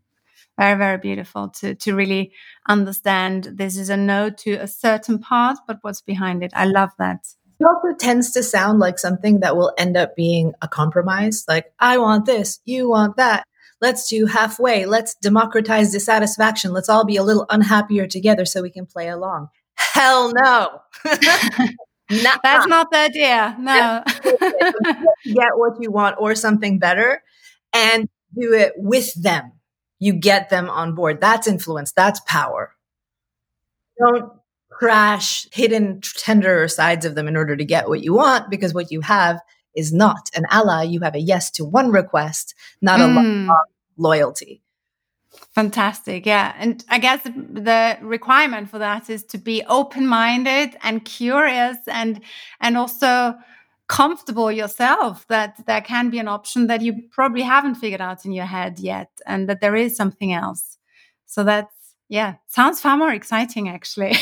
very 0.58 0.76
very 0.76 0.98
beautiful 0.98 1.48
to 1.48 1.74
to 1.74 1.94
really 1.94 2.32
understand 2.68 3.44
this 3.54 3.76
is 3.76 3.88
a 3.88 3.96
no 3.96 4.28
to 4.28 4.52
a 4.54 4.68
certain 4.68 5.18
part 5.18 5.58
but 5.66 5.78
what's 5.82 6.02
behind 6.02 6.42
it 6.42 6.52
i 6.54 6.64
love 6.64 6.90
that 6.98 7.20
it 7.60 7.64
also 7.66 7.96
tends 7.98 8.30
to 8.32 8.42
sound 8.42 8.78
like 8.78 8.98
something 8.98 9.40
that 9.40 9.56
will 9.56 9.72
end 9.76 9.96
up 9.96 10.14
being 10.14 10.52
a 10.62 10.68
compromise. 10.68 11.44
Like, 11.48 11.66
I 11.80 11.98
want 11.98 12.24
this, 12.24 12.60
you 12.64 12.88
want 12.88 13.16
that. 13.16 13.44
Let's 13.80 14.08
do 14.08 14.26
halfway. 14.26 14.86
Let's 14.86 15.14
democratize 15.16 15.92
dissatisfaction. 15.92 16.72
Let's 16.72 16.88
all 16.88 17.04
be 17.04 17.16
a 17.16 17.22
little 17.22 17.46
unhappier 17.48 18.06
together 18.06 18.44
so 18.44 18.62
we 18.62 18.70
can 18.70 18.86
play 18.86 19.08
along. 19.08 19.48
Hell 19.76 20.32
no. 20.34 20.80
That's 22.08 22.66
not 22.66 22.90
the 22.90 22.98
idea. 22.98 23.56
No. 23.58 24.02
get 25.24 25.56
what 25.56 25.80
you 25.80 25.90
want 25.90 26.16
or 26.18 26.34
something 26.34 26.78
better 26.78 27.22
and 27.72 28.08
do 28.38 28.54
it 28.54 28.72
with 28.76 29.14
them. 29.20 29.52
You 29.98 30.14
get 30.14 30.48
them 30.48 30.70
on 30.70 30.94
board. 30.94 31.20
That's 31.20 31.46
influence. 31.46 31.92
That's 31.92 32.20
power. 32.26 32.74
Don't 33.98 34.32
crash 34.70 35.48
hidden 35.52 36.00
tender 36.00 36.68
sides 36.68 37.04
of 37.04 37.14
them 37.14 37.26
in 37.26 37.36
order 37.36 37.56
to 37.56 37.64
get 37.64 37.88
what 37.88 38.02
you 38.02 38.14
want 38.14 38.48
because 38.48 38.72
what 38.72 38.92
you 38.92 39.00
have 39.00 39.40
is 39.74 39.92
not 39.92 40.30
an 40.34 40.46
ally. 40.50 40.84
You 40.84 41.00
have 41.00 41.14
a 41.14 41.20
yes 41.20 41.50
to 41.52 41.64
one 41.64 41.90
request, 41.90 42.54
not 42.80 43.00
a 43.00 43.04
mm. 43.04 43.48
a 43.48 43.56
loyalty. 43.96 44.62
Fantastic. 45.58 46.24
Yeah. 46.24 46.54
And 46.56 46.84
I 46.88 47.00
guess 47.00 47.20
the 47.24 47.98
requirement 48.00 48.70
for 48.70 48.78
that 48.78 49.10
is 49.10 49.24
to 49.24 49.38
be 49.38 49.64
open-minded 49.64 50.76
and 50.84 51.04
curious 51.04 51.78
and 51.88 52.20
and 52.60 52.76
also 52.76 53.34
comfortable 53.88 54.52
yourself 54.52 55.26
that 55.26 55.56
there 55.66 55.80
can 55.80 56.10
be 56.10 56.20
an 56.20 56.28
option 56.28 56.68
that 56.68 56.80
you 56.80 57.02
probably 57.10 57.42
haven't 57.42 57.74
figured 57.74 58.00
out 58.00 58.24
in 58.24 58.30
your 58.30 58.44
head 58.44 58.78
yet 58.78 59.10
and 59.26 59.48
that 59.48 59.60
there 59.60 59.74
is 59.74 59.96
something 59.96 60.32
else. 60.32 60.78
So 61.26 61.42
that's 61.42 61.74
yeah, 62.08 62.34
sounds 62.46 62.80
far 62.80 62.96
more 62.96 63.10
exciting 63.10 63.68
actually. 63.68 64.14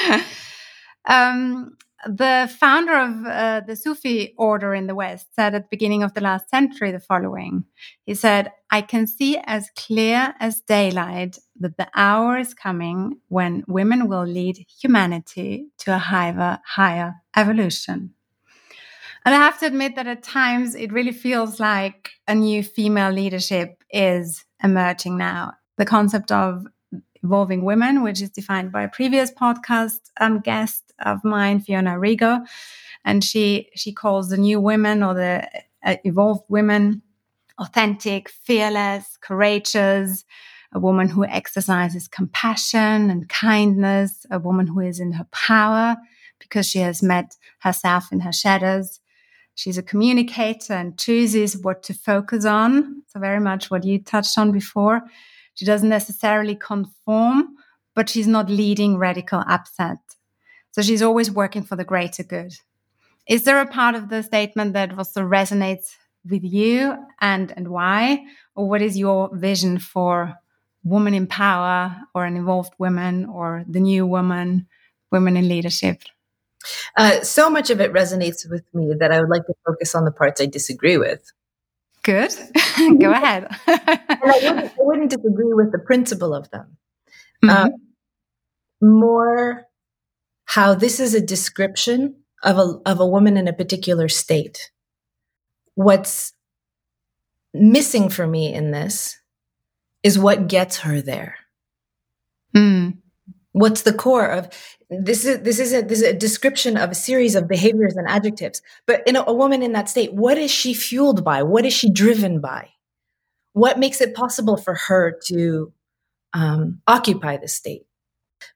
um, 1.04 1.76
the 2.06 2.52
founder 2.58 2.96
of 2.96 3.26
uh, 3.26 3.60
the 3.66 3.74
Sufi 3.74 4.34
order 4.38 4.74
in 4.74 4.86
the 4.86 4.94
West 4.94 5.26
said 5.34 5.54
at 5.54 5.62
the 5.62 5.68
beginning 5.70 6.02
of 6.02 6.14
the 6.14 6.20
last 6.20 6.48
century 6.48 6.92
the 6.92 7.00
following. 7.00 7.64
He 8.04 8.14
said, 8.14 8.52
I 8.70 8.82
can 8.82 9.06
see 9.06 9.38
as 9.44 9.70
clear 9.76 10.34
as 10.38 10.60
daylight 10.60 11.38
that 11.58 11.76
the 11.76 11.88
hour 11.94 12.38
is 12.38 12.54
coming 12.54 13.18
when 13.28 13.64
women 13.66 14.08
will 14.08 14.24
lead 14.24 14.64
humanity 14.80 15.66
to 15.78 15.94
a 15.94 15.98
higher, 15.98 16.60
higher 16.64 17.16
evolution. 17.36 18.14
And 19.24 19.34
I 19.34 19.38
have 19.38 19.58
to 19.60 19.66
admit 19.66 19.96
that 19.96 20.06
at 20.06 20.22
times 20.22 20.74
it 20.74 20.92
really 20.92 21.12
feels 21.12 21.58
like 21.58 22.10
a 22.28 22.34
new 22.34 22.62
female 22.62 23.10
leadership 23.10 23.82
is 23.90 24.44
emerging 24.62 25.18
now. 25.18 25.54
The 25.76 25.84
concept 25.84 26.30
of 26.30 26.64
Evolving 27.22 27.64
Women, 27.64 28.02
which 28.02 28.22
is 28.22 28.30
defined 28.30 28.70
by 28.70 28.84
a 28.84 28.88
previous 28.88 29.32
podcast 29.32 29.98
um, 30.20 30.40
guest 30.40 30.87
of 31.00 31.24
mine, 31.24 31.60
Fiona 31.60 31.92
Rigo. 31.92 32.44
And 33.04 33.24
she, 33.24 33.68
she 33.74 33.92
calls 33.92 34.28
the 34.28 34.36
new 34.36 34.60
women 34.60 35.02
or 35.02 35.14
the 35.14 35.48
uh, 35.84 35.96
evolved 36.04 36.44
women 36.48 37.02
authentic, 37.58 38.28
fearless, 38.28 39.18
courageous, 39.20 40.24
a 40.72 40.78
woman 40.78 41.08
who 41.08 41.24
exercises 41.24 42.08
compassion 42.08 43.10
and 43.10 43.28
kindness, 43.28 44.26
a 44.30 44.38
woman 44.38 44.66
who 44.66 44.80
is 44.80 45.00
in 45.00 45.12
her 45.12 45.26
power 45.32 45.96
because 46.38 46.68
she 46.68 46.78
has 46.78 47.02
met 47.02 47.36
herself 47.60 48.12
in 48.12 48.20
her 48.20 48.32
shadows. 48.32 49.00
She's 49.54 49.78
a 49.78 49.82
communicator 49.82 50.74
and 50.74 50.96
chooses 50.96 51.56
what 51.56 51.82
to 51.84 51.94
focus 51.94 52.44
on. 52.44 53.02
So, 53.08 53.18
very 53.18 53.40
much 53.40 53.70
what 53.70 53.84
you 53.84 53.98
touched 53.98 54.38
on 54.38 54.52
before. 54.52 55.02
She 55.54 55.64
doesn't 55.64 55.88
necessarily 55.88 56.54
conform, 56.54 57.56
but 57.96 58.08
she's 58.08 58.28
not 58.28 58.48
leading 58.48 58.98
radical 58.98 59.42
upset. 59.48 59.98
So 60.78 60.82
she's 60.82 61.02
always 61.02 61.28
working 61.28 61.64
for 61.64 61.74
the 61.74 61.82
greater 61.82 62.22
good. 62.22 62.54
Is 63.28 63.42
there 63.42 63.60
a 63.60 63.66
part 63.66 63.96
of 63.96 64.10
the 64.10 64.22
statement 64.22 64.74
that 64.74 64.96
also 64.96 65.22
resonates 65.22 65.96
with 66.24 66.44
you 66.44 66.96
and, 67.20 67.52
and 67.56 67.66
why? 67.66 68.24
Or 68.54 68.68
what 68.68 68.80
is 68.80 68.96
your 68.96 69.28
vision 69.36 69.80
for 69.80 70.34
woman 70.84 71.14
in 71.14 71.26
power 71.26 71.96
or 72.14 72.26
an 72.26 72.36
involved 72.36 72.74
woman 72.78 73.24
or 73.26 73.64
the 73.68 73.80
new 73.80 74.06
woman, 74.06 74.68
women 75.10 75.36
in 75.36 75.48
leadership? 75.48 76.04
Uh, 76.96 77.22
so 77.22 77.50
much 77.50 77.70
of 77.70 77.80
it 77.80 77.92
resonates 77.92 78.48
with 78.48 78.62
me 78.72 78.94
that 79.00 79.10
I 79.10 79.18
would 79.18 79.30
like 79.30 79.46
to 79.46 79.54
focus 79.66 79.96
on 79.96 80.04
the 80.04 80.12
parts 80.12 80.40
I 80.40 80.46
disagree 80.46 80.96
with. 80.96 81.28
Good. 82.04 82.30
Go 83.00 83.10
ahead. 83.10 83.48
I, 83.66 84.20
wouldn't, 84.22 84.70
I, 84.70 84.72
wouldn't, 84.78 85.10
disagree 85.10 85.54
with 85.54 85.72
the 85.72 85.80
principle 85.80 86.32
of 86.32 86.48
them. 86.50 86.76
Mm-hmm. 87.42 87.50
Um, 87.50 87.72
more 88.80 89.67
how 90.48 90.74
this 90.74 90.98
is 90.98 91.14
a 91.14 91.20
description 91.20 92.16
of 92.42 92.56
a, 92.56 92.80
of 92.86 93.00
a 93.00 93.06
woman 93.06 93.36
in 93.36 93.46
a 93.46 93.52
particular 93.52 94.08
state. 94.08 94.70
What's 95.74 96.32
missing 97.52 98.08
for 98.08 98.26
me 98.26 98.54
in 98.54 98.70
this 98.70 99.20
is 100.02 100.18
what 100.18 100.48
gets 100.48 100.78
her 100.78 101.02
there. 101.02 101.36
Mm. 102.56 102.96
What's 103.52 103.82
the 103.82 103.92
core 103.92 104.26
of 104.26 104.48
this 104.88 105.26
is 105.26 105.40
this 105.40 105.58
is 105.58 105.74
a 105.74 105.82
this 105.82 106.00
is 106.00 106.08
a 106.08 106.14
description 106.14 106.78
of 106.78 106.92
a 106.92 106.94
series 106.94 107.34
of 107.34 107.46
behaviors 107.46 107.94
and 107.94 108.08
adjectives 108.08 108.62
but 108.86 109.06
in 109.06 109.16
a, 109.16 109.24
a, 109.26 109.34
woman 109.34 109.62
in 109.62 109.72
that 109.72 109.86
state 109.86 110.14
what 110.14 110.38
is 110.38 110.50
she 110.50 110.72
fueled 110.72 111.22
by 111.22 111.42
what 111.42 111.66
is 111.66 111.74
she 111.74 111.92
driven 111.92 112.40
by 112.40 112.70
what 113.52 113.78
makes 113.78 114.00
it 114.00 114.14
possible 114.14 114.56
for 114.56 114.74
her 114.74 115.14
to 115.26 115.74
um, 116.32 116.80
occupy 116.86 117.36
the 117.36 117.48
state 117.48 117.84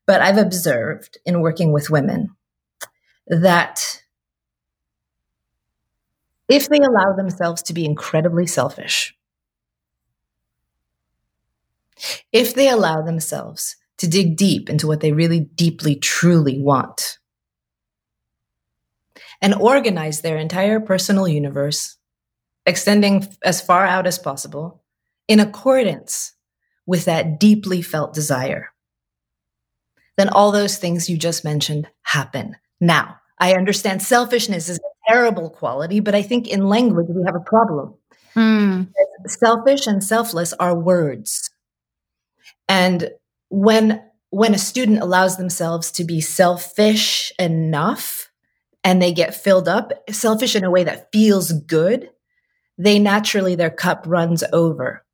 but 0.06 0.20
i've 0.20 0.38
observed 0.38 1.18
in 1.24 1.40
working 1.40 1.72
with 1.72 1.90
women 1.90 2.28
that 3.26 4.02
if 6.48 6.68
they 6.68 6.78
allow 6.78 7.14
themselves 7.16 7.62
to 7.62 7.72
be 7.72 7.84
incredibly 7.84 8.46
selfish 8.46 9.16
if 12.32 12.54
they 12.54 12.68
allow 12.68 13.02
themselves 13.02 13.76
to 13.98 14.08
dig 14.08 14.36
deep 14.36 14.68
into 14.68 14.86
what 14.86 15.00
they 15.00 15.12
really 15.12 15.40
deeply, 15.40 15.94
truly 15.94 16.60
want 16.60 17.18
and 19.40 19.54
organize 19.54 20.20
their 20.20 20.36
entire 20.36 20.80
personal 20.80 21.28
universe, 21.28 21.96
extending 22.66 23.26
as 23.44 23.60
far 23.60 23.86
out 23.86 24.06
as 24.06 24.18
possible 24.18 24.82
in 25.28 25.40
accordance 25.40 26.32
with 26.86 27.04
that 27.04 27.38
deeply 27.38 27.82
felt 27.82 28.12
desire. 28.12 28.71
Then 30.16 30.28
all 30.28 30.52
those 30.52 30.78
things 30.78 31.08
you 31.08 31.16
just 31.16 31.44
mentioned 31.44 31.88
happen. 32.02 32.56
Now, 32.80 33.16
I 33.38 33.54
understand 33.54 34.02
selfishness 34.02 34.68
is 34.68 34.78
a 34.78 35.12
terrible 35.12 35.50
quality, 35.50 36.00
but 36.00 36.14
I 36.14 36.22
think 36.22 36.48
in 36.48 36.68
language 36.68 37.06
we 37.08 37.24
have 37.24 37.34
a 37.34 37.40
problem 37.40 37.94
Mm. 38.34 38.88
Selfish 39.26 39.86
and 39.86 40.02
selfless 40.02 40.52
are 40.54 40.74
words. 40.74 41.50
And 42.68 43.10
when 43.50 44.02
when 44.30 44.54
a 44.54 44.58
student 44.58 45.00
allows 45.00 45.36
themselves 45.36 45.90
to 45.92 46.04
be 46.04 46.22
selfish 46.22 47.32
enough 47.38 48.30
and 48.82 49.00
they 49.00 49.12
get 49.12 49.34
filled 49.34 49.68
up, 49.68 49.92
selfish 50.10 50.56
in 50.56 50.64
a 50.64 50.70
way 50.70 50.84
that 50.84 51.12
feels 51.12 51.52
good, 51.52 52.08
they 52.78 52.98
naturally, 52.98 53.54
their 53.54 53.70
cup 53.70 54.04
runs 54.06 54.42
over. 54.50 55.04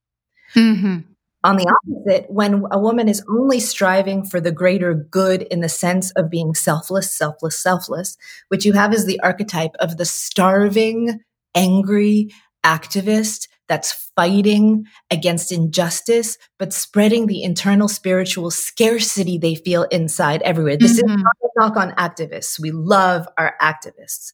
Mm-hmm. 0.55 0.99
On 1.45 1.57
the 1.57 1.73
opposite, 1.73 2.29
when 2.29 2.65
a 2.73 2.79
woman 2.81 3.09
is 3.09 3.23
only 3.29 3.61
striving 3.61 4.25
for 4.25 4.41
the 4.41 4.51
greater 4.51 4.93
good 4.93 5.43
in 5.43 5.61
the 5.61 5.69
sense 5.69 6.11
of 6.13 6.31
being 6.31 6.53
selfless, 6.53 7.13
selfless, 7.13 7.57
selfless, 7.57 8.17
what 8.49 8.65
you 8.65 8.73
have 8.73 8.93
is 8.93 9.07
the 9.07 9.21
archetype 9.21 9.77
of 9.79 9.99
the 9.99 10.05
starving, 10.05 11.21
angry 11.55 12.31
activist 12.65 13.47
that's 13.69 14.11
fighting 14.17 14.87
against 15.11 15.53
injustice, 15.53 16.39
but 16.59 16.73
spreading 16.73 17.27
the 17.27 17.45
internal 17.45 17.87
spiritual 17.87 18.51
scarcity 18.51 19.39
they 19.39 19.55
feel 19.55 19.85
inside 19.85 20.43
everywhere. 20.43 20.77
This 20.77 21.01
mm-hmm. 21.01 21.19
is 21.19 21.23
not 21.23 21.37
a 21.45 21.49
knock 21.61 21.77
on 21.77 21.93
activists. 21.93 22.59
We 22.59 22.73
love 22.73 23.29
our 23.39 23.55
activists. 23.63 24.33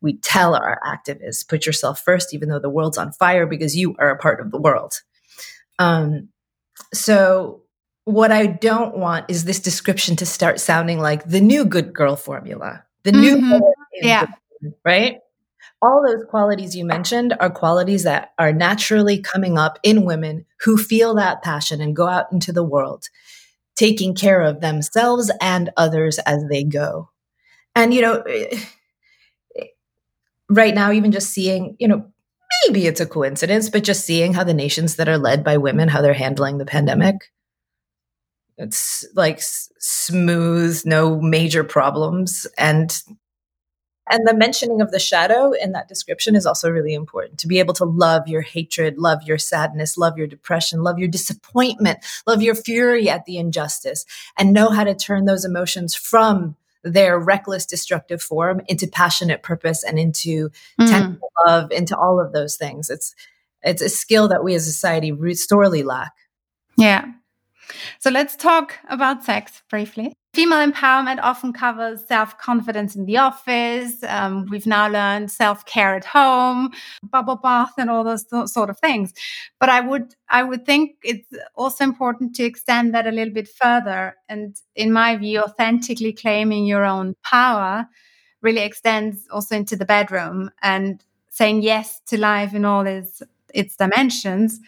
We 0.00 0.16
tell 0.16 0.56
our 0.56 0.80
activists, 0.84 1.46
put 1.46 1.64
yourself 1.64 2.00
first, 2.00 2.34
even 2.34 2.48
though 2.48 2.58
the 2.58 2.70
world's 2.70 2.98
on 2.98 3.12
fire, 3.12 3.46
because 3.46 3.76
you 3.76 3.94
are 4.00 4.10
a 4.10 4.18
part 4.18 4.40
of 4.40 4.50
the 4.50 4.60
world. 4.60 5.02
Um, 5.78 6.28
so, 6.92 7.62
what 8.04 8.32
I 8.32 8.46
don't 8.46 8.96
want 8.96 9.26
is 9.28 9.44
this 9.44 9.60
description 9.60 10.16
to 10.16 10.26
start 10.26 10.58
sounding 10.58 10.98
like 10.98 11.24
the 11.24 11.40
new 11.40 11.64
good 11.64 11.92
girl 11.92 12.16
formula, 12.16 12.84
the 13.04 13.12
new, 13.12 13.36
mm-hmm. 13.36 13.58
yeah, 14.02 14.26
right? 14.84 15.20
all 15.82 16.04
those 16.06 16.24
qualities 16.28 16.76
you 16.76 16.84
mentioned 16.84 17.34
are 17.40 17.50
qualities 17.50 18.02
that 18.02 18.32
are 18.38 18.52
naturally 18.52 19.18
coming 19.18 19.56
up 19.56 19.78
in 19.82 20.04
women 20.04 20.44
who 20.60 20.76
feel 20.76 21.14
that 21.14 21.42
passion 21.42 21.80
and 21.80 21.96
go 21.96 22.06
out 22.06 22.30
into 22.32 22.52
the 22.52 22.64
world, 22.64 23.08
taking 23.76 24.14
care 24.14 24.42
of 24.42 24.60
themselves 24.60 25.30
and 25.40 25.70
others 25.76 26.18
as 26.20 26.44
they 26.50 26.64
go. 26.64 27.08
And, 27.74 27.94
you 27.94 28.02
know, 28.02 28.22
right 30.50 30.74
now, 30.74 30.92
even 30.92 31.12
just 31.12 31.30
seeing, 31.30 31.76
you 31.78 31.88
know, 31.88 32.06
maybe 32.66 32.86
it's 32.86 33.00
a 33.00 33.06
coincidence, 33.06 33.68
but 33.68 33.84
just 33.84 34.04
seeing 34.04 34.34
how 34.34 34.44
the 34.44 34.54
nations 34.54 34.96
that 34.96 35.08
are 35.08 35.18
led 35.18 35.44
by 35.44 35.56
women, 35.56 35.88
how 35.88 36.02
they're 36.02 36.12
handling 36.12 36.58
the 36.58 36.66
pandemic, 36.66 37.16
it's 38.60 39.06
like 39.14 39.40
smooth, 39.40 40.82
no 40.84 41.20
major 41.20 41.64
problems. 41.64 42.46
And 42.58 43.02
and 44.10 44.26
the 44.26 44.34
mentioning 44.34 44.80
of 44.80 44.90
the 44.90 44.98
shadow 44.98 45.52
in 45.52 45.70
that 45.72 45.86
description 45.86 46.34
is 46.34 46.44
also 46.44 46.68
really 46.68 46.94
important 46.94 47.38
to 47.38 47.46
be 47.46 47.60
able 47.60 47.74
to 47.74 47.84
love 47.84 48.26
your 48.26 48.40
hatred, 48.40 48.98
love 48.98 49.22
your 49.22 49.38
sadness, 49.38 49.96
love 49.96 50.18
your 50.18 50.26
depression, 50.26 50.82
love 50.82 50.98
your 50.98 51.08
disappointment, 51.08 52.00
love 52.26 52.42
your 52.42 52.56
fury 52.56 53.08
at 53.08 53.24
the 53.24 53.38
injustice, 53.38 54.04
and 54.36 54.52
know 54.52 54.70
how 54.70 54.82
to 54.82 54.94
turn 54.96 55.26
those 55.26 55.44
emotions 55.44 55.94
from 55.94 56.56
their 56.82 57.18
reckless, 57.18 57.66
destructive 57.66 58.22
form 58.22 58.60
into 58.68 58.86
passionate 58.86 59.42
purpose 59.42 59.84
and 59.84 59.98
into 59.98 60.50
mm. 60.80 60.88
tender 60.88 61.18
love, 61.46 61.70
into 61.72 61.96
all 61.96 62.20
of 62.20 62.32
those 62.32 62.56
things. 62.56 62.90
It's 62.90 63.14
it's 63.62 63.82
a 63.82 63.88
skill 63.88 64.28
that 64.28 64.42
we 64.42 64.54
as 64.54 64.66
a 64.66 64.72
society 64.72 65.12
sorely 65.34 65.82
lack. 65.82 66.12
Yeah. 66.76 67.12
So 67.98 68.10
let's 68.10 68.36
talk 68.36 68.78
about 68.88 69.24
sex 69.24 69.62
briefly. 69.68 70.12
Female 70.32 70.70
empowerment 70.70 71.18
often 71.22 71.52
covers 71.52 72.06
self 72.06 72.38
confidence 72.38 72.94
in 72.94 73.04
the 73.04 73.16
office. 73.16 74.02
Um, 74.04 74.46
we've 74.48 74.66
now 74.66 74.88
learned 74.88 75.30
self 75.30 75.66
care 75.66 75.96
at 75.96 76.04
home, 76.04 76.70
bubble 77.02 77.36
bath, 77.36 77.72
and 77.78 77.90
all 77.90 78.04
those 78.04 78.24
th- 78.24 78.46
sort 78.46 78.70
of 78.70 78.78
things. 78.78 79.12
But 79.58 79.70
I 79.70 79.80
would, 79.80 80.14
I 80.28 80.44
would 80.44 80.64
think 80.64 80.92
it's 81.02 81.28
also 81.56 81.82
important 81.82 82.36
to 82.36 82.44
extend 82.44 82.94
that 82.94 83.08
a 83.08 83.10
little 83.10 83.34
bit 83.34 83.48
further. 83.48 84.14
And 84.28 84.56
in 84.76 84.92
my 84.92 85.16
view, 85.16 85.40
authentically 85.40 86.12
claiming 86.12 86.64
your 86.64 86.84
own 86.84 87.16
power 87.24 87.86
really 88.40 88.60
extends 88.62 89.26
also 89.32 89.56
into 89.56 89.74
the 89.74 89.84
bedroom 89.84 90.50
and 90.62 91.04
saying 91.28 91.62
yes 91.62 92.00
to 92.06 92.18
life 92.18 92.54
in 92.54 92.64
all 92.64 92.86
its 92.86 93.20
its 93.52 93.74
dimensions 93.74 94.60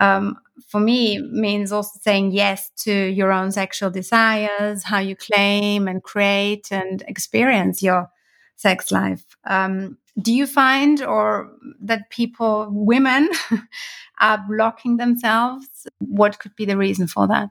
um, 0.00 0.38
for 0.68 0.80
me 0.80 1.18
means 1.18 1.72
also 1.72 1.98
saying 2.02 2.32
yes 2.32 2.70
to 2.78 2.92
your 2.92 3.32
own 3.32 3.52
sexual 3.52 3.90
desires, 3.90 4.82
how 4.82 4.98
you 4.98 5.14
claim 5.14 5.86
and 5.86 6.02
create 6.02 6.72
and 6.72 7.02
experience 7.06 7.82
your 7.82 8.08
sex 8.56 8.90
life. 8.90 9.24
Um, 9.44 9.98
do 10.20 10.32
you 10.32 10.46
find 10.46 11.02
or 11.02 11.52
that 11.80 12.10
people, 12.10 12.68
women, 12.70 13.28
are 14.20 14.44
blocking 14.48 14.96
themselves? 14.96 15.86
What 15.98 16.38
could 16.38 16.54
be 16.56 16.64
the 16.64 16.76
reason 16.76 17.06
for 17.06 17.26
that? 17.28 17.50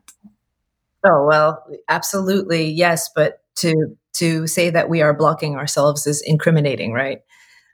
Oh 1.05 1.25
well, 1.25 1.63
absolutely 1.87 2.69
yes, 2.69 3.09
but 3.15 3.41
to 3.57 3.97
to 4.13 4.47
say 4.47 4.69
that 4.69 4.89
we 4.89 5.01
are 5.01 5.13
blocking 5.13 5.55
ourselves 5.55 6.05
is 6.05 6.21
incriminating, 6.21 6.93
right? 6.93 7.21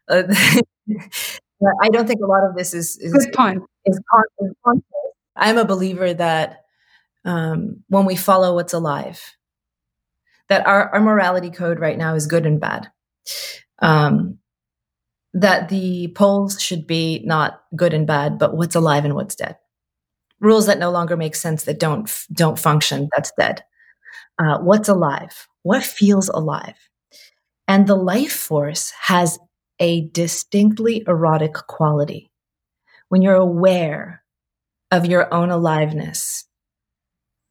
Uh, 0.07 0.23
I 1.81 1.89
don't 1.89 2.07
think 2.07 2.21
a 2.21 2.27
lot 2.27 2.43
of 2.47 2.55
this 2.55 2.73
is, 2.73 2.97
is 2.97 3.13
good 3.13 3.33
point. 3.33 3.63
Is, 3.85 3.99
is. 4.39 4.53
I'm 5.35 5.57
a 5.57 5.65
believer 5.65 6.13
that 6.13 6.63
um, 7.23 7.83
when 7.87 8.05
we 8.05 8.15
follow 8.15 8.55
what's 8.55 8.73
alive, 8.73 9.21
that 10.49 10.65
our, 10.67 10.89
our 10.93 11.01
morality 11.01 11.49
code 11.49 11.79
right 11.79 11.97
now 11.97 12.15
is 12.15 12.27
good 12.27 12.45
and 12.45 12.59
bad. 12.59 12.89
Um, 13.79 14.39
that 15.33 15.67
the 15.67 16.13
poles 16.15 16.61
should 16.61 16.87
be 16.87 17.21
not 17.25 17.61
good 17.75 17.93
and 17.93 18.07
bad, 18.07 18.39
but 18.39 18.55
what's 18.55 18.75
alive 18.75 19.03
and 19.03 19.15
what's 19.15 19.35
dead. 19.35 19.57
Rules 20.39 20.67
that 20.67 20.79
no 20.79 20.91
longer 20.91 21.17
make 21.17 21.35
sense, 21.35 21.63
that 21.63 21.79
don't 21.79 22.09
don't 22.31 22.59
function, 22.59 23.09
that's 23.15 23.31
dead. 23.37 23.63
Uh, 24.39 24.59
what's 24.59 24.87
alive? 24.87 25.47
What 25.63 25.83
feels 25.83 26.29
alive? 26.29 26.75
And 27.67 27.87
the 27.87 27.95
life 27.95 28.33
force 28.33 28.91
has 29.01 29.39
a 29.79 30.07
distinctly 30.09 31.03
erotic 31.07 31.53
quality. 31.53 32.31
When 33.09 33.21
you're 33.21 33.35
aware 33.35 34.23
of 34.91 35.05
your 35.05 35.33
own 35.33 35.49
aliveness, 35.49 36.45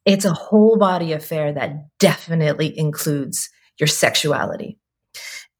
it's 0.04 0.24
a 0.24 0.32
whole 0.32 0.76
body 0.76 1.12
affair 1.12 1.52
that 1.52 1.98
definitely 1.98 2.78
includes 2.78 3.48
your 3.78 3.86
sexuality. 3.86 4.78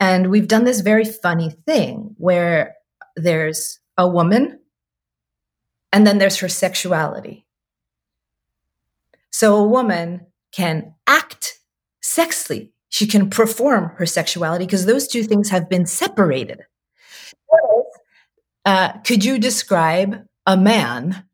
And 0.00 0.30
we've 0.30 0.48
done 0.48 0.64
this 0.64 0.80
very 0.80 1.04
funny 1.04 1.50
thing 1.66 2.14
where 2.18 2.74
there's 3.16 3.80
a 3.96 4.08
woman 4.08 4.60
and 5.92 6.06
then 6.06 6.18
there's 6.18 6.38
her 6.38 6.48
sexuality. 6.48 7.46
So 9.30 9.56
a 9.56 9.66
woman 9.66 10.26
can 10.52 10.94
act 11.06 11.58
sexily 12.02 12.72
she 12.94 13.08
can 13.08 13.28
perform 13.28 13.90
her 13.96 14.06
sexuality 14.06 14.64
because 14.66 14.86
those 14.86 15.08
two 15.08 15.24
things 15.24 15.50
have 15.50 15.68
been 15.68 15.84
separated. 15.84 16.60
Uh, 18.64 18.92
could 18.98 19.24
you 19.24 19.36
describe 19.36 20.24
a 20.46 20.56
man 20.56 21.24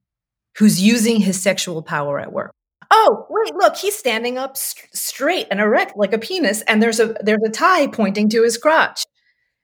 who's 0.57 0.81
using 0.81 1.21
his 1.21 1.39
sexual 1.39 1.83
power 1.83 2.19
at 2.19 2.33
work? 2.33 2.55
Oh, 2.91 3.27
wait, 3.29 3.55
look, 3.57 3.77
he's 3.77 3.95
standing 3.95 4.39
up 4.39 4.57
st- 4.57 4.89
straight 4.95 5.49
and 5.51 5.61
erect 5.61 5.99
like 5.99 6.15
a 6.15 6.19
penis, 6.19 6.63
and 6.63 6.83
there's 6.83 6.99
a 6.99 7.15
there's 7.21 7.45
a 7.45 7.51
tie 7.51 7.89
pointing 7.89 8.31
to 8.31 8.43
his 8.43 8.57
crotch. 8.57 9.05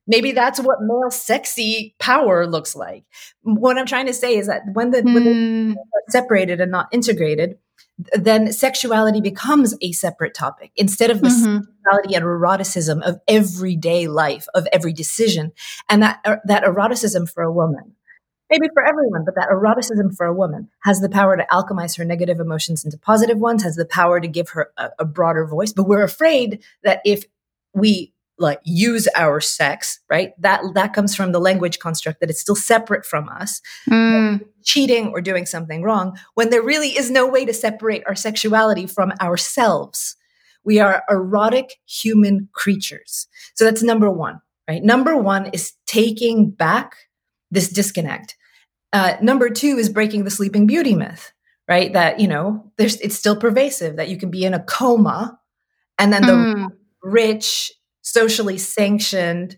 Maybe 0.06 0.32
that's 0.32 0.60
what 0.60 0.76
male 0.82 1.10
sexy 1.10 1.94
power 1.98 2.46
looks 2.46 2.76
like. 2.76 3.04
What 3.40 3.78
I'm 3.78 3.86
trying 3.86 4.06
to 4.06 4.12
say 4.12 4.36
is 4.36 4.48
that 4.48 4.60
when 4.74 4.90
the, 4.90 5.00
mm. 5.00 5.14
when 5.14 5.24
hmm. 5.24 5.72
separated 6.10 6.60
and 6.60 6.70
not 6.70 6.88
integrated, 6.92 7.56
then 8.12 8.52
sexuality 8.52 9.20
becomes 9.20 9.74
a 9.80 9.92
separate 9.92 10.34
topic 10.34 10.70
instead 10.76 11.10
of 11.10 11.20
the 11.20 11.28
mm-hmm. 11.28 11.60
sexuality 11.62 12.14
and 12.14 12.24
eroticism 12.24 13.02
of 13.02 13.20
everyday 13.26 14.06
life, 14.06 14.46
of 14.54 14.68
every 14.72 14.92
decision. 14.92 15.52
And 15.88 16.02
that, 16.02 16.20
er, 16.26 16.40
that 16.44 16.64
eroticism 16.64 17.26
for 17.26 17.42
a 17.42 17.52
woman, 17.52 17.94
maybe 18.50 18.68
for 18.74 18.86
everyone, 18.86 19.24
but 19.24 19.34
that 19.36 19.48
eroticism 19.50 20.12
for 20.12 20.26
a 20.26 20.34
woman 20.34 20.68
has 20.84 21.00
the 21.00 21.08
power 21.08 21.36
to 21.36 21.46
alchemize 21.50 21.96
her 21.96 22.04
negative 22.04 22.38
emotions 22.38 22.84
into 22.84 22.98
positive 22.98 23.38
ones, 23.38 23.62
has 23.62 23.76
the 23.76 23.86
power 23.86 24.20
to 24.20 24.28
give 24.28 24.50
her 24.50 24.70
a, 24.76 24.90
a 24.98 25.04
broader 25.04 25.46
voice. 25.46 25.72
But 25.72 25.88
we're 25.88 26.04
afraid 26.04 26.62
that 26.82 27.00
if 27.04 27.24
we 27.72 28.12
like 28.38 28.60
use 28.64 29.08
our 29.16 29.40
sex 29.40 30.00
right? 30.10 30.32
That 30.40 30.62
that 30.74 30.92
comes 30.92 31.14
from 31.14 31.32
the 31.32 31.40
language 31.40 31.78
construct 31.78 32.20
that 32.20 32.30
it's 32.30 32.40
still 32.40 32.56
separate 32.56 33.04
from 33.04 33.28
us. 33.28 33.60
Mm. 33.88 34.44
cheating 34.64 35.08
or 35.08 35.20
doing 35.20 35.46
something 35.46 35.82
wrong 35.82 36.18
when 36.34 36.50
there 36.50 36.62
really 36.62 36.88
is 36.88 37.10
no 37.10 37.26
way 37.26 37.44
to 37.44 37.54
separate 37.54 38.02
our 38.06 38.14
sexuality 38.14 38.86
from 38.86 39.12
ourselves. 39.20 40.16
We 40.64 40.80
are 40.80 41.04
erotic 41.08 41.76
human 41.86 42.48
creatures. 42.52 43.28
So 43.54 43.64
that's 43.64 43.82
number 43.82 44.10
one 44.10 44.40
right? 44.68 44.82
Number 44.82 45.16
one 45.16 45.46
is 45.52 45.74
taking 45.86 46.50
back 46.50 46.96
this 47.52 47.68
disconnect. 47.68 48.36
Uh, 48.92 49.16
number 49.22 49.48
two 49.48 49.76
is 49.78 49.88
breaking 49.88 50.24
the 50.24 50.30
sleeping 50.30 50.66
beauty 50.66 50.94
myth 50.94 51.32
right? 51.68 51.92
That 51.92 52.20
you 52.20 52.28
know 52.28 52.70
there's 52.76 53.00
it's 53.00 53.16
still 53.16 53.36
pervasive 53.36 53.96
that 53.96 54.08
you 54.08 54.16
can 54.16 54.30
be 54.30 54.44
in 54.44 54.54
a 54.54 54.62
coma 54.62 55.38
and 55.98 56.12
then 56.12 56.22
the 56.22 56.32
mm. 56.32 56.68
rich 57.02 57.72
socially 58.06 58.56
sanctioned 58.56 59.56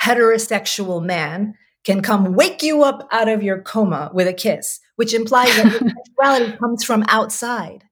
heterosexual 0.00 1.02
man 1.02 1.54
can 1.84 2.02
come 2.02 2.34
wake 2.34 2.62
you 2.62 2.82
up 2.82 3.08
out 3.10 3.28
of 3.28 3.42
your 3.42 3.62
coma 3.62 4.10
with 4.12 4.28
a 4.28 4.32
kiss, 4.32 4.78
which 4.96 5.14
implies 5.14 5.56
that 5.56 5.72
sexuality 6.06 6.56
comes 6.58 6.84
from 6.84 7.02
outside. 7.08 7.84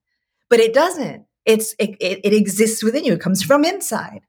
But 0.51 0.61
it 0.61 0.75
doesn't. 0.75 1.25
It's 1.47 1.75
it, 1.79 1.97
it, 2.01 2.21
it 2.25 2.35
exists 2.35 2.85
within 2.85 3.05
you. 3.05 3.15
It 3.15 3.21
comes 3.21 3.43
from 3.43 3.65
inside. 3.65 4.21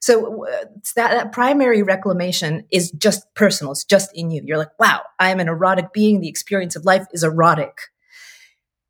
So 0.00 0.46
that, 0.94 1.10
that 1.10 1.32
primary 1.32 1.82
reclamation 1.82 2.64
is 2.70 2.90
just 2.92 3.26
personal. 3.34 3.72
It's 3.72 3.84
just 3.84 4.10
in 4.14 4.30
you. 4.30 4.42
You're 4.44 4.58
like, 4.58 4.78
wow, 4.78 5.00
I 5.18 5.30
am 5.30 5.40
an 5.40 5.48
erotic 5.48 5.92
being. 5.92 6.20
The 6.20 6.28
experience 6.28 6.76
of 6.76 6.84
life 6.84 7.06
is 7.12 7.24
erotic. 7.24 7.78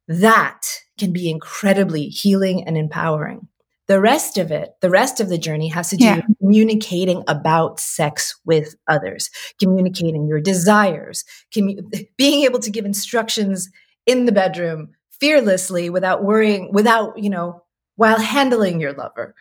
That 0.09 0.63
can 0.99 1.13
be 1.13 1.31
incredibly 1.31 2.09
healing 2.09 2.65
and 2.67 2.77
empowering. 2.77 3.49
The 3.87 4.01
rest 4.01 4.39
of 4.39 4.51
it, 4.51 4.71
the 4.81 4.89
rest 4.89 5.21
of 5.21 5.29
the 5.29 5.37
journey 5.37 5.69
has 5.69 5.91
to 5.91 5.97
do 5.97 6.05
yeah. 6.05 6.17
with 6.17 6.39
communicating 6.39 7.23
about 7.29 7.79
sex 7.81 8.35
with 8.45 8.75
others, 8.89 9.29
communicating 9.61 10.27
your 10.27 10.41
desires, 10.41 11.25
commu- 11.55 12.07
being 12.17 12.45
able 12.45 12.61
to 12.61 12.71
give 12.71 12.87
instructions 12.87 13.69
in 14.07 14.25
the 14.25 14.33
bedroom 14.33 14.93
fearlessly 15.21 15.91
without 15.91 16.25
worrying, 16.25 16.71
without, 16.73 17.19
you 17.19 17.29
know, 17.29 17.63
while 17.97 18.19
handling 18.19 18.81
your 18.81 18.93
lover, 18.93 19.35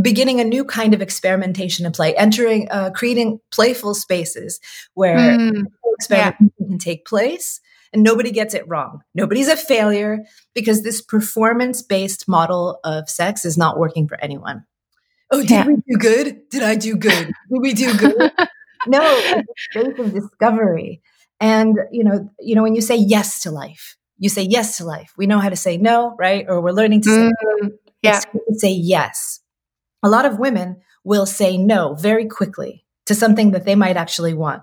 beginning 0.00 0.40
a 0.40 0.44
new 0.44 0.64
kind 0.64 0.94
of 0.94 1.02
experimentation 1.02 1.84
and 1.84 1.94
play, 1.94 2.16
entering, 2.16 2.68
uh, 2.70 2.90
creating 2.90 3.38
playful 3.52 3.94
spaces 3.94 4.60
where 4.94 5.16
mm, 5.16 5.64
experimentation 5.98 6.50
yeah. 6.58 6.66
can 6.66 6.78
take 6.78 7.06
place 7.06 7.60
and 7.92 8.02
nobody 8.02 8.30
gets 8.30 8.54
it 8.54 8.68
wrong. 8.68 9.02
Nobody's 9.14 9.48
a 9.48 9.56
failure 9.56 10.20
because 10.54 10.82
this 10.82 11.00
performance 11.00 11.82
based 11.82 12.28
model 12.28 12.80
of 12.84 13.08
sex 13.08 13.44
is 13.44 13.56
not 13.58 13.78
working 13.78 14.06
for 14.08 14.18
anyone. 14.22 14.64
Oh, 15.30 15.40
did 15.40 15.50
yeah. 15.50 15.66
we 15.66 15.74
do 15.76 15.98
good? 15.98 16.48
Did 16.50 16.62
I 16.62 16.74
do 16.74 16.96
good? 16.96 17.26
Did 17.50 17.60
we 17.60 17.72
do 17.72 17.96
good? 17.96 18.16
no, 18.86 19.00
it's 19.02 19.48
a 19.76 19.82
space 19.82 19.98
of 19.98 20.12
discovery. 20.12 21.02
And 21.40 21.78
you 21.90 22.04
know, 22.04 22.30
you 22.38 22.54
know, 22.54 22.62
when 22.62 22.74
you 22.74 22.80
say 22.80 22.96
yes 22.96 23.42
to 23.42 23.50
life, 23.50 23.96
you 24.18 24.28
say 24.28 24.42
yes 24.42 24.76
to 24.78 24.84
life. 24.84 25.12
We 25.16 25.26
know 25.26 25.38
how 25.38 25.48
to 25.48 25.56
say 25.56 25.76
no, 25.76 26.14
right? 26.18 26.44
Or 26.48 26.60
we're 26.60 26.72
learning 26.72 27.02
to 27.02 27.10
say 27.10 27.32
mm, 27.62 27.70
yeah. 28.02 28.20
say 28.52 28.72
yes. 28.72 29.40
A 30.02 30.08
lot 30.08 30.26
of 30.26 30.38
women 30.38 30.80
will 31.04 31.26
say 31.26 31.56
no 31.56 31.94
very 31.94 32.26
quickly 32.26 32.84
to 33.06 33.14
something 33.14 33.52
that 33.52 33.64
they 33.64 33.74
might 33.74 33.96
actually 33.96 34.34
want 34.34 34.62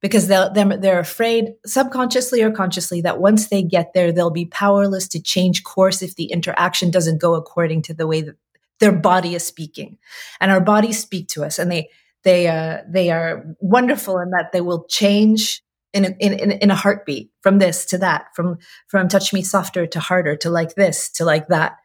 because 0.00 0.28
they're, 0.28 0.50
they're 0.52 1.00
afraid 1.00 1.54
subconsciously 1.66 2.42
or 2.42 2.50
consciously 2.50 3.02
that 3.02 3.20
once 3.20 3.48
they 3.48 3.62
get 3.62 3.92
there, 3.92 4.12
they'll 4.12 4.30
be 4.30 4.46
powerless 4.46 5.06
to 5.08 5.20
change 5.20 5.62
course 5.62 6.02
if 6.02 6.16
the 6.16 6.32
interaction 6.32 6.90
doesn't 6.90 7.20
go 7.20 7.34
according 7.34 7.82
to 7.82 7.94
the 7.94 8.06
way 8.06 8.22
that 8.22 8.36
their 8.78 8.92
body 8.92 9.34
is 9.34 9.44
speaking. 9.44 9.98
And 10.40 10.50
our 10.50 10.60
bodies 10.60 10.98
speak 10.98 11.28
to 11.28 11.44
us 11.44 11.58
and 11.58 11.70
they, 11.70 11.90
they, 12.22 12.48
uh, 12.48 12.78
they 12.88 13.10
are 13.10 13.44
wonderful 13.60 14.18
in 14.18 14.30
that 14.30 14.52
they 14.52 14.60
will 14.60 14.84
change 14.84 15.62
in 15.92 16.04
a, 16.04 16.08
in, 16.18 16.32
in, 16.32 16.50
in 16.52 16.70
a 16.70 16.74
heartbeat 16.76 17.30
from 17.42 17.58
this 17.58 17.84
to 17.86 17.98
that, 17.98 18.28
from, 18.34 18.58
from 18.86 19.08
touch 19.08 19.32
me 19.32 19.42
softer 19.42 19.86
to 19.86 20.00
harder 20.00 20.36
to 20.36 20.48
like 20.48 20.74
this 20.76 21.10
to 21.10 21.24
like 21.24 21.48
that. 21.48 21.76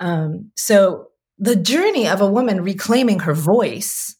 Um, 0.00 0.50
so 0.56 1.08
the 1.38 1.56
journey 1.56 2.08
of 2.08 2.20
a 2.20 2.30
woman 2.30 2.62
reclaiming 2.62 3.20
her 3.20 3.34
voice 3.34 4.16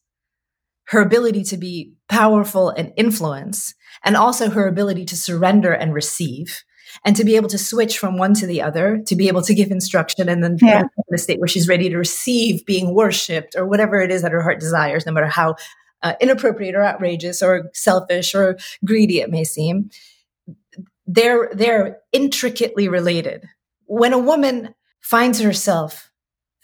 her 0.88 1.00
ability 1.00 1.42
to 1.44 1.56
be 1.56 1.93
powerful 2.08 2.70
and 2.70 2.92
influence, 2.96 3.74
and 4.04 4.16
also 4.16 4.50
her 4.50 4.66
ability 4.66 5.04
to 5.06 5.16
surrender 5.16 5.72
and 5.72 5.94
receive, 5.94 6.64
and 7.04 7.16
to 7.16 7.24
be 7.24 7.36
able 7.36 7.48
to 7.48 7.58
switch 7.58 7.98
from 7.98 8.18
one 8.18 8.34
to 8.34 8.46
the 8.46 8.62
other, 8.62 9.02
to 9.06 9.16
be 9.16 9.28
able 9.28 9.42
to 9.42 9.54
give 9.54 9.70
instruction, 9.70 10.28
and 10.28 10.42
then 10.42 10.58
yeah. 10.60 10.82
in 10.82 11.14
a 11.14 11.18
state 11.18 11.40
where 11.40 11.48
she's 11.48 11.68
ready 11.68 11.88
to 11.88 11.96
receive 11.96 12.64
being 12.66 12.94
worshipped 12.94 13.56
or 13.56 13.66
whatever 13.66 14.00
it 14.00 14.10
is 14.10 14.22
that 14.22 14.32
her 14.32 14.42
heart 14.42 14.60
desires, 14.60 15.06
no 15.06 15.12
matter 15.12 15.26
how 15.26 15.56
uh, 16.04 16.14
inappropriate 16.20 16.74
or 16.74 16.84
outrageous 16.84 17.42
or 17.42 17.70
selfish 17.72 18.34
or 18.34 18.58
greedy 18.84 19.20
it 19.20 19.30
may 19.30 19.42
seem. 19.42 19.90
They're 21.06 21.50
they're 21.52 21.98
intricately 22.12 22.88
related. 22.88 23.48
When 23.86 24.12
a 24.12 24.18
woman 24.18 24.74
finds 25.00 25.40
herself 25.40 26.10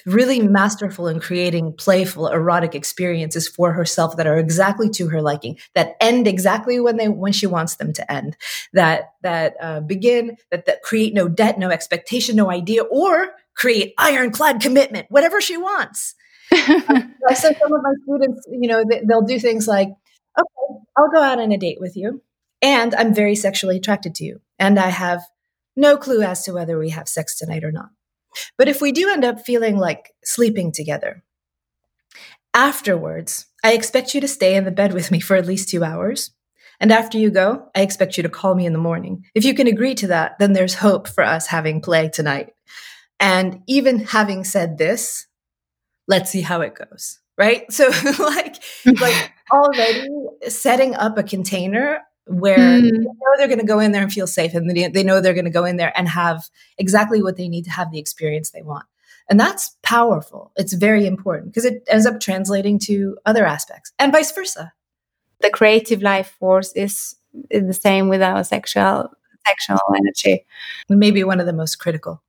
really 0.06 0.40
masterful 0.40 1.08
in 1.08 1.20
creating 1.20 1.72
playful 1.72 2.28
erotic 2.28 2.74
experiences 2.74 3.48
for 3.48 3.72
herself 3.72 4.16
that 4.16 4.26
are 4.26 4.38
exactly 4.38 4.88
to 4.90 5.08
her 5.08 5.22
liking 5.22 5.58
that 5.74 5.96
end 6.00 6.26
exactly 6.26 6.80
when 6.80 6.96
they 6.96 7.08
when 7.08 7.32
she 7.32 7.46
wants 7.46 7.76
them 7.76 7.92
to 7.92 8.12
end 8.12 8.36
that 8.72 9.12
that 9.22 9.54
uh, 9.60 9.80
begin 9.80 10.36
that 10.50 10.66
that 10.66 10.82
create 10.82 11.14
no 11.14 11.28
debt 11.28 11.58
no 11.58 11.70
expectation 11.70 12.36
no 12.36 12.50
idea 12.50 12.82
or 12.82 13.30
create 13.54 13.94
ironclad 13.98 14.60
commitment 14.60 15.06
whatever 15.10 15.40
she 15.40 15.56
wants. 15.56 16.14
I 16.52 17.34
said 17.34 17.56
some 17.60 17.72
of 17.72 17.80
my 17.82 17.92
students 18.04 18.46
you 18.50 18.68
know 18.68 18.84
they, 18.88 19.02
they'll 19.06 19.22
do 19.22 19.38
things 19.38 19.68
like 19.68 19.88
okay 20.38 20.80
i'll 20.96 21.10
go 21.10 21.22
out 21.22 21.40
on 21.40 21.52
a 21.52 21.58
date 21.58 21.78
with 21.80 21.96
you 21.96 22.22
and 22.62 22.94
i'm 22.94 23.14
very 23.14 23.34
sexually 23.34 23.76
attracted 23.76 24.14
to 24.16 24.24
you 24.24 24.40
and 24.58 24.78
i 24.78 24.88
have 24.88 25.22
no 25.76 25.96
clue 25.96 26.22
as 26.22 26.44
to 26.44 26.52
whether 26.52 26.78
we 26.78 26.90
have 26.90 27.08
sex 27.08 27.36
tonight 27.36 27.64
or 27.64 27.72
not 27.72 27.90
but 28.56 28.68
if 28.68 28.80
we 28.80 28.92
do 28.92 29.10
end 29.10 29.24
up 29.24 29.40
feeling 29.40 29.76
like 29.76 30.12
sleeping 30.24 30.72
together, 30.72 31.22
afterwards, 32.54 33.46
I 33.64 33.72
expect 33.72 34.14
you 34.14 34.20
to 34.20 34.28
stay 34.28 34.54
in 34.54 34.64
the 34.64 34.70
bed 34.70 34.92
with 34.92 35.10
me 35.10 35.20
for 35.20 35.36
at 35.36 35.46
least 35.46 35.68
two 35.68 35.84
hours. 35.84 36.32
And 36.80 36.92
after 36.92 37.18
you 37.18 37.30
go, 37.30 37.68
I 37.74 37.82
expect 37.82 38.16
you 38.16 38.22
to 38.22 38.28
call 38.30 38.54
me 38.54 38.64
in 38.64 38.72
the 38.72 38.78
morning. 38.78 39.26
If 39.34 39.44
you 39.44 39.54
can 39.54 39.66
agree 39.66 39.94
to 39.96 40.06
that, 40.08 40.38
then 40.38 40.54
there's 40.54 40.74
hope 40.74 41.08
for 41.08 41.22
us 41.22 41.46
having 41.46 41.82
play 41.82 42.08
tonight. 42.08 42.54
And 43.18 43.62
even 43.66 44.00
having 44.00 44.44
said 44.44 44.78
this, 44.78 45.26
let's 46.08 46.30
see 46.30 46.40
how 46.40 46.62
it 46.62 46.74
goes. 46.74 47.20
Right. 47.36 47.70
So 47.70 47.90
like, 48.18 48.56
like 49.00 49.32
already 49.52 50.08
setting 50.48 50.94
up 50.94 51.18
a 51.18 51.22
container 51.22 52.00
where 52.26 52.58
mm. 52.58 52.82
they 52.82 52.90
know 52.90 53.14
they're 53.36 53.48
going 53.48 53.58
to 53.58 53.66
go 53.66 53.78
in 53.80 53.92
there 53.92 54.02
and 54.02 54.12
feel 54.12 54.26
safe 54.26 54.54
and 54.54 54.70
they 54.70 55.02
know 55.02 55.20
they're 55.20 55.34
going 55.34 55.44
to 55.44 55.50
go 55.50 55.64
in 55.64 55.76
there 55.76 55.92
and 55.96 56.08
have 56.08 56.48
exactly 56.78 57.22
what 57.22 57.36
they 57.36 57.48
need 57.48 57.64
to 57.64 57.70
have 57.70 57.90
the 57.90 57.98
experience 57.98 58.50
they 58.50 58.62
want. 58.62 58.86
And 59.28 59.38
that's 59.38 59.76
powerful. 59.82 60.52
It's 60.56 60.72
very 60.72 61.06
important 61.06 61.46
because 61.46 61.64
it 61.64 61.84
ends 61.88 62.06
up 62.06 62.20
translating 62.20 62.78
to 62.80 63.16
other 63.26 63.46
aspects 63.46 63.92
and 63.98 64.12
vice 64.12 64.32
versa. 64.32 64.72
The 65.40 65.50
creative 65.50 66.02
life 66.02 66.36
force 66.38 66.72
is, 66.72 67.16
is 67.48 67.66
the 67.66 67.72
same 67.72 68.08
with 68.08 68.22
our 68.22 68.44
sexual 68.44 69.10
sexual 69.46 69.80
energy. 69.96 70.44
Maybe 70.88 71.24
one 71.24 71.40
of 71.40 71.46
the 71.46 71.52
most 71.52 71.76
critical. 71.76 72.22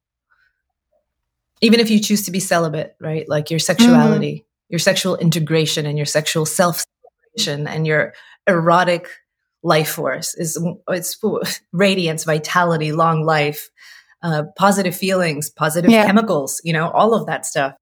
Even 1.61 1.79
if 1.79 1.89
you 1.89 1.99
choose 1.99 2.25
to 2.25 2.31
be 2.31 2.39
celibate, 2.39 2.95
right? 2.99 3.27
Like 3.27 3.51
your 3.51 3.59
sexuality, 3.59 4.33
mm. 4.33 4.45
your 4.69 4.79
sexual 4.79 5.17
integration 5.17 5.85
and 5.85 5.97
your 5.97 6.05
sexual 6.05 6.45
self 6.45 6.85
and 7.47 7.87
your 7.87 8.13
erotic 8.47 9.07
life 9.63 9.89
force 9.89 10.33
is 10.35 10.63
it's 10.89 11.17
radiance 11.71 12.23
vitality 12.23 12.91
long 12.91 13.23
life 13.23 13.69
uh, 14.23 14.43
positive 14.55 14.95
feelings 14.95 15.49
positive 15.49 15.91
yeah. 15.91 16.05
chemicals 16.05 16.61
you 16.63 16.73
know 16.73 16.89
all 16.89 17.13
of 17.13 17.27
that 17.27 17.45
stuff 17.45 17.75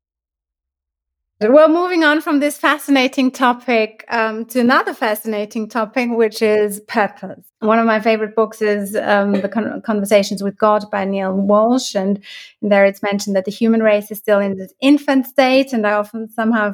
well 1.42 1.70
moving 1.70 2.04
on 2.04 2.20
from 2.20 2.42
this 2.42 2.58
fascinating 2.58 3.32
topic 3.32 4.04
um, 4.10 4.44
to 4.46 4.60
another 4.60 4.94
fascinating 4.94 5.70
topic 5.70 6.10
which 6.12 6.42
is 6.42 6.82
purpose 6.82 7.46
one 7.60 7.80
of 7.80 7.86
my 7.86 8.00
favorite 8.00 8.36
books 8.36 8.62
is 8.62 8.96
um, 8.98 9.34
the 9.34 9.50
Con- 9.50 9.82
conversations 9.82 10.44
with 10.44 10.58
god 10.58 10.84
by 10.92 11.06
Neale 11.06 11.34
Walsch 11.34 11.96
and 11.96 12.22
there 12.62 12.86
it's 12.86 13.04
mentioned 13.04 13.38
that 13.38 13.46
the 13.46 13.52
human 13.52 13.82
race 13.82 14.12
is 14.12 14.18
still 14.18 14.40
in 14.40 14.58
this 14.58 14.74
infant 14.82 15.28
state 15.28 15.72
and 15.72 15.88
i 15.88 15.94
often 15.94 16.30
somehow 16.30 16.74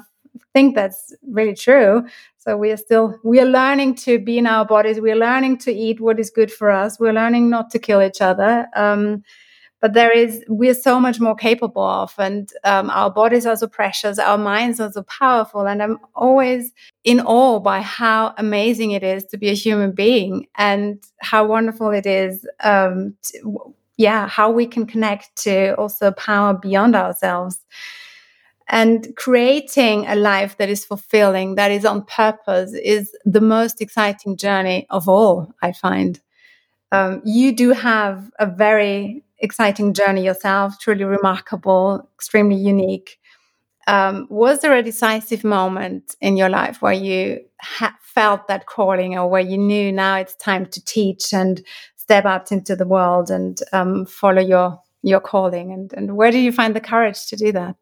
think 0.53 0.75
that's 0.75 1.15
really 1.27 1.55
true 1.55 2.03
so 2.45 2.55
we 2.55 2.69
are 2.71 2.77
still 2.77 3.19
we 3.23 3.39
are 3.39 3.45
learning 3.45 3.95
to 3.95 4.19
be 4.19 4.37
in 4.37 4.45
our 4.45 4.65
bodies. 4.65 5.01
We 5.01 5.11
are 5.11 5.15
learning 5.15 5.57
to 5.59 5.73
eat 5.73 5.99
what 5.99 6.19
is 6.19 6.29
good 6.29 6.51
for 6.51 6.69
us. 6.69 6.99
We're 6.99 7.11
learning 7.11 7.49
not 7.49 7.71
to 7.71 7.79
kill 7.79 8.03
each 8.03 8.21
other. 8.21 8.67
Um, 8.75 9.23
but 9.81 9.93
there 9.93 10.11
is 10.11 10.43
we 10.47 10.69
are 10.69 10.75
so 10.75 10.99
much 10.99 11.19
more 11.19 11.35
capable 11.35 11.83
of, 11.83 12.13
and 12.19 12.49
um, 12.63 12.91
our 12.91 13.09
bodies 13.09 13.47
are 13.47 13.57
so 13.57 13.67
precious. 13.67 14.19
Our 14.19 14.37
minds 14.37 14.79
are 14.79 14.91
so 14.91 15.03
powerful, 15.03 15.67
and 15.67 15.81
I'm 15.81 15.97
always 16.13 16.71
in 17.03 17.19
awe 17.19 17.59
by 17.59 17.81
how 17.81 18.35
amazing 18.37 18.91
it 18.91 19.03
is 19.03 19.25
to 19.25 19.37
be 19.37 19.49
a 19.49 19.55
human 19.55 19.91
being, 19.91 20.47
and 20.55 21.03
how 21.21 21.47
wonderful 21.47 21.89
it 21.89 22.05
is. 22.05 22.47
Um, 22.63 23.15
to, 23.23 23.73
yeah, 23.97 24.27
how 24.27 24.51
we 24.51 24.67
can 24.67 24.85
connect 24.85 25.35
to 25.43 25.73
also 25.77 26.11
power 26.11 26.53
beyond 26.53 26.95
ourselves 26.95 27.59
and 28.67 29.15
creating 29.15 30.07
a 30.07 30.15
life 30.15 30.57
that 30.57 30.69
is 30.69 30.85
fulfilling, 30.85 31.55
that 31.55 31.71
is 31.71 31.85
on 31.85 32.03
purpose, 32.05 32.73
is 32.73 33.15
the 33.25 33.41
most 33.41 33.81
exciting 33.81 34.37
journey 34.37 34.87
of 34.89 35.07
all, 35.07 35.53
I 35.61 35.71
find. 35.71 36.19
Um, 36.91 37.21
you 37.25 37.55
do 37.55 37.71
have 37.71 38.31
a 38.39 38.45
very 38.45 39.23
exciting 39.39 39.93
journey 39.93 40.23
yourself, 40.25 40.79
truly 40.79 41.03
remarkable, 41.03 42.09
extremely 42.15 42.55
unique. 42.55 43.19
Um, 43.87 44.25
was 44.31 44.61
there 44.61 44.75
a 44.75 44.81
decisive 44.81 45.43
moment 45.43 46.15
in 46.19 46.37
your 46.37 46.49
life 46.49 46.81
where 46.81 46.93
you 46.93 47.41
ha- 47.61 47.95
felt 48.01 48.47
that 48.47 48.65
calling 48.65 49.15
or 49.17 49.29
where 49.29 49.41
you 49.41 49.59
knew 49.59 49.91
now 49.91 50.17
it's 50.17 50.35
time 50.35 50.65
to 50.67 50.83
teach 50.83 51.33
and 51.33 51.61
step 51.95 52.25
out 52.25 52.51
into 52.51 52.75
the 52.75 52.87
world 52.87 53.29
and 53.29 53.59
um, 53.73 54.05
follow 54.05 54.41
your 54.41 54.79
your 55.03 55.19
calling 55.19 55.71
and, 55.71 55.93
and 55.93 56.17
where 56.17 56.31
do 56.31 56.39
you 56.39 56.51
find 56.51 56.75
the 56.75 56.81
courage 56.81 57.27
to 57.27 57.35
do 57.35 57.51
that 57.51 57.75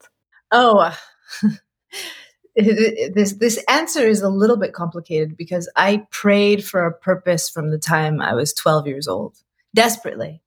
Oh, 0.54 0.98
this 2.56 3.34
this 3.34 3.64
answer 3.68 4.08
is 4.08 4.22
a 4.22 4.30
little 4.30 4.58
bit 4.58 4.74
complicated 4.74 5.36
because 5.36 5.70
I 5.76 6.06
prayed 6.12 6.64
for 6.64 6.86
a 6.86 6.94
purpose 6.94 7.50
from 7.50 7.72
the 7.72 7.80
time 7.80 8.22
I 8.22 8.36
was 8.36 8.54
12 8.54 8.88
years 8.88 9.08
old, 9.08 9.38
desperately. 9.76 10.42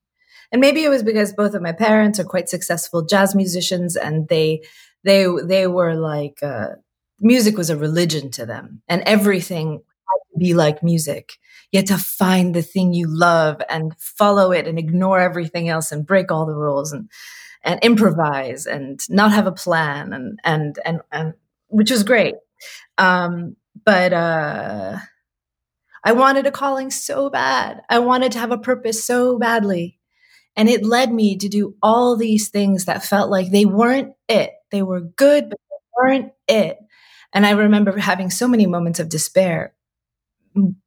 And 0.52 0.61
maybe 0.61 0.84
it 0.84 0.88
was 0.88 1.02
because 1.02 1.32
both 1.32 1.54
of 1.54 1.62
my 1.62 1.72
parents 1.72 2.20
are 2.20 2.24
quite 2.24 2.48
successful 2.48 3.04
jazz 3.04 3.34
musicians 3.34 3.96
and 3.96 4.28
they 4.28 4.62
they 5.04 5.26
they 5.44 5.66
were 5.66 5.94
like 5.94 6.42
uh, 6.42 6.76
music 7.20 7.57
was 7.59 7.70
a 7.70 7.76
religion 7.76 8.30
to 8.32 8.46
them 8.46 8.82
and 8.88 9.02
everything 9.07 9.82
be 10.38 10.54
like 10.54 10.82
music. 10.82 11.38
You 11.72 11.78
had 11.78 11.86
to 11.88 11.98
find 11.98 12.54
the 12.54 12.62
thing 12.62 12.92
you 12.92 13.09
love 13.09 13.61
and 13.68 13.94
follow 13.98 14.52
it 14.52 14.66
and 14.66 14.78
ignore 14.78 15.18
everything 15.18 15.68
else 15.68 15.92
and 15.92 16.07
break 16.07 16.30
all 16.30 16.46
the 16.46 16.54
rules 16.54 16.92
and 16.92 17.11
and 17.66 17.80
improvise 17.82 18.64
and 18.64 19.00
not 19.10 19.32
have 19.32 19.46
a 19.46 19.52
plan 19.52 20.12
and 20.12 20.40
and 20.44 20.78
and 20.84 21.00
and 21.12 21.34
which 21.66 21.90
was 21.90 22.04
great. 22.04 22.36
Um, 22.96 23.56
but 23.84 24.12
uh, 24.12 24.98
I 26.02 26.12
wanted 26.12 26.46
a 26.46 26.52
calling 26.52 26.90
so 26.90 27.28
bad. 27.28 27.82
I 27.90 27.98
wanted 27.98 28.32
to 28.32 28.38
have 28.38 28.52
a 28.52 28.58
purpose 28.58 29.04
so 29.04 29.38
badly. 29.38 29.98
And 30.54 30.70
it 30.70 30.86
led 30.86 31.12
me 31.12 31.36
to 31.36 31.48
do 31.48 31.74
all 31.82 32.16
these 32.16 32.48
things 32.48 32.86
that 32.86 33.04
felt 33.04 33.28
like 33.28 33.50
they 33.50 33.66
weren't 33.66 34.14
it. 34.28 34.52
They 34.70 34.82
were 34.82 35.00
good, 35.00 35.50
but 35.50 35.58
they 35.68 35.76
weren't 35.98 36.32
it. 36.48 36.78
And 37.34 37.44
I 37.44 37.50
remember 37.50 37.98
having 37.98 38.30
so 38.30 38.48
many 38.48 38.66
moments 38.66 38.98
of 39.00 39.10
despair, 39.10 39.74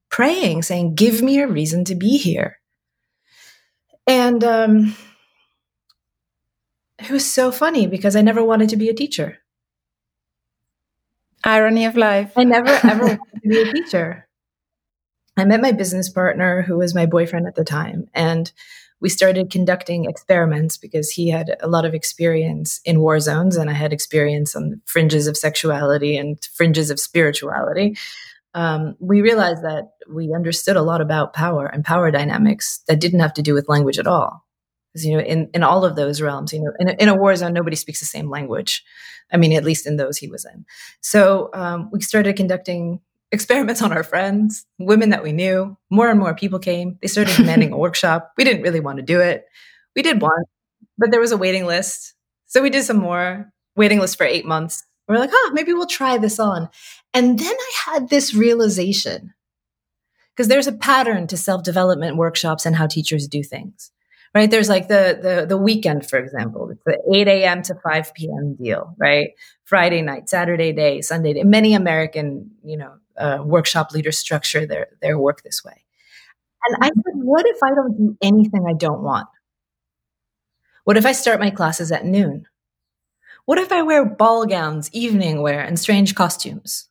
praying, 0.09 0.63
saying, 0.63 0.95
Give 0.95 1.21
me 1.21 1.39
a 1.39 1.47
reason 1.47 1.85
to 1.85 1.95
be 1.95 2.17
here. 2.17 2.59
And 4.07 4.43
um, 4.43 4.95
it 6.99 7.09
was 7.09 7.25
so 7.25 7.51
funny 7.51 7.87
because 7.87 8.15
I 8.15 8.21
never 8.21 8.43
wanted 8.43 8.69
to 8.69 8.77
be 8.77 8.89
a 8.89 8.93
teacher. 8.93 9.39
Irony 11.43 11.85
of 11.85 11.95
life. 11.95 12.33
I 12.35 12.43
never 12.43 12.69
ever 12.69 13.05
wanted 13.05 13.41
to 13.43 13.49
be 13.49 13.61
a 13.61 13.73
teacher. 13.73 14.27
I 15.37 15.45
met 15.45 15.61
my 15.61 15.71
business 15.71 16.09
partner, 16.09 16.61
who 16.61 16.77
was 16.77 16.93
my 16.93 17.05
boyfriend 17.05 17.47
at 17.47 17.55
the 17.55 17.63
time, 17.63 18.09
and 18.13 18.51
we 19.01 19.09
started 19.09 19.49
conducting 19.49 20.05
experiments 20.05 20.77
because 20.77 21.09
he 21.09 21.29
had 21.29 21.55
a 21.61 21.67
lot 21.67 21.85
of 21.85 21.93
experience 21.93 22.81
in 22.83 22.99
war 22.99 23.19
zones 23.19 23.55
and 23.55 23.69
I 23.69 23.73
had 23.73 23.93
experience 23.93 24.55
on 24.55 24.69
the 24.69 24.79
fringes 24.85 25.27
of 25.27 25.37
sexuality 25.37 26.17
and 26.17 26.37
fringes 26.53 26.89
of 26.89 26.99
spirituality. 26.99 27.97
Um, 28.53 28.95
we 28.99 29.21
realized 29.21 29.63
that 29.63 29.91
we 30.09 30.33
understood 30.33 30.75
a 30.75 30.81
lot 30.81 31.01
about 31.01 31.33
power 31.33 31.67
and 31.67 31.85
power 31.85 32.11
dynamics 32.11 32.81
that 32.87 32.99
didn't 32.99 33.19
have 33.19 33.33
to 33.35 33.41
do 33.41 33.53
with 33.53 33.69
language 33.69 33.99
at 33.99 34.07
all. 34.07 34.43
Because, 34.93 35.05
you 35.05 35.15
know, 35.15 35.23
in, 35.23 35.49
in 35.53 35.63
all 35.63 35.85
of 35.85 35.95
those 35.95 36.21
realms, 36.21 36.51
you 36.51 36.61
know, 36.61 36.71
in 36.79 36.89
a, 36.89 36.93
in 36.93 37.09
a 37.09 37.15
war 37.15 37.35
zone, 37.35 37.53
nobody 37.53 37.75
speaks 37.75 37.99
the 37.99 38.05
same 38.05 38.29
language. 38.29 38.83
I 39.31 39.37
mean, 39.37 39.53
at 39.53 39.63
least 39.63 39.85
in 39.85 39.97
those 39.97 40.17
he 40.17 40.27
was 40.27 40.45
in. 40.45 40.65
So 41.01 41.49
um, 41.53 41.89
we 41.91 42.01
started 42.01 42.35
conducting 42.35 42.99
experiments 43.31 43.81
on 43.81 43.93
our 43.93 44.03
friends, 44.03 44.65
women 44.79 45.09
that 45.09 45.23
we 45.23 45.31
knew. 45.31 45.77
More 45.89 46.09
and 46.09 46.19
more 46.19 46.33
people 46.33 46.59
came. 46.59 46.97
They 47.01 47.07
started 47.07 47.35
demanding 47.37 47.71
a 47.71 47.77
workshop. 47.77 48.31
We 48.37 48.43
didn't 48.43 48.63
really 48.63 48.79
want 48.79 48.97
to 48.97 49.03
do 49.03 49.19
it. 49.21 49.45
We 49.95 50.01
did 50.01 50.21
one, 50.21 50.43
but 50.97 51.11
there 51.11 51.19
was 51.19 51.31
a 51.31 51.37
waiting 51.37 51.65
list. 51.65 52.15
So 52.47 52.61
we 52.61 52.69
did 52.69 52.83
some 52.83 52.97
more 52.97 53.51
waiting 53.75 53.99
list 53.99 54.17
for 54.17 54.25
eight 54.25 54.45
months. 54.45 54.83
We're 55.07 55.17
like, 55.17 55.31
oh, 55.33 55.51
maybe 55.53 55.73
we'll 55.73 55.87
try 55.87 56.17
this 56.17 56.39
on. 56.39 56.69
And 57.13 57.39
then 57.39 57.53
I 57.53 57.71
had 57.85 58.09
this 58.09 58.33
realization 58.33 59.33
because 60.35 60.47
there's 60.47 60.67
a 60.67 60.71
pattern 60.71 61.27
to 61.27 61.37
self 61.37 61.63
development 61.63 62.17
workshops 62.17 62.65
and 62.65 62.75
how 62.75 62.87
teachers 62.87 63.27
do 63.27 63.43
things 63.43 63.91
right? 64.33 64.49
There's 64.49 64.69
like 64.69 64.87
the 64.87 65.19
the 65.21 65.45
the 65.47 65.57
weekend, 65.57 66.09
for 66.09 66.17
example, 66.17 66.69
it's 66.69 66.83
the 66.85 67.01
8 67.13 67.27
a.m. 67.27 67.61
to 67.63 67.75
5 67.75 68.13
p.m. 68.13 68.55
deal, 68.55 68.95
right? 68.97 69.31
Friday 69.65 70.01
night, 70.01 70.29
Saturday 70.29 70.71
day, 70.71 71.01
Sunday 71.01 71.33
day. 71.33 71.43
Many 71.43 71.73
American, 71.73 72.51
you 72.63 72.77
know, 72.77 72.93
uh, 73.17 73.39
workshop 73.43 73.91
leaders 73.91 74.17
structure 74.17 74.65
their 74.65 74.87
their 75.01 75.17
work 75.17 75.43
this 75.43 75.63
way. 75.63 75.83
And 76.67 76.77
I 76.81 76.87
said, 76.87 77.13
what 77.15 77.45
if 77.47 77.63
I 77.63 77.69
don't 77.69 77.97
do 77.97 78.17
anything 78.21 78.65
I 78.67 78.73
don't 78.73 79.01
want? 79.01 79.27
What 80.83 80.97
if 80.97 81.05
I 81.05 81.13
start 81.13 81.39
my 81.39 81.49
classes 81.49 81.91
at 81.91 82.05
noon? 82.05 82.47
What 83.45 83.57
if 83.57 83.71
I 83.71 83.81
wear 83.81 84.05
ball 84.05 84.45
gowns, 84.45 84.89
evening 84.93 85.41
wear, 85.41 85.61
and 85.61 85.79
strange 85.79 86.15
costumes? 86.15 86.89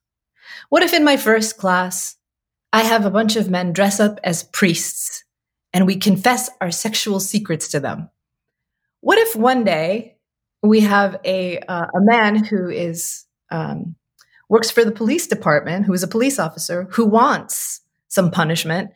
What 0.70 0.82
if 0.82 0.92
in 0.92 1.04
my 1.04 1.16
first 1.16 1.56
class 1.58 2.16
I 2.72 2.82
have 2.82 3.04
a 3.04 3.10
bunch 3.10 3.36
of 3.36 3.50
men 3.50 3.72
dress 3.72 4.00
up 4.00 4.18
as 4.24 4.44
priests 4.44 5.24
and 5.72 5.86
we 5.86 5.96
confess 5.96 6.50
our 6.60 6.70
sexual 6.70 7.20
secrets 7.20 7.68
to 7.68 7.80
them. 7.80 8.10
What 9.00 9.18
if 9.18 9.36
one 9.36 9.64
day 9.64 10.16
we 10.62 10.80
have 10.80 11.20
a 11.24 11.58
uh, 11.60 11.86
a 11.94 12.00
man 12.00 12.44
who 12.44 12.68
is 12.68 13.24
um, 13.50 13.94
works 14.48 14.70
for 14.70 14.84
the 14.84 14.92
police 14.92 15.26
department, 15.26 15.86
who 15.86 15.92
is 15.92 16.02
a 16.02 16.08
police 16.08 16.38
officer, 16.38 16.88
who 16.90 17.04
wants 17.04 17.80
some 18.08 18.30
punishment, 18.30 18.90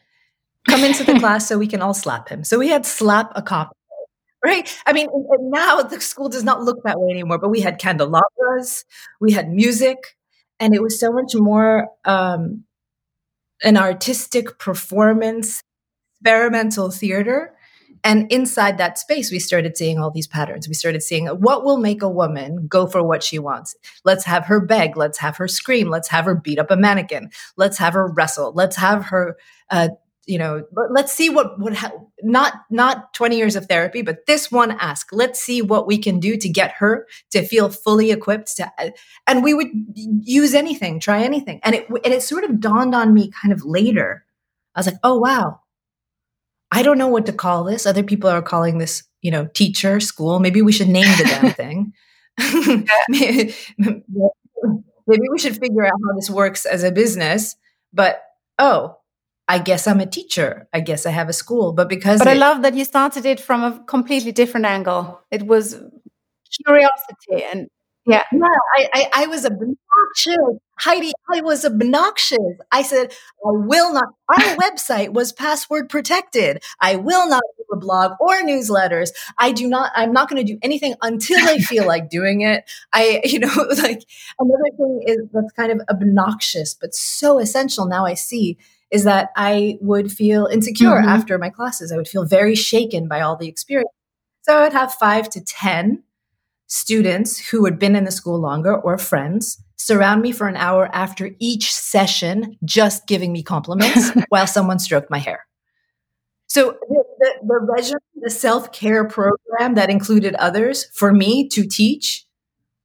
come 0.68 0.82
into 0.82 1.04
the 1.04 1.18
class 1.20 1.46
so 1.46 1.58
we 1.58 1.66
can 1.66 1.82
all 1.82 1.94
slap 1.94 2.28
him. 2.28 2.44
So 2.44 2.58
we 2.58 2.68
had 2.68 2.86
slap 2.86 3.32
a 3.36 3.42
cop, 3.42 3.76
right? 4.44 4.68
I 4.86 4.92
mean, 4.92 5.08
now 5.40 5.82
the 5.82 6.00
school 6.00 6.28
does 6.28 6.44
not 6.44 6.62
look 6.62 6.82
that 6.84 6.98
way 6.98 7.10
anymore. 7.12 7.38
But 7.38 7.50
we 7.50 7.60
had 7.60 7.78
candelabras, 7.78 8.84
we 9.20 9.32
had 9.32 9.50
music, 9.50 10.16
and 10.58 10.74
it 10.74 10.82
was 10.82 10.98
so 10.98 11.12
much 11.12 11.34
more 11.34 11.88
um, 12.04 12.64
an 13.62 13.76
artistic 13.76 14.58
performance 14.58 15.62
experimental 16.22 16.90
theater. 16.90 17.54
And 18.04 18.30
inside 18.32 18.78
that 18.78 18.98
space, 18.98 19.30
we 19.30 19.38
started 19.38 19.76
seeing 19.76 19.98
all 19.98 20.10
these 20.10 20.26
patterns. 20.26 20.66
We 20.66 20.74
started 20.74 21.02
seeing 21.02 21.26
what 21.26 21.64
will 21.64 21.78
make 21.78 22.02
a 22.02 22.08
woman 22.08 22.66
go 22.66 22.86
for 22.86 23.02
what 23.02 23.22
she 23.22 23.38
wants. 23.38 23.76
Let's 24.04 24.24
have 24.24 24.46
her 24.46 24.60
beg. 24.60 24.96
Let's 24.96 25.18
have 25.18 25.36
her 25.36 25.46
scream. 25.46 25.88
Let's 25.88 26.08
have 26.08 26.24
her 26.24 26.34
beat 26.34 26.58
up 26.58 26.70
a 26.70 26.76
mannequin. 26.76 27.30
Let's 27.56 27.78
have 27.78 27.94
her 27.94 28.08
wrestle. 28.08 28.52
Let's 28.54 28.74
have 28.74 29.04
her, 29.06 29.36
uh, 29.70 29.90
you 30.26 30.38
know, 30.38 30.64
let's 30.90 31.12
see 31.12 31.30
what 31.30 31.60
would 31.60 31.74
ha- 31.74 31.92
not 32.22 32.54
not 32.70 33.12
20 33.14 33.36
years 33.36 33.56
of 33.56 33.66
therapy, 33.66 34.02
but 34.02 34.26
this 34.26 34.50
one 34.50 34.72
ask. 34.72 35.08
Let's 35.12 35.40
see 35.40 35.62
what 35.62 35.86
we 35.86 35.98
can 35.98 36.18
do 36.18 36.36
to 36.36 36.48
get 36.48 36.72
her 36.78 37.06
to 37.30 37.44
feel 37.44 37.68
fully 37.68 38.10
equipped 38.12 38.56
to, 38.56 38.72
uh, 38.78 38.90
and 39.26 39.42
we 39.42 39.54
would 39.54 39.68
use 39.94 40.54
anything, 40.54 41.00
try 41.00 41.22
anything. 41.22 41.60
And 41.64 41.74
it 41.74 41.88
and 41.88 42.14
it 42.14 42.22
sort 42.22 42.44
of 42.44 42.60
dawned 42.60 42.94
on 42.94 43.14
me 43.14 43.32
kind 43.42 43.52
of 43.52 43.64
later. 43.64 44.24
I 44.74 44.80
was 44.80 44.86
like, 44.86 44.98
oh 45.02 45.18
wow, 45.18 45.61
I 46.72 46.82
don't 46.82 46.96
know 46.96 47.08
what 47.08 47.26
to 47.26 47.32
call 47.34 47.64
this. 47.64 47.84
Other 47.84 48.02
people 48.02 48.30
are 48.30 48.40
calling 48.40 48.78
this, 48.78 49.04
you 49.20 49.30
know, 49.30 49.46
teacher, 49.52 50.00
school. 50.00 50.40
Maybe 50.40 50.62
we 50.62 50.72
should 50.72 50.88
name 50.88 51.04
the 51.18 51.24
damn 51.24 51.52
thing. 51.52 51.92
maybe, 55.06 55.28
we 55.30 55.38
should 55.38 55.58
figure 55.58 55.84
out 55.84 56.00
how 56.04 56.14
this 56.16 56.30
works 56.30 56.64
as 56.64 56.82
a 56.82 56.90
business. 56.90 57.56
But 57.92 58.22
oh, 58.58 58.96
I 59.48 59.58
guess 59.58 59.86
I'm 59.86 60.00
a 60.00 60.06
teacher. 60.06 60.66
I 60.72 60.80
guess 60.80 61.04
I 61.04 61.10
have 61.10 61.28
a 61.28 61.34
school. 61.34 61.74
But 61.74 61.90
because 61.90 62.20
But 62.20 62.28
it, 62.28 62.30
I 62.30 62.34
love 62.34 62.62
that 62.62 62.74
you 62.74 62.86
started 62.86 63.26
it 63.26 63.38
from 63.38 63.62
a 63.62 63.84
completely 63.84 64.32
different 64.32 64.64
angle. 64.64 65.20
It 65.30 65.42
was 65.46 65.76
curiosity 66.64 67.44
and 67.52 67.68
yeah. 68.04 68.24
Yeah, 68.32 68.46
I, 68.76 68.88
I, 68.92 69.10
I 69.14 69.26
was 69.26 69.46
obnoxious. 69.46 70.58
Heidi, 70.80 71.12
I 71.32 71.40
was 71.40 71.64
obnoxious. 71.64 72.38
I 72.72 72.82
said, 72.82 73.12
I 73.12 73.50
will 73.50 73.92
not. 73.94 74.04
Our 74.28 74.56
website 74.56 75.12
was 75.12 75.32
password 75.32 75.88
protected. 75.88 76.62
I 76.80 76.96
will 76.96 77.28
not 77.28 77.42
do 77.56 77.64
a 77.72 77.76
blog 77.76 78.12
or 78.18 78.42
newsletters. 78.42 79.10
I 79.38 79.52
do 79.52 79.68
not, 79.68 79.92
I'm 79.94 80.12
not 80.12 80.28
going 80.28 80.44
to 80.44 80.52
do 80.52 80.58
anything 80.62 80.96
until 81.00 81.38
I 81.48 81.58
feel 81.58 81.86
like 81.86 82.10
doing 82.10 82.40
it. 82.40 82.68
I, 82.92 83.20
you 83.24 83.38
know, 83.38 83.54
like 83.82 84.04
another 84.38 84.76
thing 84.76 85.02
is 85.06 85.18
that's 85.32 85.52
kind 85.52 85.70
of 85.70 85.80
obnoxious, 85.88 86.74
but 86.74 86.94
so 86.94 87.38
essential 87.38 87.86
now 87.86 88.04
I 88.04 88.14
see 88.14 88.58
is 88.90 89.04
that 89.04 89.30
I 89.36 89.78
would 89.80 90.10
feel 90.10 90.46
insecure 90.46 90.90
mm-hmm. 90.90 91.08
after 91.08 91.38
my 91.38 91.50
classes. 91.50 91.92
I 91.92 91.96
would 91.96 92.08
feel 92.08 92.24
very 92.24 92.56
shaken 92.56 93.06
by 93.06 93.20
all 93.20 93.36
the 93.36 93.48
experience. 93.48 93.90
So 94.42 94.58
I 94.58 94.64
would 94.64 94.72
have 94.72 94.92
five 94.92 95.30
to 95.30 95.40
10 95.40 96.02
students 96.66 97.38
who 97.38 97.64
had 97.64 97.78
been 97.78 97.96
in 97.96 98.04
the 98.04 98.10
school 98.10 98.38
longer 98.38 98.76
or 98.76 98.98
friends 98.98 99.62
surround 99.76 100.22
me 100.22 100.32
for 100.32 100.48
an 100.48 100.56
hour 100.56 100.88
after 100.92 101.30
each 101.38 101.72
session, 101.72 102.56
just 102.64 103.06
giving 103.06 103.32
me 103.32 103.42
compliments 103.42 104.10
while 104.28 104.46
someone 104.46 104.78
stroked 104.78 105.10
my 105.10 105.18
hair. 105.18 105.46
So 106.46 106.76
the, 106.88 107.04
the, 107.18 107.32
the 107.46 107.58
regimen, 107.60 108.00
the 108.16 108.30
self-care 108.30 109.08
program 109.08 109.74
that 109.74 109.90
included 109.90 110.34
others 110.36 110.86
for 110.94 111.12
me 111.12 111.48
to 111.48 111.66
teach 111.66 112.26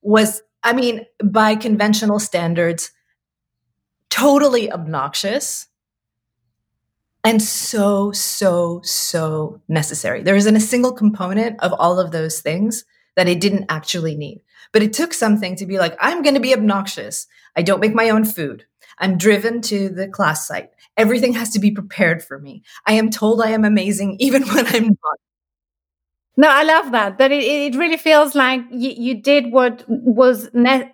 was, 0.01 0.41
I 0.63 0.73
mean, 0.73 1.05
by 1.23 1.55
conventional 1.55 2.19
standards, 2.19 2.91
totally 4.09 4.71
obnoxious 4.71 5.67
and 7.23 7.41
so, 7.41 8.13
so, 8.13 8.80
so 8.86 9.59
necessary. 9.67 10.23
There 10.23 10.38
isn't 10.38 10.55
a 10.55 10.61
single 10.61 10.93
component 10.93 11.61
of 11.61 11.73
all 11.73 11.99
of 11.99 12.11
those 12.11 12.39
things 12.39 12.86
that 13.18 13.28
I 13.28 13.34
didn't 13.34 13.65
actually 13.68 14.15
need. 14.15 14.41
But 14.72 14.84
it 14.84 14.93
took 14.93 15.13
something 15.13 15.55
to 15.57 15.65
be 15.65 15.80
like, 15.80 15.97
I'm 15.99 16.22
going 16.22 16.36
to 16.36 16.39
be 16.39 16.53
obnoxious. 16.53 17.28
I 17.55 17.63
don't 17.63 17.82
make 17.82 17.95
my 17.95 18.09
own 18.09 18.24
food. 18.24 18.65
I'm 18.99 19.18
driven 19.18 19.61
to 19.63 19.89
the 19.89 20.07
class 20.07 20.47
site. 20.47 20.70
Everything 20.95 21.34
has 21.34 21.49
to 21.51 21.59
be 21.59 21.72
prepared 21.72 22.24
for 22.24 22.39
me. 22.39 22.63
I 22.86 22.93
am 22.93 23.09
told 23.09 23.41
I 23.41 23.49
am 23.49 23.65
amazing 23.65 24.18
even 24.20 24.43
when 24.47 24.65
I'm 24.68 24.88
not. 24.88 25.20
No, 26.39 26.49
I 26.49 26.61
love 26.61 26.91
that. 26.91 27.18
That 27.18 27.32
it, 27.32 27.43
it 27.43 27.76
really 27.76 27.97
feels 27.97 28.36
like 28.36 28.61
you, 28.70 28.91
you 28.91 29.20
did 29.20 29.51
what 29.51 29.84
was 29.88 30.49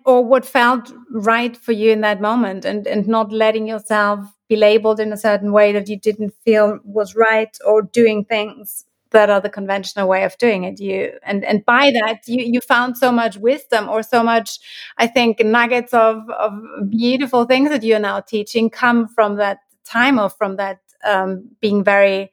or 0.06 0.24
what 0.24 0.46
felt 0.46 0.90
right 1.10 1.54
for 1.54 1.72
you 1.72 1.90
in 1.90 2.00
that 2.00 2.22
moment, 2.22 2.64
and 2.64 2.86
and 2.86 3.06
not 3.06 3.30
letting 3.30 3.68
yourself 3.68 4.20
be 4.48 4.56
labeled 4.56 5.00
in 5.00 5.12
a 5.12 5.18
certain 5.18 5.52
way 5.52 5.70
that 5.72 5.86
you 5.86 5.98
didn't 5.98 6.32
feel 6.46 6.78
was 6.82 7.14
right, 7.14 7.58
or 7.66 7.82
doing 7.82 8.24
things 8.24 8.86
that 9.14 9.30
are 9.30 9.40
the 9.40 9.48
conventional 9.48 10.06
way 10.08 10.24
of 10.24 10.36
doing 10.38 10.64
it. 10.64 10.78
You 10.78 11.18
and 11.22 11.44
and 11.44 11.64
by 11.64 11.90
that 11.92 12.28
you 12.28 12.44
you 12.44 12.60
found 12.60 12.98
so 12.98 13.10
much 13.10 13.38
wisdom 13.38 13.88
or 13.88 14.02
so 14.02 14.22
much, 14.22 14.58
I 14.98 15.06
think, 15.06 15.40
nuggets 15.40 15.94
of 15.94 16.28
of 16.30 16.52
beautiful 16.90 17.46
things 17.46 17.70
that 17.70 17.82
you 17.82 17.96
are 17.96 18.06
now 18.10 18.20
teaching 18.20 18.68
come 18.68 19.08
from 19.08 19.36
that 19.36 19.60
time 19.84 20.18
or 20.18 20.28
from 20.28 20.56
that 20.56 20.80
um, 21.04 21.48
being 21.60 21.82
very. 21.82 22.30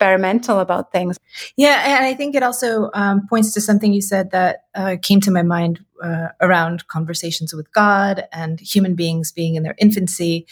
Experimental 0.00 0.58
about 0.58 0.90
things. 0.90 1.18
Yeah, 1.56 1.82
and 1.84 2.04
I 2.04 2.14
think 2.14 2.34
it 2.34 2.42
also 2.42 2.90
um, 2.94 3.28
points 3.28 3.52
to 3.54 3.60
something 3.60 3.92
you 3.92 4.02
said 4.02 4.32
that 4.32 4.64
uh, 4.74 4.96
came 5.00 5.20
to 5.20 5.30
my 5.30 5.42
mind 5.42 5.84
uh, 6.02 6.28
around 6.40 6.86
conversations 6.88 7.54
with 7.54 7.72
God 7.72 8.26
and 8.32 8.58
human 8.58 8.94
beings 8.96 9.32
being 9.32 9.54
in 9.54 9.62
their 9.62 9.76
infancy. 9.78 10.46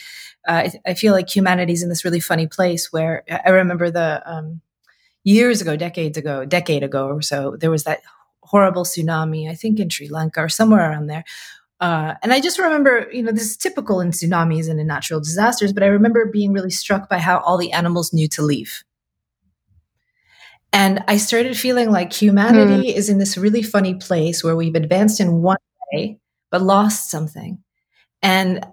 Uh, 0.46 0.52
I, 0.52 0.72
I, 0.86 0.94
feel 0.94 1.12
like 1.12 1.34
humanity's 1.34 1.82
in 1.82 1.88
this 1.88 2.04
really 2.04 2.20
funny 2.20 2.46
place 2.46 2.92
where 2.92 3.24
I 3.44 3.50
remember 3.50 3.90
the 3.90 4.22
um, 4.24 4.60
years 5.24 5.60
ago, 5.60 5.76
decades 5.76 6.18
ago, 6.18 6.44
decade 6.44 6.82
ago 6.82 7.06
or 7.06 7.22
so, 7.22 7.56
there 7.58 7.70
was 7.70 7.84
that 7.84 8.02
horrible 8.42 8.84
tsunami, 8.84 9.48
I 9.48 9.54
think 9.54 9.78
in 9.78 9.88
Sri 9.88 10.08
Lanka 10.08 10.40
or 10.40 10.48
somewhere 10.48 10.90
around 10.90 11.06
there, 11.06 11.24
uh, 11.82 12.14
and 12.22 12.32
I 12.32 12.40
just 12.40 12.60
remember, 12.60 13.08
you 13.12 13.24
know, 13.24 13.32
this 13.32 13.42
is 13.42 13.56
typical 13.56 13.98
in 13.98 14.12
tsunamis 14.12 14.70
and 14.70 14.78
in 14.78 14.86
natural 14.86 15.18
disasters, 15.18 15.72
but 15.72 15.82
I 15.82 15.86
remember 15.86 16.24
being 16.26 16.52
really 16.52 16.70
struck 16.70 17.08
by 17.08 17.18
how 17.18 17.40
all 17.40 17.58
the 17.58 17.72
animals 17.72 18.12
knew 18.12 18.28
to 18.28 18.42
leave. 18.42 18.84
And 20.72 21.02
I 21.08 21.16
started 21.16 21.56
feeling 21.56 21.90
like 21.90 22.12
humanity 22.12 22.92
mm. 22.92 22.94
is 22.94 23.08
in 23.08 23.18
this 23.18 23.36
really 23.36 23.64
funny 23.64 23.94
place 23.94 24.44
where 24.44 24.54
we've 24.54 24.76
advanced 24.76 25.18
in 25.18 25.42
one 25.42 25.58
way, 25.92 26.20
but 26.52 26.62
lost 26.62 27.10
something. 27.10 27.58
And 28.22 28.64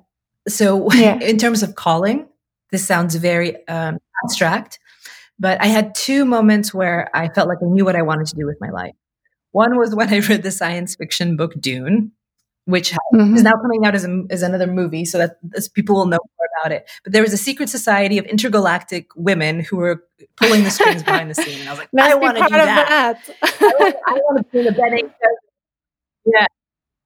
so, 0.47 0.91
yeah. 0.93 1.19
in 1.19 1.39
terms 1.39 1.63
of 1.63 1.73
calling, 1.73 2.27
this 2.69 2.85
sounds 2.85 3.15
very 3.15 3.67
um, 3.67 3.97
abstract, 4.23 4.77
but 5.39 5.61
I 5.61 5.67
had 5.67 5.95
two 5.95 6.25
moments 6.25 6.73
where 6.73 7.09
I 7.15 7.29
felt 7.29 7.47
like 7.47 7.59
I 7.61 7.65
knew 7.65 7.85
what 7.85 7.95
I 7.95 8.01
wanted 8.01 8.27
to 8.27 8.35
do 8.35 8.45
with 8.45 8.57
my 8.59 8.69
life. 8.69 8.93
One 9.51 9.77
was 9.77 9.95
when 9.95 10.13
I 10.13 10.19
read 10.19 10.43
the 10.43 10.51
science 10.51 10.95
fiction 10.95 11.37
book 11.37 11.53
Dune, 11.59 12.11
which 12.65 12.91
mm-hmm. 13.13 13.35
is 13.35 13.43
now 13.43 13.53
coming 13.53 13.85
out 13.85 13.95
as, 13.95 14.05
a, 14.05 14.23
as 14.29 14.43
another 14.43 14.67
movie, 14.67 15.05
so 15.05 15.17
that 15.17 15.37
as 15.55 15.69
people 15.69 15.95
will 15.95 16.05
know 16.05 16.19
more 16.37 16.47
about 16.61 16.71
it. 16.71 16.89
But 17.03 17.13
there 17.13 17.23
was 17.23 17.33
a 17.33 17.37
secret 17.37 17.69
society 17.69 18.17
of 18.17 18.25
intergalactic 18.25 19.07
women 19.15 19.61
who 19.61 19.77
were 19.77 20.03
pulling 20.35 20.63
the 20.63 20.69
strings 20.69 21.03
behind 21.03 21.29
the 21.31 21.35
scene. 21.35 21.61
And 21.61 21.69
I 21.69 21.71
was 21.71 21.79
like, 21.79 21.89
I 21.97 22.15
want 22.15 22.37
to 22.37 22.43
do 22.43 22.49
that. 22.49 23.19
that. 23.25 23.95
I 24.07 24.13
want 24.13 24.45
to 24.45 24.51
be 24.51 24.63
the 24.63 24.71
Ben 24.71 25.11
Yeah. 26.25 26.45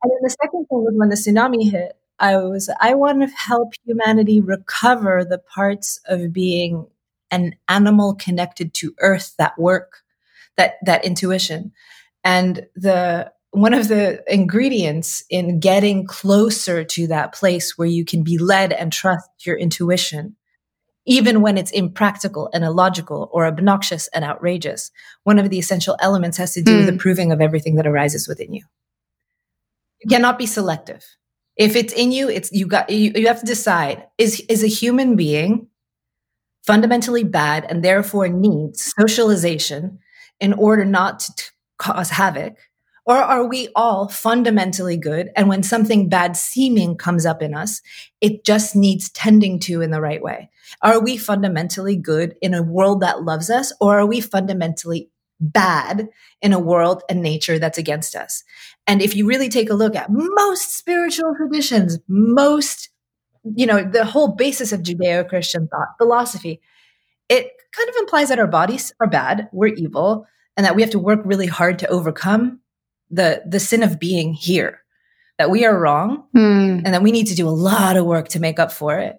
And 0.03 0.11
then 0.11 0.19
the 0.21 0.35
second 0.41 0.65
thing 0.65 0.83
was 0.83 0.93
when 0.95 1.09
the 1.09 1.15
tsunami 1.15 1.71
hit, 1.71 1.93
I 2.19 2.37
was, 2.37 2.69
I 2.79 2.93
want 2.93 3.21
to 3.21 3.27
help 3.27 3.73
humanity 3.85 4.41
recover 4.41 5.23
the 5.23 5.37
parts 5.37 5.99
of 6.05 6.33
being 6.33 6.87
an 7.33 7.55
animal 7.67 8.13
connected 8.13 8.73
to 8.75 8.93
earth 8.99 9.33
that 9.37 9.57
work, 9.57 10.03
that, 10.55 10.75
that 10.85 11.03
intuition. 11.03 11.71
And 12.23 12.67
the, 12.75 13.31
one 13.49 13.73
of 13.73 13.87
the 13.87 14.23
ingredients 14.31 15.23
in 15.29 15.59
getting 15.59 16.05
closer 16.05 16.83
to 16.83 17.07
that 17.07 17.33
place 17.33 17.77
where 17.77 17.87
you 17.87 18.05
can 18.05 18.23
be 18.23 18.37
led 18.37 18.71
and 18.71 18.93
trust 18.93 19.27
your 19.45 19.57
intuition, 19.57 20.35
even 21.05 21.41
when 21.41 21.57
it's 21.57 21.71
impractical 21.71 22.49
and 22.53 22.63
illogical 22.63 23.29
or 23.33 23.45
obnoxious 23.47 24.07
and 24.09 24.23
outrageous, 24.23 24.91
one 25.23 25.39
of 25.39 25.49
the 25.49 25.59
essential 25.59 25.97
elements 25.99 26.37
has 26.37 26.53
to 26.53 26.61
do 26.61 26.71
mm. 26.71 26.77
with 26.77 26.89
hmm. 26.89 26.95
approving 26.95 27.31
of 27.31 27.41
everything 27.41 27.75
that 27.75 27.87
arises 27.87 28.27
within 28.27 28.53
you. 28.53 28.63
You 30.03 30.09
cannot 30.09 30.37
be 30.37 30.45
selective. 30.45 31.03
If 31.55 31.75
it's 31.75 31.93
in 31.93 32.11
you, 32.11 32.29
it's 32.29 32.51
you 32.51 32.67
got 32.67 32.89
you, 32.89 33.11
you 33.15 33.27
have 33.27 33.39
to 33.39 33.45
decide 33.45 34.07
is 34.17 34.39
is 34.49 34.63
a 34.63 34.67
human 34.67 35.15
being 35.15 35.67
fundamentally 36.65 37.23
bad 37.23 37.65
and 37.69 37.83
therefore 37.83 38.27
needs 38.27 38.93
socialization 38.97 39.99
in 40.39 40.53
order 40.53 40.85
not 40.85 41.19
to 41.19 41.51
cause 41.77 42.09
havoc 42.09 42.57
or 43.05 43.17
are 43.17 43.45
we 43.45 43.69
all 43.75 44.07
fundamentally 44.07 44.95
good? 44.95 45.29
And 45.35 45.49
when 45.49 45.63
something 45.63 46.07
bad 46.07 46.37
seeming 46.37 46.95
comes 46.95 47.25
up 47.25 47.41
in 47.41 47.53
us, 47.53 47.81
it 48.21 48.45
just 48.45 48.75
needs 48.75 49.09
tending 49.09 49.59
to 49.61 49.81
in 49.81 49.91
the 49.91 50.01
right 50.01 50.21
way. 50.21 50.49
Are 50.81 51.01
we 51.01 51.17
fundamentally 51.17 51.97
good 51.97 52.35
in 52.41 52.53
a 52.53 52.63
world 52.63 53.01
that 53.01 53.23
loves 53.23 53.49
us? 53.49 53.73
Or 53.81 53.99
are 53.99 54.05
we 54.05 54.21
fundamentally 54.21 55.09
bad 55.41 56.07
in 56.41 56.53
a 56.53 56.59
world 56.59 57.03
and 57.09 57.21
nature 57.21 57.59
that's 57.59 57.77
against 57.77 58.15
us? 58.15 58.43
And 58.87 59.01
if 59.01 59.15
you 59.15 59.27
really 59.27 59.49
take 59.49 59.69
a 59.69 59.75
look 59.75 59.95
at 59.95 60.07
most 60.09 60.77
spiritual 60.77 61.35
traditions, 61.35 61.99
most, 62.07 62.89
you 63.43 63.65
know, 63.65 63.83
the 63.83 64.05
whole 64.05 64.35
basis 64.35 64.71
of 64.71 64.81
Judeo 64.81 65.27
Christian 65.27 65.67
thought, 65.67 65.97
philosophy, 65.97 66.61
it 67.29 67.51
kind 67.75 67.89
of 67.89 67.95
implies 67.97 68.29
that 68.29 68.39
our 68.39 68.47
bodies 68.47 68.93
are 68.99 69.07
bad, 69.07 69.49
we're 69.51 69.67
evil, 69.67 70.25
and 70.55 70.65
that 70.65 70.75
we 70.75 70.81
have 70.81 70.91
to 70.91 70.99
work 70.99 71.21
really 71.23 71.47
hard 71.47 71.79
to 71.79 71.87
overcome 71.87 72.59
the 73.09 73.43
the 73.45 73.59
sin 73.59 73.83
of 73.83 73.99
being 73.99 74.33
here 74.33 74.79
that 75.37 75.49
we 75.49 75.65
are 75.65 75.77
wrong 75.77 76.25
mm. 76.35 76.81
and 76.83 76.93
that 76.93 77.03
we 77.03 77.11
need 77.11 77.27
to 77.27 77.35
do 77.35 77.47
a 77.47 77.51
lot 77.51 77.97
of 77.97 78.05
work 78.05 78.27
to 78.29 78.39
make 78.39 78.59
up 78.59 78.71
for 78.71 78.97
it. 78.97 79.17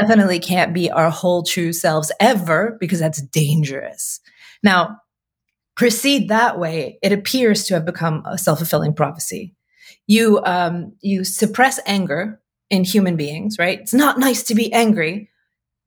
Definitely 0.00 0.40
can't 0.40 0.74
be 0.74 0.90
our 0.90 1.10
whole 1.10 1.42
true 1.42 1.72
selves 1.72 2.10
ever 2.18 2.76
because 2.80 2.98
that's 2.98 3.22
dangerous. 3.22 4.20
Now 4.62 4.98
proceed 5.76 6.28
that 6.28 6.58
way 6.58 6.98
it 7.02 7.12
appears 7.12 7.64
to 7.64 7.74
have 7.74 7.84
become 7.84 8.22
a 8.26 8.38
self-fulfilling 8.38 8.94
prophecy. 8.94 9.54
You 10.06 10.42
um 10.44 10.94
you 11.00 11.24
suppress 11.24 11.78
anger 11.86 12.40
in 12.74 12.84
human 12.84 13.16
beings 13.16 13.56
right 13.58 13.80
it's 13.80 13.94
not 13.94 14.18
nice 14.18 14.42
to 14.42 14.54
be 14.54 14.72
angry 14.72 15.30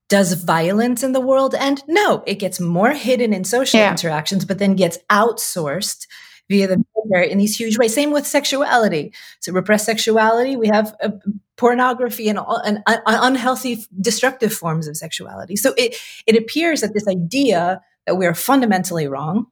does 0.10 0.34
violence 0.34 1.04
in 1.04 1.12
the 1.12 1.22
world 1.22 1.54
end 1.56 1.84
no 1.88 2.24
it 2.26 2.36
gets 2.36 2.60
more 2.60 2.92
hidden 2.92 3.34
in 3.34 3.44
social 3.44 3.80
yeah. 3.80 3.92
interactions 3.92 4.46
but 4.46 4.60
then 4.60 4.76
gets 4.76 4.98
outsourced 5.10 6.08
via 6.50 6.68
the 6.68 6.84
military 6.96 7.32
in 7.32 7.38
these 7.38 7.56
huge 7.56 7.78
ways. 7.78 7.94
Same 7.94 8.12
with 8.12 8.26
sexuality. 8.26 9.14
So 9.40 9.52
repressed 9.52 9.86
sexuality, 9.86 10.56
we 10.56 10.68
have 10.68 10.96
uh, 11.02 11.10
pornography 11.58 12.30
and, 12.30 12.40
and 12.66 12.80
uh, 12.86 12.98
unhealthy, 13.06 13.86
destructive 14.00 14.54
forms 14.54 14.88
of 14.88 14.98
sexuality. 14.98 15.56
So 15.56 15.74
it 15.78 15.96
it 16.26 16.36
appears 16.36 16.82
that 16.82 16.94
this 16.94 17.08
idea 17.08 17.82
that 18.06 18.16
we 18.16 18.26
are 18.26 18.36
fundamentally 18.36 19.08
wrong 19.08 19.48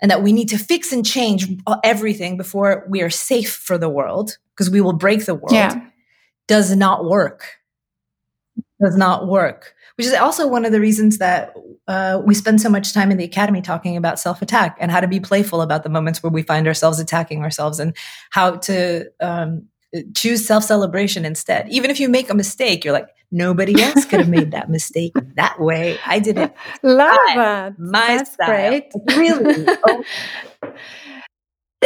and 0.00 0.10
that 0.10 0.22
we 0.22 0.32
need 0.32 0.48
to 0.50 0.58
fix 0.58 0.92
and 0.92 1.04
change 1.04 1.48
everything 1.82 2.36
before 2.36 2.86
we 2.88 3.02
are 3.02 3.10
safe 3.10 3.52
for 3.52 3.78
the 3.78 3.88
world 3.88 4.38
because 4.54 4.70
we 4.70 4.80
will 4.80 4.92
break 4.92 5.24
the 5.24 5.34
world 5.34 5.52
yeah. 5.52 5.88
Does 6.48 6.74
not 6.74 7.04
work. 7.04 7.46
Does 8.80 8.96
not 8.96 9.28
work 9.28 9.74
which 9.96 10.06
is 10.06 10.14
also 10.14 10.48
one 10.48 10.64
of 10.64 10.72
the 10.72 10.80
reasons 10.80 11.18
that 11.18 11.54
uh, 11.86 12.20
we 12.24 12.34
spend 12.34 12.60
so 12.60 12.68
much 12.68 12.92
time 12.92 13.10
in 13.10 13.16
the 13.16 13.24
academy 13.24 13.62
talking 13.62 13.96
about 13.96 14.18
self 14.18 14.42
attack 14.42 14.76
and 14.80 14.90
how 14.90 15.00
to 15.00 15.06
be 15.06 15.20
playful 15.20 15.62
about 15.62 15.82
the 15.82 15.88
moments 15.88 16.22
where 16.22 16.32
we 16.32 16.42
find 16.42 16.66
ourselves 16.66 16.98
attacking 16.98 17.42
ourselves 17.42 17.78
and 17.78 17.96
how 18.30 18.56
to 18.56 19.04
um, 19.20 19.66
choose 20.16 20.44
self 20.44 20.64
celebration 20.64 21.24
instead. 21.24 21.68
Even 21.68 21.90
if 21.90 22.00
you 22.00 22.08
make 22.08 22.28
a 22.28 22.34
mistake, 22.34 22.84
you're 22.84 22.94
like, 22.94 23.08
nobody 23.30 23.80
else 23.80 24.04
could 24.04 24.20
have 24.20 24.28
made 24.28 24.50
that 24.50 24.68
mistake 24.68 25.12
that 25.36 25.60
way. 25.60 25.98
I 26.04 26.18
did 26.18 26.38
it. 26.38 26.52
Love 26.82 27.16
that. 27.34 27.78
My 27.78 28.16
That's 28.16 28.32
style. 28.32 28.48
great. 28.48 28.92
Really. 29.16 29.66
Oh. 29.86 30.04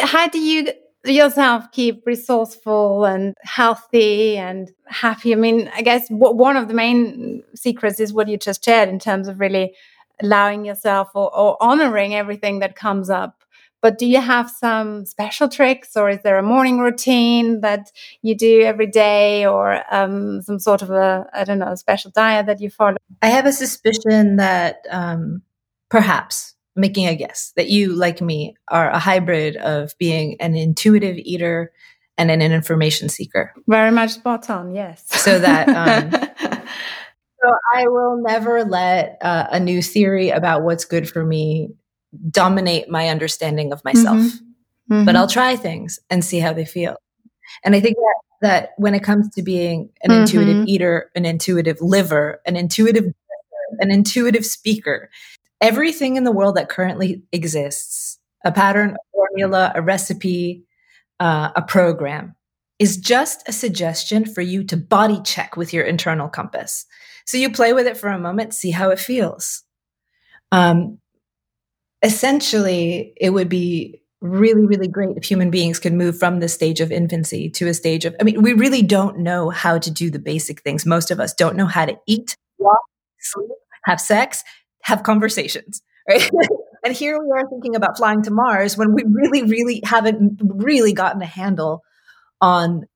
How 0.00 0.28
do 0.28 0.38
you 0.38 0.68
yourself 1.12 1.70
keep 1.72 2.06
resourceful 2.06 3.04
and 3.04 3.34
healthy 3.42 4.36
and 4.36 4.70
happy? 4.86 5.32
I 5.32 5.36
mean, 5.36 5.70
I 5.74 5.82
guess 5.82 6.08
one 6.10 6.56
of 6.56 6.68
the 6.68 6.74
main 6.74 7.42
secrets 7.54 8.00
is 8.00 8.12
what 8.12 8.28
you 8.28 8.36
just 8.36 8.64
shared 8.64 8.88
in 8.88 8.98
terms 8.98 9.28
of 9.28 9.40
really 9.40 9.74
allowing 10.22 10.64
yourself 10.64 11.08
or, 11.14 11.34
or 11.36 11.56
honoring 11.60 12.14
everything 12.14 12.58
that 12.60 12.76
comes 12.76 13.10
up. 13.10 13.44
But 13.80 13.96
do 13.96 14.06
you 14.06 14.20
have 14.20 14.50
some 14.50 15.06
special 15.06 15.48
tricks, 15.48 15.96
or 15.96 16.10
is 16.10 16.18
there 16.24 16.36
a 16.36 16.42
morning 16.42 16.80
routine 16.80 17.60
that 17.60 17.92
you 18.22 18.34
do 18.34 18.62
every 18.62 18.88
day, 18.88 19.46
or 19.46 19.84
um, 19.94 20.42
some 20.42 20.58
sort 20.58 20.82
of 20.82 20.90
a 20.90 21.26
I 21.32 21.44
don't 21.44 21.60
know 21.60 21.76
special 21.76 22.10
diet 22.10 22.46
that 22.46 22.60
you 22.60 22.70
follow? 22.70 22.96
I 23.22 23.28
have 23.28 23.46
a 23.46 23.52
suspicion 23.52 24.36
that 24.36 24.78
um, 24.90 25.42
perhaps 25.90 26.56
making 26.78 27.06
a 27.06 27.14
guess 27.14 27.52
that 27.56 27.68
you, 27.68 27.92
like 27.92 28.20
me, 28.20 28.54
are 28.68 28.90
a 28.90 28.98
hybrid 28.98 29.56
of 29.56 29.96
being 29.98 30.36
an 30.40 30.54
intuitive 30.54 31.16
eater 31.18 31.72
and 32.16 32.30
an 32.30 32.40
information 32.40 33.08
seeker. 33.08 33.52
Very 33.66 33.90
much 33.90 34.10
spot 34.12 34.48
on, 34.50 34.74
yes. 34.74 35.04
So 35.08 35.38
that. 35.38 35.68
Um, 36.28 36.28
so 37.40 37.50
I 37.72 37.86
will 37.86 38.20
never 38.20 38.64
let 38.64 39.18
uh, 39.20 39.46
a 39.52 39.60
new 39.60 39.80
theory 39.80 40.30
about 40.30 40.64
what's 40.64 40.84
good 40.84 41.08
for 41.08 41.24
me 41.24 41.68
dominate 42.30 42.88
my 42.88 43.08
understanding 43.08 43.72
of 43.72 43.84
myself. 43.84 44.18
Mm-hmm. 44.18 44.94
Mm-hmm. 44.94 45.04
But 45.04 45.16
I'll 45.16 45.28
try 45.28 45.54
things 45.54 46.00
and 46.10 46.24
see 46.24 46.40
how 46.40 46.52
they 46.52 46.64
feel. 46.64 46.96
And 47.64 47.76
I 47.76 47.80
think 47.80 47.96
that 47.96 48.14
that 48.40 48.70
when 48.76 48.94
it 48.94 49.02
comes 49.02 49.28
to 49.34 49.42
being 49.42 49.90
an 50.02 50.10
mm-hmm. 50.10 50.20
intuitive 50.20 50.68
eater, 50.68 51.10
an 51.14 51.24
intuitive 51.24 51.80
liver, 51.80 52.40
an 52.46 52.56
intuitive 52.56 53.12
an 53.78 53.90
intuitive 53.90 54.46
speaker, 54.46 55.10
everything 55.60 56.16
in 56.16 56.24
the 56.24 56.32
world 56.32 56.56
that 56.56 56.68
currently 56.68 57.22
exists 57.32 58.18
a 58.44 58.52
pattern, 58.52 58.90
a 58.90 59.12
formula, 59.12 59.72
a 59.74 59.82
recipe, 59.82 60.64
uh, 61.20 61.50
a 61.56 61.62
program 61.62 62.34
is 62.78 62.96
just 62.96 63.48
a 63.48 63.52
suggestion 63.52 64.24
for 64.24 64.40
you 64.40 64.62
to 64.64 64.76
body 64.76 65.20
check 65.24 65.56
with 65.56 65.72
your 65.72 65.84
internal 65.84 66.28
compass. 66.28 66.86
So 67.26 67.36
you 67.36 67.50
play 67.50 67.72
with 67.72 67.86
it 67.86 67.96
for 67.96 68.08
a 68.08 68.18
moment, 68.18 68.54
see 68.54 68.70
how 68.70 68.90
it 68.90 69.00
feels. 69.00 69.64
Um, 70.52 70.98
essentially, 72.02 73.12
it 73.20 73.30
would 73.30 73.48
be 73.48 74.00
really, 74.20 74.64
really 74.66 74.88
great 74.88 75.16
if 75.16 75.24
human 75.24 75.50
beings 75.50 75.78
could 75.78 75.92
move 75.92 76.18
from 76.18 76.40
the 76.40 76.48
stage 76.48 76.80
of 76.80 76.90
infancy 76.90 77.50
to 77.50 77.68
a 77.68 77.74
stage 77.74 78.04
of, 78.04 78.14
I 78.20 78.24
mean, 78.24 78.42
we 78.42 78.52
really 78.52 78.82
don't 78.82 79.18
know 79.18 79.50
how 79.50 79.78
to 79.78 79.90
do 79.90 80.10
the 80.10 80.18
basic 80.18 80.62
things. 80.62 80.86
Most 80.86 81.10
of 81.10 81.20
us 81.20 81.34
don't 81.34 81.56
know 81.56 81.66
how 81.66 81.84
to 81.84 81.98
eat, 82.06 82.36
walk, 82.58 82.80
sleep, 83.20 83.50
have 83.84 84.00
sex, 84.00 84.42
have 84.88 85.02
conversations, 85.02 85.82
right? 86.08 86.28
and 86.84 86.96
here 86.96 87.18
we 87.22 87.30
are 87.30 87.48
thinking 87.48 87.76
about 87.76 87.98
flying 87.98 88.22
to 88.22 88.30
Mars 88.30 88.76
when 88.76 88.94
we 88.94 89.04
really, 89.06 89.42
really 89.42 89.82
haven't 89.84 90.40
really 90.42 90.92
gotten 90.92 91.20
a 91.20 91.26
handle 91.26 91.84
on 92.40 92.86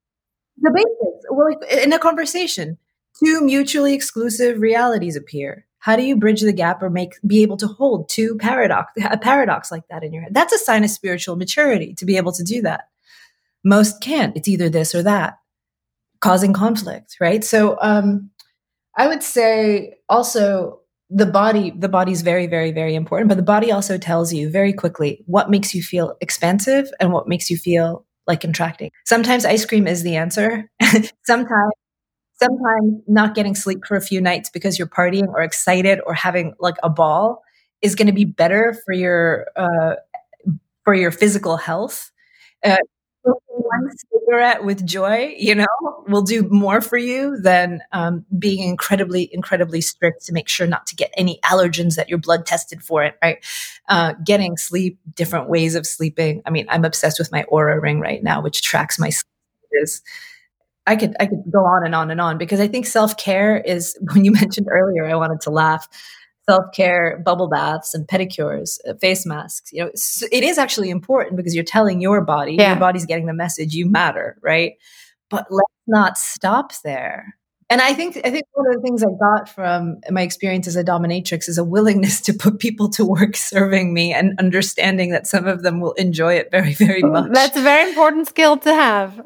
the 0.59 0.71
basics. 0.75 1.27
Well, 1.31 1.83
in 1.83 1.93
a 1.93 1.99
conversation, 1.99 2.79
two 3.23 3.43
mutually 3.43 3.95
exclusive 3.95 4.61
realities 4.61 5.17
appear. 5.17 5.67
How 5.79 5.97
do 5.97 6.03
you 6.03 6.17
bridge 6.17 6.41
the 6.41 6.53
gap 6.53 6.83
or 6.83 6.91
make 6.91 7.15
be 7.27 7.43
able 7.43 7.57
to 7.59 7.67
hold 7.67 8.09
two 8.09 8.37
paradox 8.39 8.93
a 9.11 9.19
paradox 9.19 9.71
like 9.71 9.87
that 9.89 10.03
in 10.03 10.13
your 10.13 10.23
head? 10.23 10.35
That's 10.35 10.53
a 10.53 10.59
sign 10.59 10.85
of 10.85 10.91
spiritual 10.91 11.37
maturity 11.37 11.95
to 11.95 12.07
be 12.07 12.17
able 12.17 12.33
to 12.33 12.45
do 12.45 12.63
that. 12.63 12.89
Most 13.65 14.01
can't. 14.01 14.37
It's 14.37 14.49
either 14.49 14.71
this 14.71 14.95
or 14.95 15.03
that, 15.03 15.39
causing 16.21 16.53
conflict, 16.53 17.17
right? 17.21 17.45
So 17.45 17.77
um, 17.83 18.31
I 18.97 19.09
would 19.09 19.23
say 19.23 19.95
also 20.09 20.82
the 21.15 21.27
body 21.27 21.73
the 21.77 21.89
body's 21.89 22.23
very 22.23 22.47
very 22.47 22.73
very 22.73 22.95
important 22.95 23.29
but 23.29 23.37
the 23.37 23.43
body 23.43 23.71
also 23.71 23.99
tells 23.99 24.33
you 24.33 24.49
very 24.49 24.73
quickly 24.73 25.23
what 25.27 25.51
makes 25.51 25.75
you 25.75 25.83
feel 25.83 26.17
expansive 26.21 26.91
and 27.01 27.13
what 27.13 27.29
makes 27.29 27.51
you 27.51 27.57
feel 27.57 28.07
like 28.27 28.41
contracting. 28.41 28.91
Sometimes 29.05 29.45
ice 29.45 29.65
cream 29.65 29.87
is 29.87 30.03
the 30.03 30.17
answer. 30.17 30.71
Sometimes 31.25 31.73
sometimes 32.35 33.01
not 33.07 33.37
getting 33.37 33.55
sleep 33.55 33.81
for 33.87 33.97
a 33.97 34.01
few 34.01 34.21
nights 34.21 34.51
because 34.51 34.77
you're 34.77 34.89
partying 34.89 35.29
or 35.29 35.43
excited 35.43 36.01
or 36.07 36.15
having 36.15 36.55
like 36.59 36.75
a 36.83 36.91
ball 36.91 37.41
is 37.83 37.95
going 37.95 38.09
to 38.09 38.13
be 38.13 38.25
better 38.25 38.77
for 38.85 38.93
your 38.93 39.47
uh, 39.57 39.95
for 40.85 40.95
your 40.95 41.13
physical 41.13 41.57
health. 41.57 42.11
Uh, 42.65 42.77
one 44.27 44.41
at 44.41 44.65
with 44.65 44.85
joy, 44.87 45.35
you 45.37 45.55
know, 45.55 45.67
will 46.09 46.23
do 46.23 46.49
more 46.49 46.81
for 46.81 46.97
you 46.97 47.37
than 47.39 47.83
um, 47.93 48.25
being 48.39 48.69
incredibly, 48.69 49.29
incredibly 49.33 49.81
strict 49.81 50.25
to 50.27 50.33
make 50.33 50.49
sure 50.49 50.67
not 50.67 50.87
to 50.87 50.97
get 50.97 51.13
any 51.17 51.39
allergens 51.45 51.97
that 51.97 52.09
your 52.09 52.19
blood 52.19 52.47
tested 52.47 52.83
for 52.83 53.05
it, 53.05 53.17
right? 53.23 53.45
Uh, 53.89 54.15
getting 54.25 54.57
sleep, 54.57 54.99
different 55.15 55.49
ways 55.49 55.75
of 55.75 55.87
sleeping. 55.87 56.43
I 56.47 56.51
mean, 56.51 56.67
I'm 56.69 56.85
obsessed 56.85 57.19
with 57.19 57.33
my 57.33 57.45
Oura 57.53 57.81
ring 57.81 58.01
right 58.01 58.23
now, 58.23 58.41
which 58.41 58.63
tracks 58.63 58.99
my 58.99 59.11
sleep. 59.11 59.27
I 60.87 60.97
could 60.97 61.15
I 61.21 61.27
could 61.27 61.45
go 61.51 61.65
on 61.65 61.85
and 61.85 61.95
on 61.95 62.11
and 62.11 62.21
on 62.21 62.39
because 62.39 62.61
I 62.61 62.67
think 62.69 62.87
self 62.87 63.17
care 63.17 63.57
is 63.57 63.97
when 64.13 64.25
you 64.25 64.33
mentioned 64.33 64.67
earlier 64.71 65.07
I 65.07 65.15
wanted 65.15 65.41
to 65.43 65.51
laugh 65.51 65.89
self 66.49 66.73
care, 66.75 67.21
bubble 67.25 67.49
baths, 67.49 67.95
and 67.95 68.07
pedicures, 68.07 68.79
uh, 68.89 68.95
face 68.95 69.25
masks. 69.27 69.73
You 69.73 69.85
know, 69.85 69.91
it 70.31 70.45
is 70.45 70.59
actually 70.59 70.91
important 70.91 71.37
because 71.37 71.55
you're 71.55 71.65
telling 71.65 72.01
your 72.01 72.21
body, 72.21 72.55
yeah. 72.55 72.73
your 72.73 72.81
body's 72.81 73.07
getting 73.07 73.27
the 73.27 73.35
message 73.35 73.75
you 73.75 73.87
matter, 73.87 74.37
right? 74.43 74.75
But 75.31 75.47
let's 75.51 75.73
not 75.87 76.19
stop 76.19 76.73
there. 76.85 77.35
And 77.73 77.81
I 77.81 77.95
think 77.95 78.19
I 78.23 78.31
think 78.31 78.45
one 78.53 78.67
of 78.67 78.75
the 78.75 78.83
things 78.83 79.03
I 79.03 79.07
got 79.19 79.49
from 79.49 79.97
my 80.11 80.21
experience 80.21 80.67
as 80.67 80.77
a 80.77 80.85
dominatrix 80.85 81.49
is 81.49 81.57
a 81.57 81.65
willingness 81.65 82.21
to 82.23 82.35
put 82.35 82.59
people 82.59 82.91
to 82.91 83.05
work 83.05 83.35
serving 83.35 83.95
me 83.95 84.13
and 84.13 84.39
understanding 84.39 85.11
that 85.13 85.27
some 85.27 85.47
of 85.47 85.63
them 85.63 85.81
will 85.81 85.93
enjoy 85.93 86.35
it 86.35 86.51
very, 86.51 86.75
very 86.75 87.03
much. 87.03 87.33
That's 87.33 87.57
a 87.57 87.63
very 87.63 87.89
important 87.89 88.29
skill 88.29 88.59
to 88.59 88.75
have. 88.75 89.17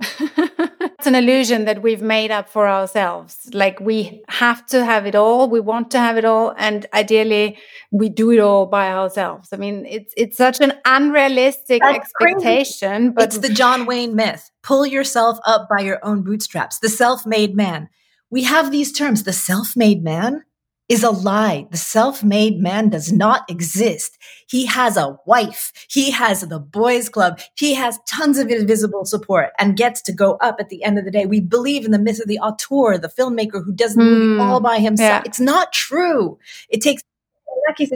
it's 1.06 1.14
an 1.14 1.28
illusion 1.28 1.66
that 1.66 1.82
we've 1.82 2.02
made 2.02 2.32
up 2.32 2.48
for 2.48 2.68
ourselves. 2.68 3.48
Like 3.52 3.78
we 3.78 4.22
have 4.28 4.66
to 4.66 4.84
have 4.84 5.06
it 5.06 5.14
all, 5.14 5.48
we 5.48 5.60
want 5.60 5.92
to 5.92 5.98
have 5.98 6.16
it 6.16 6.24
all, 6.24 6.52
and 6.58 6.84
ideally 6.92 7.58
we 7.92 8.08
do 8.08 8.32
it 8.32 8.40
all 8.40 8.66
by 8.66 8.90
ourselves. 8.92 9.50
I 9.52 9.56
mean, 9.56 9.86
it's 9.86 10.12
it's 10.16 10.36
such 10.36 10.60
an 10.60 10.72
unrealistic 10.84 11.80
That's 11.80 11.98
expectation. 11.98 13.12
Crazy. 13.12 13.14
But 13.14 13.24
it's 13.26 13.38
the 13.38 13.54
John 13.54 13.86
Wayne 13.86 14.16
myth. 14.16 14.50
Pull 14.64 14.84
yourself 14.84 15.38
up 15.46 15.68
by 15.68 15.84
your 15.84 16.00
own 16.02 16.22
bootstraps. 16.22 16.80
The 16.80 16.88
self-made 16.88 17.54
man 17.54 17.88
we 18.28 18.42
have 18.42 18.72
these 18.72 18.90
terms. 18.90 19.22
The 19.22 19.32
self 19.32 19.76
made 19.76 20.02
man 20.02 20.42
is 20.88 21.02
a 21.02 21.10
lie. 21.10 21.66
The 21.70 21.76
self 21.76 22.22
made 22.22 22.60
man 22.60 22.90
does 22.90 23.12
not 23.12 23.48
exist. 23.50 24.16
He 24.48 24.66
has 24.66 24.96
a 24.96 25.18
wife. 25.26 25.72
He 25.90 26.10
has 26.12 26.42
the 26.42 26.60
boys 26.60 27.08
club. 27.08 27.40
He 27.56 27.74
has 27.74 27.98
tons 28.08 28.38
of 28.38 28.48
invisible 28.48 29.04
support 29.04 29.50
and 29.58 29.76
gets 29.76 30.00
to 30.02 30.12
go 30.12 30.34
up 30.36 30.56
at 30.60 30.68
the 30.68 30.84
end 30.84 30.98
of 30.98 31.04
the 31.04 31.10
day. 31.10 31.26
We 31.26 31.40
believe 31.40 31.84
in 31.84 31.90
the 31.90 31.98
myth 31.98 32.20
of 32.20 32.28
the 32.28 32.38
auteur, 32.38 32.98
the 32.98 33.08
filmmaker 33.08 33.64
who 33.64 33.72
does 33.72 33.94
the 33.94 34.02
mm, 34.02 34.36
movie 34.36 34.40
all 34.40 34.60
by 34.60 34.78
himself. 34.78 35.22
Yeah. 35.24 35.28
It's 35.28 35.40
not 35.40 35.72
true. 35.72 36.38
It 36.68 36.80
takes, 36.80 37.02
in 37.48 37.62
that 37.66 37.76
case, 37.76 37.90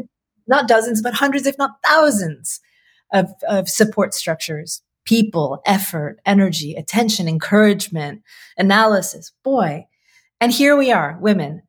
not 0.49 0.67
dozens, 0.67 1.01
but 1.01 1.15
hundreds, 1.15 1.47
if 1.47 1.57
not 1.59 1.83
thousands 1.85 2.61
of, 3.13 3.33
of 3.49 3.69
support 3.69 4.15
structures, 4.15 4.83
people, 5.05 5.63
effort, 5.65 6.19
energy, 6.27 6.75
attention, 6.75 7.29
encouragement, 7.29 8.23
analysis. 8.59 9.33
Boy, 9.45 9.87
and 10.41 10.51
here 10.51 10.77
we 10.77 10.91
are, 10.91 11.19
women, 11.21 11.63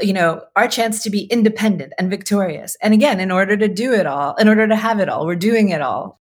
you 0.00 0.12
know, 0.12 0.42
our 0.56 0.68
chance 0.68 1.02
to 1.02 1.10
be 1.10 1.24
independent 1.24 1.92
and 1.98 2.10
victorious. 2.10 2.76
And 2.82 2.94
again, 2.94 3.20
in 3.20 3.30
order 3.30 3.56
to 3.56 3.68
do 3.68 3.92
it 3.92 4.06
all, 4.06 4.34
in 4.36 4.48
order 4.48 4.66
to 4.66 4.76
have 4.76 5.00
it 5.00 5.08
all, 5.08 5.26
we're 5.26 5.36
doing 5.36 5.68
it 5.68 5.80
all. 5.80 6.20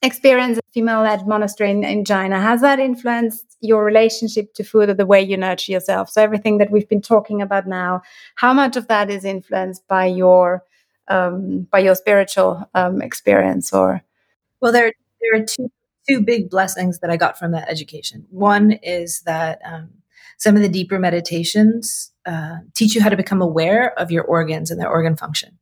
Experience 0.00 0.60
female 0.72 1.02
led 1.02 1.26
monastery 1.26 1.70
in, 1.70 1.82
in 1.82 2.04
China, 2.04 2.40
has 2.40 2.60
that 2.60 2.78
influenced 2.78 3.56
your 3.60 3.84
relationship 3.84 4.54
to 4.54 4.62
food 4.62 4.88
or 4.88 4.94
the 4.94 5.06
way 5.06 5.20
you 5.20 5.36
nurture 5.36 5.72
yourself? 5.72 6.08
So, 6.08 6.22
everything 6.22 6.58
that 6.58 6.70
we've 6.70 6.88
been 6.88 7.02
talking 7.02 7.42
about 7.42 7.66
now, 7.66 8.02
how 8.36 8.52
much 8.52 8.76
of 8.76 8.86
that 8.86 9.10
is 9.10 9.24
influenced 9.24 9.86
by 9.88 10.06
your 10.06 10.62
um, 11.08 11.66
by 11.70 11.80
your 11.80 11.94
spiritual 11.94 12.68
um, 12.74 13.02
experience 13.02 13.72
or 13.72 14.02
well 14.60 14.72
there 14.72 14.92
there 15.20 15.40
are 15.40 15.44
two 15.44 15.70
two 16.08 16.20
big 16.20 16.50
blessings 16.50 17.00
that 17.00 17.10
i 17.10 17.16
got 17.16 17.38
from 17.38 17.52
that 17.52 17.68
education 17.68 18.26
one 18.30 18.72
is 18.82 19.22
that 19.22 19.60
um, 19.64 19.90
some 20.36 20.56
of 20.56 20.62
the 20.62 20.68
deeper 20.68 20.98
meditations 20.98 22.12
uh, 22.28 22.56
teach 22.74 22.94
you 22.94 23.00
how 23.00 23.08
to 23.08 23.16
become 23.16 23.40
aware 23.40 23.98
of 23.98 24.10
your 24.10 24.24
organs 24.24 24.70
and 24.70 24.80
their 24.80 24.90
organ 24.90 25.16
function. 25.16 25.58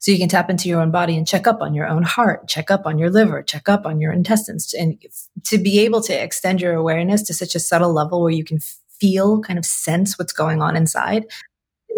So 0.00 0.12
you 0.12 0.18
can 0.18 0.28
tap 0.28 0.48
into 0.50 0.68
your 0.68 0.80
own 0.80 0.90
body 0.90 1.16
and 1.16 1.26
check 1.26 1.46
up 1.46 1.60
on 1.60 1.74
your 1.74 1.88
own 1.88 2.02
heart, 2.02 2.48
check 2.48 2.70
up 2.70 2.86
on 2.86 2.98
your 2.98 3.10
liver, 3.10 3.42
check 3.42 3.68
up 3.68 3.84
on 3.84 4.00
your 4.00 4.12
intestines, 4.12 4.72
and 4.74 4.98
to 5.44 5.58
be 5.58 5.80
able 5.80 6.00
to 6.02 6.12
extend 6.12 6.60
your 6.60 6.74
awareness 6.74 7.22
to 7.22 7.34
such 7.34 7.54
a 7.54 7.60
subtle 7.60 7.92
level 7.92 8.22
where 8.22 8.32
you 8.32 8.44
can 8.44 8.58
feel, 9.00 9.40
kind 9.40 9.58
of 9.58 9.64
sense 9.64 10.18
what's 10.18 10.32
going 10.32 10.62
on 10.62 10.76
inside 10.76 11.24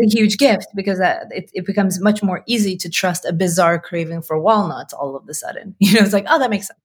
a 0.00 0.06
huge 0.06 0.38
gift 0.38 0.66
because 0.74 0.98
that, 0.98 1.26
it, 1.30 1.50
it 1.52 1.66
becomes 1.66 2.00
much 2.00 2.22
more 2.22 2.42
easy 2.46 2.76
to 2.76 2.88
trust 2.88 3.24
a 3.24 3.32
bizarre 3.32 3.78
craving 3.78 4.22
for 4.22 4.40
walnuts 4.40 4.92
all 4.92 5.16
of 5.16 5.28
a 5.28 5.34
sudden. 5.34 5.74
You 5.90 5.94
know, 5.94 6.04
it's 6.04 6.12
like, 6.12 6.26
oh, 6.28 6.38
that 6.38 6.50
makes 6.50 6.68
sense. 6.68 6.78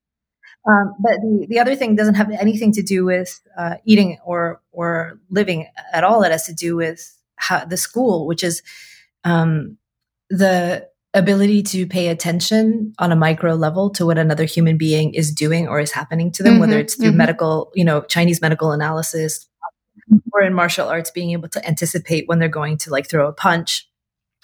Um, 0.68 0.96
but 1.00 1.14
the, 1.22 1.46
the 1.48 1.60
other 1.60 1.76
thing 1.76 1.96
doesn't 1.96 2.16
have 2.16 2.32
anything 2.32 2.72
to 2.72 2.82
do 2.82 3.06
with 3.06 3.40
uh, 3.58 3.76
eating 3.86 4.18
or 4.26 4.62
or 4.72 5.20
living 5.30 5.68
at 5.94 6.04
all. 6.04 6.24
It 6.24 6.32
has 6.32 6.48
to 6.48 6.54
do 6.54 6.76
with 6.76 7.15
how, 7.36 7.66
the 7.66 7.78
school, 7.78 8.26
which 8.28 8.44
is 8.44 8.62
um, 9.24 9.78
the 10.30 10.88
ability 11.14 11.64
to 11.64 11.88
pay 11.88 12.10
attention 12.10 12.94
on 13.00 13.12
a 13.12 13.16
micro 13.16 13.56
level 13.56 13.90
to 13.90 14.06
what 14.06 14.18
another 14.18 14.44
human 14.44 14.78
being 14.78 15.14
is 15.14 15.32
doing 15.32 15.68
or 15.68 15.80
is 15.80 15.92
happening 15.92 16.32
to 16.32 16.44
them, 16.44 16.54
mm-hmm, 16.54 16.62
whether 16.62 16.80
it's 16.80 16.96
through 16.96 17.10
mm-hmm. 17.10 17.18
medical, 17.18 17.72
you 17.74 17.86
know, 17.86 18.02
Chinese 18.02 18.42
medical 18.42 18.72
analysis 18.72 19.48
or 20.34 20.42
in 20.42 20.54
martial 20.54 20.88
arts, 20.88 21.10
being 21.12 21.32
able 21.32 21.48
to 21.48 21.66
anticipate 21.68 22.28
when 22.28 22.40
they're 22.40 22.50
going 22.50 22.78
to 22.78 22.90
like 22.90 23.10
throw 23.10 23.28
a 23.28 23.34
punch 23.34 23.88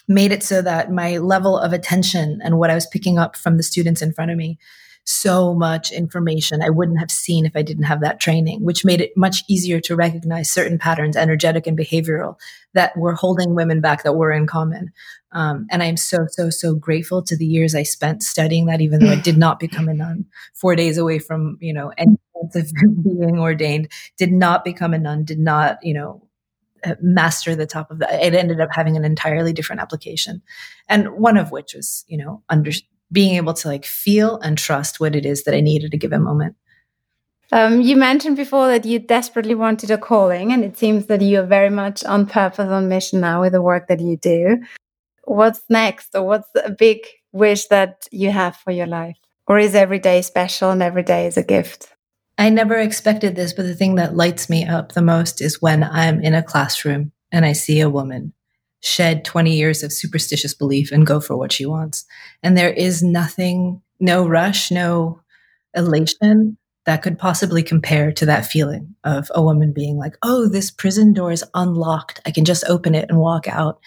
made 0.08 0.32
it 0.32 0.44
so 0.44 0.62
that 0.62 0.92
my 0.92 1.18
level 1.18 1.58
of 1.58 1.74
attention 1.74 2.40
and 2.44 2.58
what 2.58 2.70
I 2.70 2.76
was 2.76 2.88
picking 2.88 3.18
up 3.18 3.36
from 3.36 3.58
the 3.58 3.64
students 3.64 4.02
in 4.02 4.14
front 4.14 4.32
of 4.32 4.38
me 4.38 4.58
so 5.04 5.54
much 5.54 5.92
information 5.92 6.62
I 6.62 6.70
wouldn't 6.70 7.00
have 7.00 7.12
seen 7.12 7.46
if 7.46 7.56
I 7.56 7.62
didn't 7.62 7.86
have 7.86 8.02
that 8.02 8.20
training, 8.20 8.64
which 8.64 8.86
made 8.86 9.02
it 9.02 9.18
much 9.18 9.44
easier 9.48 9.80
to 9.82 9.96
recognize 9.96 10.50
certain 10.50 10.78
patterns, 10.78 11.18
energetic 11.18 11.68
and 11.68 11.78
behavioral, 11.78 12.36
that 12.74 12.96
were 12.96 13.16
holding 13.16 13.56
women 13.56 13.82
back 13.82 14.04
that 14.04 14.16
were 14.16 14.32
in 14.32 14.48
common. 14.48 14.92
Um, 15.32 15.68
and 15.72 15.82
I'm 15.82 15.98
so, 15.98 16.26
so, 16.30 16.50
so 16.50 16.76
grateful 16.76 17.24
to 17.24 17.36
the 17.36 17.46
years 17.46 17.74
I 17.74 17.84
spent 17.84 18.22
studying 18.22 18.66
that, 18.68 18.82
even 18.82 19.00
though 19.00 19.12
I 19.12 19.20
did 19.20 19.38
not 19.38 19.60
become 19.60 19.88
a 19.90 19.94
nun 19.94 20.26
four 20.54 20.76
days 20.76 20.98
away 20.98 21.20
from, 21.20 21.58
you 21.62 21.74
know, 21.74 21.92
any 21.98 22.18
sense 22.40 22.56
of 22.56 22.74
being 23.04 23.40
ordained, 23.40 23.92
did 24.18 24.32
not 24.32 24.64
become 24.64 24.94
a 24.94 25.00
nun, 25.00 25.24
did 25.24 25.40
not, 25.40 25.78
you 25.84 25.94
know, 25.94 26.28
uh, 26.84 26.96
master 27.00 27.56
the 27.56 27.68
top 27.68 27.92
of 27.92 28.00
that. 28.00 28.24
It 28.24 28.34
ended 28.34 28.60
up 28.60 28.70
having 28.72 28.98
an 28.98 29.06
entirely 29.06 29.54
different 29.54 29.82
application. 29.82 30.42
And 30.90 31.12
one 31.12 31.38
of 31.38 31.52
which 31.52 31.76
was, 31.76 32.04
you 32.08 32.18
know, 32.18 32.44
under, 32.50 32.72
being 33.12 33.36
able 33.36 33.54
to 33.54 33.68
like 33.68 33.86
feel 33.86 34.40
and 34.40 34.58
trust 34.58 35.00
what 35.00 35.16
it 35.16 35.26
is 35.26 35.44
that 35.44 35.56
I 35.56 35.62
need 35.62 35.84
at 35.84 35.94
a 35.94 35.98
given 35.98 36.24
moment. 36.24 36.56
Um, 37.52 37.82
you 37.82 37.98
mentioned 37.98 38.38
before 38.38 38.68
that 38.68 38.86
you 38.86 39.00
desperately 39.00 39.56
wanted 39.56 39.92
a 39.92 39.98
calling, 39.98 40.54
and 40.54 40.64
it 40.64 40.78
seems 40.78 41.08
that 41.08 41.22
you 41.22 41.42
are 41.42 41.46
very 41.46 41.70
much 41.70 42.04
on 42.06 42.26
purpose, 42.26 42.70
on 42.70 42.88
mission 42.88 43.20
now 43.20 43.42
with 43.42 43.52
the 43.52 43.62
work 43.62 43.88
that 43.88 44.00
you 44.00 44.18
do. 44.18 44.62
what's 45.26 45.62
next 45.70 46.16
or 46.16 46.24
what's 46.24 46.50
a 46.64 46.72
big 46.72 47.00
wish 47.32 47.68
that 47.68 48.08
you 48.12 48.32
have 48.32 48.56
for 48.56 48.72
your 48.72 48.88
life? 48.88 49.18
Or 49.48 49.60
is 49.60 49.76
every 49.76 50.00
day 50.00 50.22
special 50.22 50.72
and 50.72 50.82
every 50.82 51.04
day 51.04 51.28
is 51.28 51.38
a 51.38 51.44
gift? 51.44 51.90
I 52.38 52.50
never 52.50 52.78
expected 52.78 53.36
this, 53.36 53.54
but 53.54 53.64
the 53.64 53.76
thing 53.76 53.96
that 53.96 54.16
lights 54.16 54.50
me 54.50 54.66
up 54.66 54.94
the 54.94 55.02
most 55.02 55.42
is 55.42 55.62
when 55.62 55.84
I'm 55.84 56.22
in 56.22 56.34
a 56.34 56.44
classroom 56.44 57.12
and 57.32 57.46
I 57.46 57.54
see 57.54 57.82
a 57.82 57.90
woman 57.90 58.34
shed 58.82 59.24
20 59.24 59.56
years 59.56 59.84
of 59.84 59.94
superstitious 59.94 60.54
belief 60.54 60.92
and 60.92 61.06
go 61.06 61.20
for 61.20 61.38
what 61.38 61.52
she 61.52 61.66
wants. 61.66 62.06
And 62.44 62.58
there 62.58 62.74
is 62.74 63.04
nothing, 63.04 63.82
no 64.00 64.28
rush, 64.28 64.72
no 64.72 65.22
elation 65.76 66.58
that 66.86 67.04
could 67.04 67.20
possibly 67.20 67.62
compare 67.62 68.12
to 68.12 68.26
that 68.26 68.46
feeling 68.46 68.96
of 69.04 69.30
a 69.36 69.42
woman 69.42 69.72
being 69.72 69.98
like, 69.98 70.18
oh, 70.24 70.48
this 70.48 70.72
prison 70.72 71.14
door 71.14 71.32
is 71.32 71.46
unlocked. 71.54 72.20
I 72.26 72.32
can 72.32 72.44
just 72.44 72.64
open 72.68 72.96
it 72.96 73.08
and 73.10 73.20
walk 73.20 73.48
out. 73.48 73.80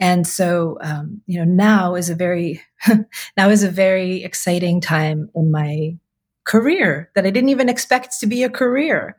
And 0.00 0.26
so, 0.26 0.78
um, 0.80 1.22
you 1.26 1.38
know, 1.38 1.44
now 1.44 1.94
is 1.94 2.10
a 2.10 2.16
very, 2.16 2.60
now 3.36 3.48
is 3.50 3.62
a 3.62 3.70
very 3.70 4.24
exciting 4.24 4.80
time 4.80 5.30
in 5.36 5.52
my 5.52 5.96
career 6.42 7.10
that 7.14 7.24
I 7.24 7.30
didn't 7.30 7.50
even 7.50 7.68
expect 7.68 8.18
to 8.20 8.26
be 8.26 8.42
a 8.42 8.50
career 8.50 9.16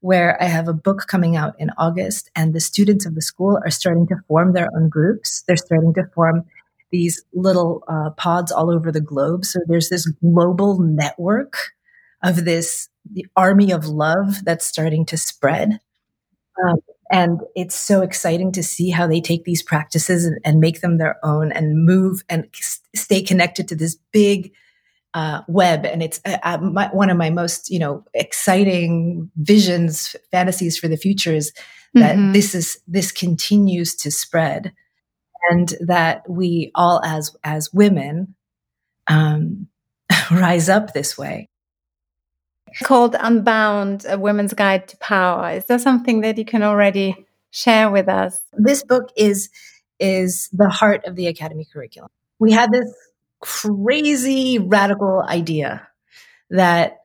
where 0.00 0.40
I 0.42 0.46
have 0.46 0.68
a 0.68 0.72
book 0.72 1.06
coming 1.08 1.36
out 1.36 1.54
in 1.58 1.70
August, 1.76 2.30
and 2.36 2.54
the 2.54 2.60
students 2.60 3.06
of 3.06 3.14
the 3.14 3.22
school 3.22 3.58
are 3.64 3.70
starting 3.70 4.06
to 4.08 4.16
form 4.28 4.52
their 4.52 4.68
own 4.76 4.88
groups. 4.88 5.42
They're 5.46 5.56
starting 5.56 5.94
to 5.94 6.04
form 6.14 6.44
these 6.90 7.22
little 7.34 7.84
uh, 7.88 8.10
pods 8.10 8.50
all 8.50 8.70
over 8.70 8.90
the 8.90 9.00
globe. 9.00 9.44
So 9.44 9.60
there's 9.66 9.88
this 9.88 10.06
global 10.06 10.78
network 10.78 11.56
of 12.22 12.44
this 12.44 12.88
the 13.10 13.26
army 13.36 13.72
of 13.72 13.86
love 13.86 14.44
that's 14.44 14.66
starting 14.66 15.06
to 15.06 15.16
spread. 15.16 15.80
Um, 16.62 16.78
and 17.10 17.40
it's 17.54 17.74
so 17.74 18.02
exciting 18.02 18.52
to 18.52 18.62
see 18.62 18.90
how 18.90 19.06
they 19.06 19.20
take 19.20 19.44
these 19.44 19.62
practices 19.62 20.26
and, 20.26 20.38
and 20.44 20.60
make 20.60 20.80
them 20.80 20.98
their 20.98 21.16
own 21.24 21.52
and 21.52 21.86
move 21.86 22.22
and 22.28 22.46
stay 22.94 23.22
connected 23.22 23.68
to 23.68 23.74
this 23.74 23.96
big 24.12 24.52
uh, 25.14 25.42
web, 25.48 25.84
and 25.84 26.02
it's 26.02 26.20
uh, 26.24 26.38
uh, 26.42 26.58
my, 26.58 26.88
one 26.92 27.10
of 27.10 27.16
my 27.16 27.30
most 27.30 27.70
you 27.70 27.78
know 27.78 28.04
exciting 28.14 29.30
visions, 29.36 30.14
fantasies 30.30 30.78
for 30.78 30.88
the 30.88 30.96
future 30.96 31.34
is 31.34 31.52
that 31.94 32.16
mm-hmm. 32.16 32.32
this 32.32 32.54
is 32.54 32.78
this 32.86 33.10
continues 33.10 33.94
to 33.96 34.10
spread, 34.10 34.72
and 35.50 35.74
that 35.80 36.28
we 36.28 36.70
all 36.74 37.02
as 37.04 37.34
as 37.44 37.72
women 37.72 38.34
um, 39.06 39.68
rise 40.30 40.68
up 40.68 40.92
this 40.92 41.16
way. 41.16 41.48
Called 42.82 43.16
Unbound: 43.18 44.04
A 44.08 44.18
Women's 44.18 44.54
Guide 44.54 44.88
to 44.88 44.96
Power. 44.98 45.52
Is 45.52 45.64
there 45.66 45.78
something 45.78 46.20
that 46.20 46.36
you 46.36 46.44
can 46.44 46.62
already 46.62 47.26
share 47.50 47.90
with 47.90 48.08
us? 48.08 48.40
This 48.52 48.84
book 48.84 49.10
is 49.16 49.48
is 49.98 50.48
the 50.52 50.68
heart 50.68 51.06
of 51.06 51.16
the 51.16 51.26
academy 51.26 51.66
curriculum. 51.72 52.10
We 52.38 52.52
had 52.52 52.70
this 52.70 52.92
crazy 53.40 54.58
radical 54.58 55.22
idea 55.22 55.86
that 56.50 56.98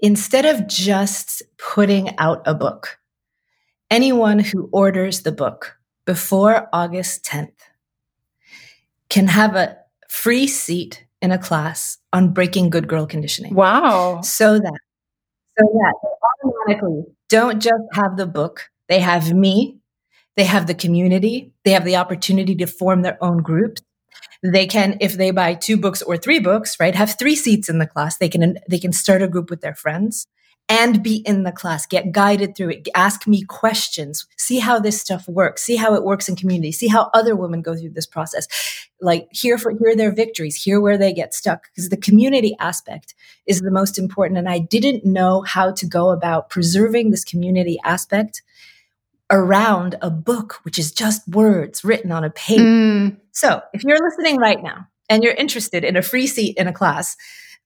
instead 0.00 0.44
of 0.44 0.66
just 0.66 1.42
putting 1.58 2.16
out 2.18 2.42
a 2.46 2.54
book, 2.54 2.98
anyone 3.90 4.38
who 4.38 4.68
orders 4.72 5.22
the 5.22 5.32
book 5.32 5.76
before 6.04 6.68
August 6.72 7.24
10th 7.24 7.52
can 9.08 9.26
have 9.26 9.56
a 9.56 9.76
free 10.08 10.46
seat 10.46 11.04
in 11.22 11.32
a 11.32 11.38
class 11.38 11.98
on 12.12 12.32
breaking 12.32 12.70
good 12.70 12.88
girl 12.88 13.06
conditioning. 13.06 13.54
Wow. 13.54 14.20
So 14.22 14.58
that 14.58 14.80
so 15.58 15.66
that 15.66 15.94
they 16.02 16.48
automatically 16.48 17.04
don't 17.28 17.60
just 17.60 17.84
have 17.92 18.16
the 18.16 18.26
book, 18.26 18.70
they 18.88 19.00
have 19.00 19.32
me, 19.32 19.78
they 20.36 20.44
have 20.44 20.66
the 20.66 20.74
community, 20.74 21.52
they 21.64 21.72
have 21.72 21.84
the 21.84 21.96
opportunity 21.96 22.54
to 22.56 22.66
form 22.66 23.02
their 23.02 23.22
own 23.22 23.38
groups 23.42 23.82
they 24.42 24.66
can 24.66 24.96
if 25.00 25.14
they 25.14 25.30
buy 25.30 25.54
two 25.54 25.76
books 25.76 26.02
or 26.02 26.16
three 26.16 26.38
books 26.38 26.78
right 26.80 26.94
have 26.94 27.18
three 27.18 27.36
seats 27.36 27.68
in 27.68 27.78
the 27.78 27.86
class 27.86 28.18
they 28.18 28.28
can 28.28 28.58
they 28.68 28.78
can 28.78 28.92
start 28.92 29.22
a 29.22 29.28
group 29.28 29.50
with 29.50 29.60
their 29.60 29.74
friends 29.74 30.26
and 30.68 31.02
be 31.02 31.16
in 31.26 31.42
the 31.42 31.52
class 31.52 31.86
get 31.86 32.12
guided 32.12 32.56
through 32.56 32.70
it 32.70 32.88
ask 32.94 33.26
me 33.26 33.42
questions 33.42 34.26
see 34.36 34.58
how 34.58 34.78
this 34.78 35.00
stuff 35.00 35.28
works 35.28 35.62
see 35.62 35.76
how 35.76 35.94
it 35.94 36.04
works 36.04 36.28
in 36.28 36.36
community 36.36 36.72
see 36.72 36.88
how 36.88 37.10
other 37.12 37.36
women 37.36 37.60
go 37.60 37.76
through 37.76 37.90
this 37.90 38.06
process. 38.06 38.46
Like 39.02 39.28
hear 39.30 39.56
for 39.56 39.72
hear 39.72 39.96
their 39.96 40.12
victories 40.12 40.62
hear 40.62 40.80
where 40.80 40.98
they 40.98 41.12
get 41.12 41.34
stuck 41.34 41.64
because 41.64 41.88
the 41.88 41.96
community 41.96 42.54
aspect 42.60 43.14
is 43.46 43.60
the 43.60 43.70
most 43.70 43.98
important 43.98 44.38
and 44.38 44.48
i 44.48 44.58
didn't 44.58 45.04
know 45.04 45.40
how 45.42 45.72
to 45.72 45.86
go 45.86 46.10
about 46.10 46.50
preserving 46.50 47.10
this 47.10 47.24
community 47.24 47.78
aspect 47.82 48.42
around 49.30 49.96
a 50.02 50.10
book, 50.10 50.60
which 50.62 50.78
is 50.78 50.92
just 50.92 51.26
words 51.28 51.84
written 51.84 52.12
on 52.12 52.24
a 52.24 52.30
page. 52.30 52.60
Mm. 52.60 53.16
So 53.32 53.62
if 53.72 53.84
you're 53.84 54.00
listening 54.00 54.38
right 54.38 54.62
now 54.62 54.88
and 55.08 55.22
you're 55.22 55.34
interested 55.34 55.84
in 55.84 55.96
a 55.96 56.02
free 56.02 56.26
seat 56.26 56.56
in 56.56 56.66
a 56.66 56.72
class, 56.72 57.16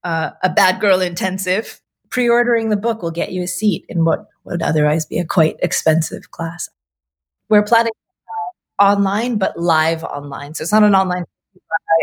uh, 0.02 0.30
a 0.42 0.50
bad 0.50 0.80
girl 0.80 1.00
intensive, 1.00 1.80
pre-ordering 2.10 2.68
the 2.68 2.76
book 2.76 3.02
will 3.02 3.10
get 3.10 3.32
you 3.32 3.42
a 3.42 3.48
seat 3.48 3.86
in 3.88 4.04
what 4.04 4.26
would 4.44 4.62
otherwise 4.62 5.06
be 5.06 5.18
a 5.18 5.24
quite 5.24 5.56
expensive 5.62 6.30
class. 6.30 6.68
We're 7.48 7.62
planning 7.62 7.92
online, 8.78 9.38
but 9.38 9.58
live 9.58 10.04
online. 10.04 10.54
So 10.54 10.62
it's 10.62 10.72
not 10.72 10.82
an 10.82 10.94
online 10.94 11.24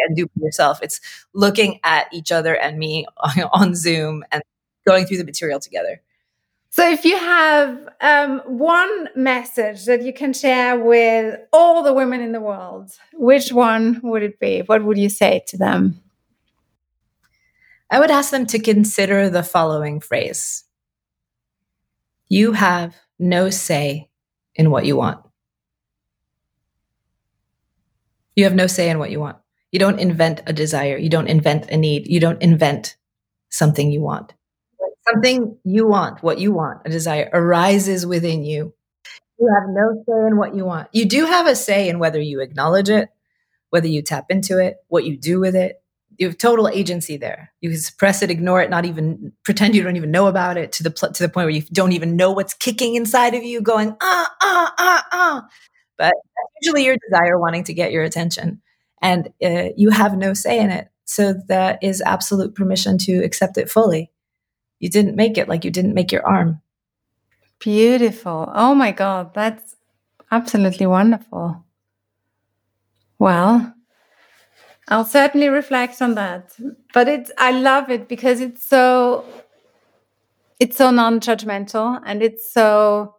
and 0.07 0.15
do 0.15 0.27
for 0.33 0.43
yourself. 0.43 0.79
It's 0.81 0.99
looking 1.33 1.79
at 1.83 2.07
each 2.11 2.31
other 2.31 2.55
and 2.55 2.77
me 2.77 3.05
on 3.53 3.75
Zoom 3.75 4.23
and 4.31 4.41
going 4.85 5.05
through 5.05 5.17
the 5.17 5.23
material 5.23 5.59
together. 5.59 6.01
So, 6.73 6.89
if 6.89 7.03
you 7.03 7.17
have 7.17 7.89
um, 7.99 8.39
one 8.45 9.09
message 9.13 9.83
that 9.85 10.03
you 10.03 10.13
can 10.13 10.31
share 10.31 10.79
with 10.79 11.37
all 11.51 11.83
the 11.83 11.93
women 11.93 12.21
in 12.21 12.31
the 12.31 12.39
world, 12.39 12.91
which 13.13 13.51
one 13.51 13.99
would 14.03 14.23
it 14.23 14.39
be? 14.39 14.61
What 14.61 14.85
would 14.85 14.97
you 14.97 15.09
say 15.09 15.43
to 15.47 15.57
them? 15.57 15.99
I 17.91 17.99
would 17.99 18.09
ask 18.09 18.31
them 18.31 18.45
to 18.47 18.59
consider 18.59 19.29
the 19.29 19.43
following 19.43 19.99
phrase 19.99 20.63
You 22.29 22.53
have 22.53 22.95
no 23.19 23.49
say 23.49 24.09
in 24.55 24.71
what 24.71 24.85
you 24.85 24.95
want. 24.95 25.25
You 28.33 28.45
have 28.45 28.55
no 28.55 28.67
say 28.67 28.89
in 28.89 28.97
what 28.97 29.11
you 29.11 29.19
want. 29.19 29.35
You 29.73 29.79
don't 29.79 29.99
invent 29.99 30.41
a 30.47 30.53
desire. 30.53 30.95
You 30.95 31.09
don't 31.09 31.27
invent 31.27 31.69
a 31.69 31.75
need. 31.75 32.07
You 32.07 32.21
don't 32.21 32.41
invent 32.41 32.95
something 33.49 33.91
you 33.91 33.99
want 33.99 34.33
something 35.09 35.57
you 35.63 35.87
want, 35.87 36.23
what 36.23 36.39
you 36.39 36.51
want, 36.53 36.81
a 36.85 36.89
desire 36.89 37.29
arises 37.33 38.05
within 38.05 38.43
you. 38.43 38.73
You 39.39 39.49
have 39.55 39.69
no 39.69 40.03
say 40.07 40.27
in 40.27 40.37
what 40.37 40.55
you 40.55 40.65
want. 40.65 40.89
You 40.93 41.05
do 41.05 41.25
have 41.25 41.47
a 41.47 41.55
say 41.55 41.89
in 41.89 41.99
whether 41.99 42.21
you 42.21 42.41
acknowledge 42.41 42.89
it, 42.89 43.09
whether 43.71 43.87
you 43.87 44.01
tap 44.01 44.25
into 44.29 44.59
it, 44.59 44.77
what 44.87 45.05
you 45.05 45.17
do 45.17 45.39
with 45.39 45.55
it. 45.55 45.77
You 46.17 46.27
have 46.27 46.37
total 46.37 46.67
agency 46.67 47.17
there. 47.17 47.51
You 47.61 47.71
can 47.71 47.79
suppress 47.79 48.21
it, 48.21 48.31
ignore 48.31 48.61
it, 48.61 48.69
not 48.69 48.85
even 48.85 49.33
pretend 49.43 49.75
you 49.75 49.83
don't 49.83 49.97
even 49.97 50.11
know 50.11 50.27
about 50.27 50.57
it 50.57 50.71
to 50.73 50.83
the 50.83 50.91
pl- 50.91 51.11
to 51.13 51.23
the 51.23 51.29
point 51.29 51.45
where 51.45 51.55
you 51.55 51.63
don't 51.73 51.93
even 51.93 52.15
know 52.15 52.31
what's 52.31 52.53
kicking 52.53 52.95
inside 52.95 53.33
of 53.33 53.43
you, 53.43 53.61
going 53.61 53.95
ah 54.01 54.35
ah 54.41 54.73
ah 54.77 55.05
ah. 55.11 55.47
But 55.97 56.13
usually 56.61 56.85
your 56.85 56.97
desire 57.09 57.39
wanting 57.39 57.63
to 57.65 57.73
get 57.73 57.91
your 57.91 58.03
attention, 58.03 58.61
and 59.01 59.29
uh, 59.43 59.69
you 59.77 59.89
have 59.91 60.17
no 60.17 60.33
say 60.33 60.59
in 60.59 60.69
it. 60.71 60.89
So 61.05 61.33
that 61.47 61.79
is 61.83 62.01
absolute 62.01 62.55
permission 62.55 62.97
to 62.99 63.23
accept 63.23 63.57
it 63.57 63.69
fully 63.69 64.11
you 64.81 64.89
didn't 64.89 65.15
make 65.15 65.37
it 65.37 65.47
like 65.47 65.63
you 65.63 65.69
didn't 65.71 65.93
make 65.93 66.11
your 66.11 66.25
arm. 66.25 66.59
Beautiful. 67.59 68.51
Oh 68.53 68.73
my 68.73 68.91
God. 68.91 69.33
That's 69.35 69.75
absolutely 70.31 70.87
wonderful. 70.87 71.63
Well, 73.19 73.75
I'll 74.87 75.05
certainly 75.05 75.49
reflect 75.49 76.01
on 76.01 76.15
that. 76.15 76.55
But 76.95 77.07
it's 77.07 77.31
I 77.37 77.51
love 77.51 77.91
it 77.91 78.07
because 78.07 78.41
it's 78.41 78.65
so 78.65 79.23
it's 80.59 80.77
so 80.77 80.89
non-judgmental 80.89 82.01
and 82.03 82.23
it's 82.23 82.51
so 82.51 83.15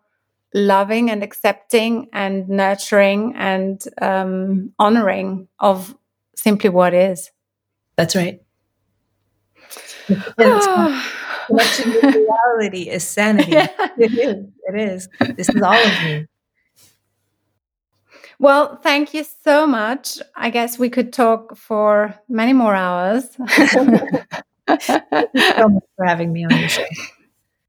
loving 0.53 1.11
and 1.11 1.23
accepting 1.23 2.09
and 2.13 2.49
nurturing 2.49 3.35
and 3.37 3.85
um, 4.01 4.73
honoring 4.81 5.47
of 5.61 5.97
simply 6.35 6.71
what 6.71 6.93
is. 6.93 7.31
That's 7.97 8.17
right. 8.17 8.43
Connection 11.47 11.93
with 11.93 12.15
reality 12.15 12.89
is 12.89 13.07
sanity. 13.07 13.53
It 13.99 14.13
is. 14.13 14.47
It 14.69 14.81
is. 14.81 15.09
This 15.37 15.49
is 15.49 15.63
all 15.63 15.75
of 15.75 16.03
me. 16.05 16.27
Well, 18.39 18.77
thank 18.83 19.15
you 19.15 19.25
so 19.45 19.67
much. 19.67 20.19
I 20.35 20.51
guess 20.51 20.79
we 20.79 20.91
could 20.91 21.13
talk 21.13 21.57
for 21.57 22.15
many 22.29 22.53
more 22.53 22.75
hours. 22.75 23.25
thank 23.49 24.83
you 25.33 25.53
so 25.57 25.69
much 25.69 25.85
for 25.97 26.05
having 26.05 26.33
me 26.33 26.45
on 26.45 26.51
the 26.51 26.69
show. 26.69 26.85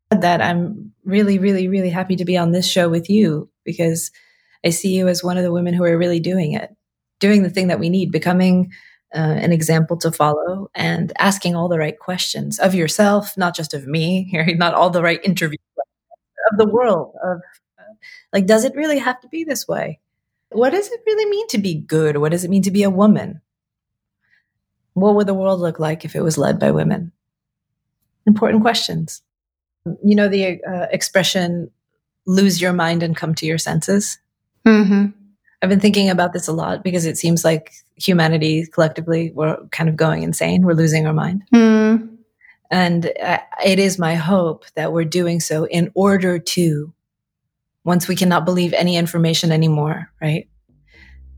That 0.09 0.41
I'm 0.41 0.91
really, 1.05 1.37
really, 1.37 1.67
really 1.67 1.89
happy 1.89 2.15
to 2.15 2.25
be 2.25 2.37
on 2.37 2.53
this 2.53 2.67
show 2.67 2.89
with 2.89 3.09
you 3.09 3.49
because 3.63 4.11
I 4.65 4.69
see 4.69 4.95
you 4.95 5.07
as 5.07 5.23
one 5.23 5.37
of 5.37 5.43
the 5.43 5.51
women 5.51 5.73
who 5.73 5.83
are 5.83 5.97
really 5.97 6.19
doing 6.19 6.53
it, 6.53 6.75
doing 7.19 7.43
the 7.43 7.49
thing 7.49 7.67
that 7.67 7.79
we 7.79 7.89
need, 7.89 8.11
becoming 8.11 8.71
uh, 9.13 9.17
an 9.17 9.51
example 9.51 9.97
to 9.97 10.11
follow 10.11 10.69
and 10.73 11.13
asking 11.17 11.55
all 11.55 11.67
the 11.67 11.77
right 11.77 11.97
questions 11.97 12.59
of 12.59 12.75
yourself, 12.75 13.37
not 13.37 13.55
just 13.55 13.73
of 13.73 13.87
me, 13.87 14.29
not 14.57 14.73
all 14.73 14.89
the 14.89 15.03
right 15.03 15.19
interviews 15.23 15.59
of 16.51 16.57
the 16.57 16.67
world. 16.67 17.15
Of 17.23 17.41
like, 18.31 18.45
does 18.45 18.63
it 18.63 18.75
really 18.75 18.99
have 18.99 19.21
to 19.21 19.27
be 19.27 19.43
this 19.43 19.67
way? 19.67 19.99
what 20.53 20.71
does 20.71 20.87
it 20.91 21.01
really 21.05 21.29
mean 21.29 21.47
to 21.49 21.57
be 21.57 21.75
good? 21.75 22.17
What 22.17 22.31
does 22.31 22.43
it 22.43 22.49
mean 22.49 22.63
to 22.63 22.71
be 22.71 22.83
a 22.83 22.89
woman? 22.89 23.41
What 24.93 25.15
would 25.15 25.27
the 25.27 25.33
world 25.33 25.59
look 25.59 25.79
like 25.79 26.05
if 26.05 26.15
it 26.15 26.21
was 26.21 26.37
led 26.37 26.59
by 26.59 26.71
women? 26.71 27.11
Important 28.25 28.61
questions. 28.61 29.21
You 30.03 30.15
know 30.15 30.29
the 30.29 30.63
uh, 30.63 30.87
expression 30.91 31.71
lose 32.25 32.61
your 32.61 32.73
mind 32.73 33.03
and 33.03 33.15
come 33.15 33.35
to 33.35 33.45
your 33.45 33.57
senses? 33.57 34.17
Mm-hmm. 34.65 35.07
I've 35.61 35.69
been 35.69 35.79
thinking 35.79 36.09
about 36.09 36.33
this 36.33 36.47
a 36.47 36.53
lot 36.53 36.83
because 36.83 37.05
it 37.05 37.17
seems 37.17 37.43
like 37.43 37.73
humanity 37.95 38.65
collectively, 38.65 39.31
we're 39.31 39.57
kind 39.67 39.89
of 39.89 39.95
going 39.95 40.23
insane. 40.23 40.63
We're 40.63 40.73
losing 40.73 41.05
our 41.05 41.13
mind. 41.13 41.43
Mm. 41.53 42.17
And 42.71 43.11
uh, 43.21 43.39
it 43.63 43.77
is 43.79 43.99
my 43.99 44.15
hope 44.15 44.65
that 44.75 44.91
we're 44.91 45.05
doing 45.05 45.39
so 45.39 45.65
in 45.65 45.91
order 45.93 46.39
to, 46.39 46.93
once 47.83 48.07
we 48.07 48.15
cannot 48.15 48.45
believe 48.45 48.73
any 48.73 48.97
information 48.97 49.51
anymore, 49.51 50.09
right? 50.21 50.49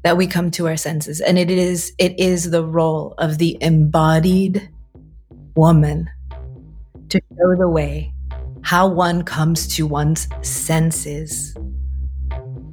That 0.03 0.18
we 0.18 0.28
come 0.28 0.51
to 0.51 0.68
our 0.68 0.78
senses. 0.78 1.20
And 1.20 1.38
it 1.38 1.49
is, 1.51 1.93
it 1.97 2.20
is 2.20 2.51
the 2.51 2.64
role 2.64 3.16
of 3.18 3.38
the 3.38 3.58
embodied 3.60 4.70
woman 5.56 6.10
to 7.10 7.22
show 7.38 7.56
the 7.58 7.70
way 7.70 8.14
how 8.62 8.88
one 8.88 9.24
comes 9.24 9.68
to 9.76 9.86
one's 9.86 10.28
senses. 10.41 11.56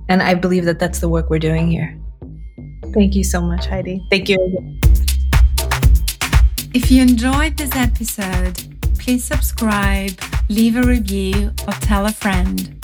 And 0.09 0.23
I 0.23 0.35
believe 0.35 0.65
that 0.67 0.79
that's 0.79 1.01
the 1.01 1.09
work 1.09 1.31
we're 1.31 1.39
doing 1.39 1.71
here. 1.71 1.99
Thank 2.93 3.15
you 3.15 3.25
so 3.25 3.41
much, 3.41 3.67
Heidi. 3.67 4.05
Thank 4.11 4.29
you. 4.29 4.39
If 6.75 6.91
you 6.91 7.03
enjoyed 7.03 7.57
this 7.57 7.75
episode, 7.75 8.59
please 8.99 9.25
subscribe, 9.25 10.13
leave 10.49 10.77
a 10.77 10.83
review, 10.83 11.53
or 11.67 11.73
tell 11.75 12.07
a 12.07 12.13
friend. 12.13 12.79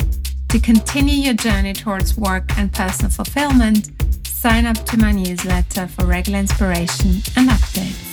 To 0.49 0.59
continue 0.59 1.15
your 1.15 1.35
journey 1.35 1.73
towards 1.73 2.17
work 2.17 2.57
and 2.57 2.71
personal 2.71 3.11
fulfillment, 3.11 3.91
sign 4.25 4.65
up 4.65 4.77
to 4.85 4.97
my 4.97 5.11
newsletter 5.11 5.87
for 5.87 6.05
regular 6.05 6.39
inspiration 6.39 7.21
and 7.35 7.49
updates. 7.49 8.08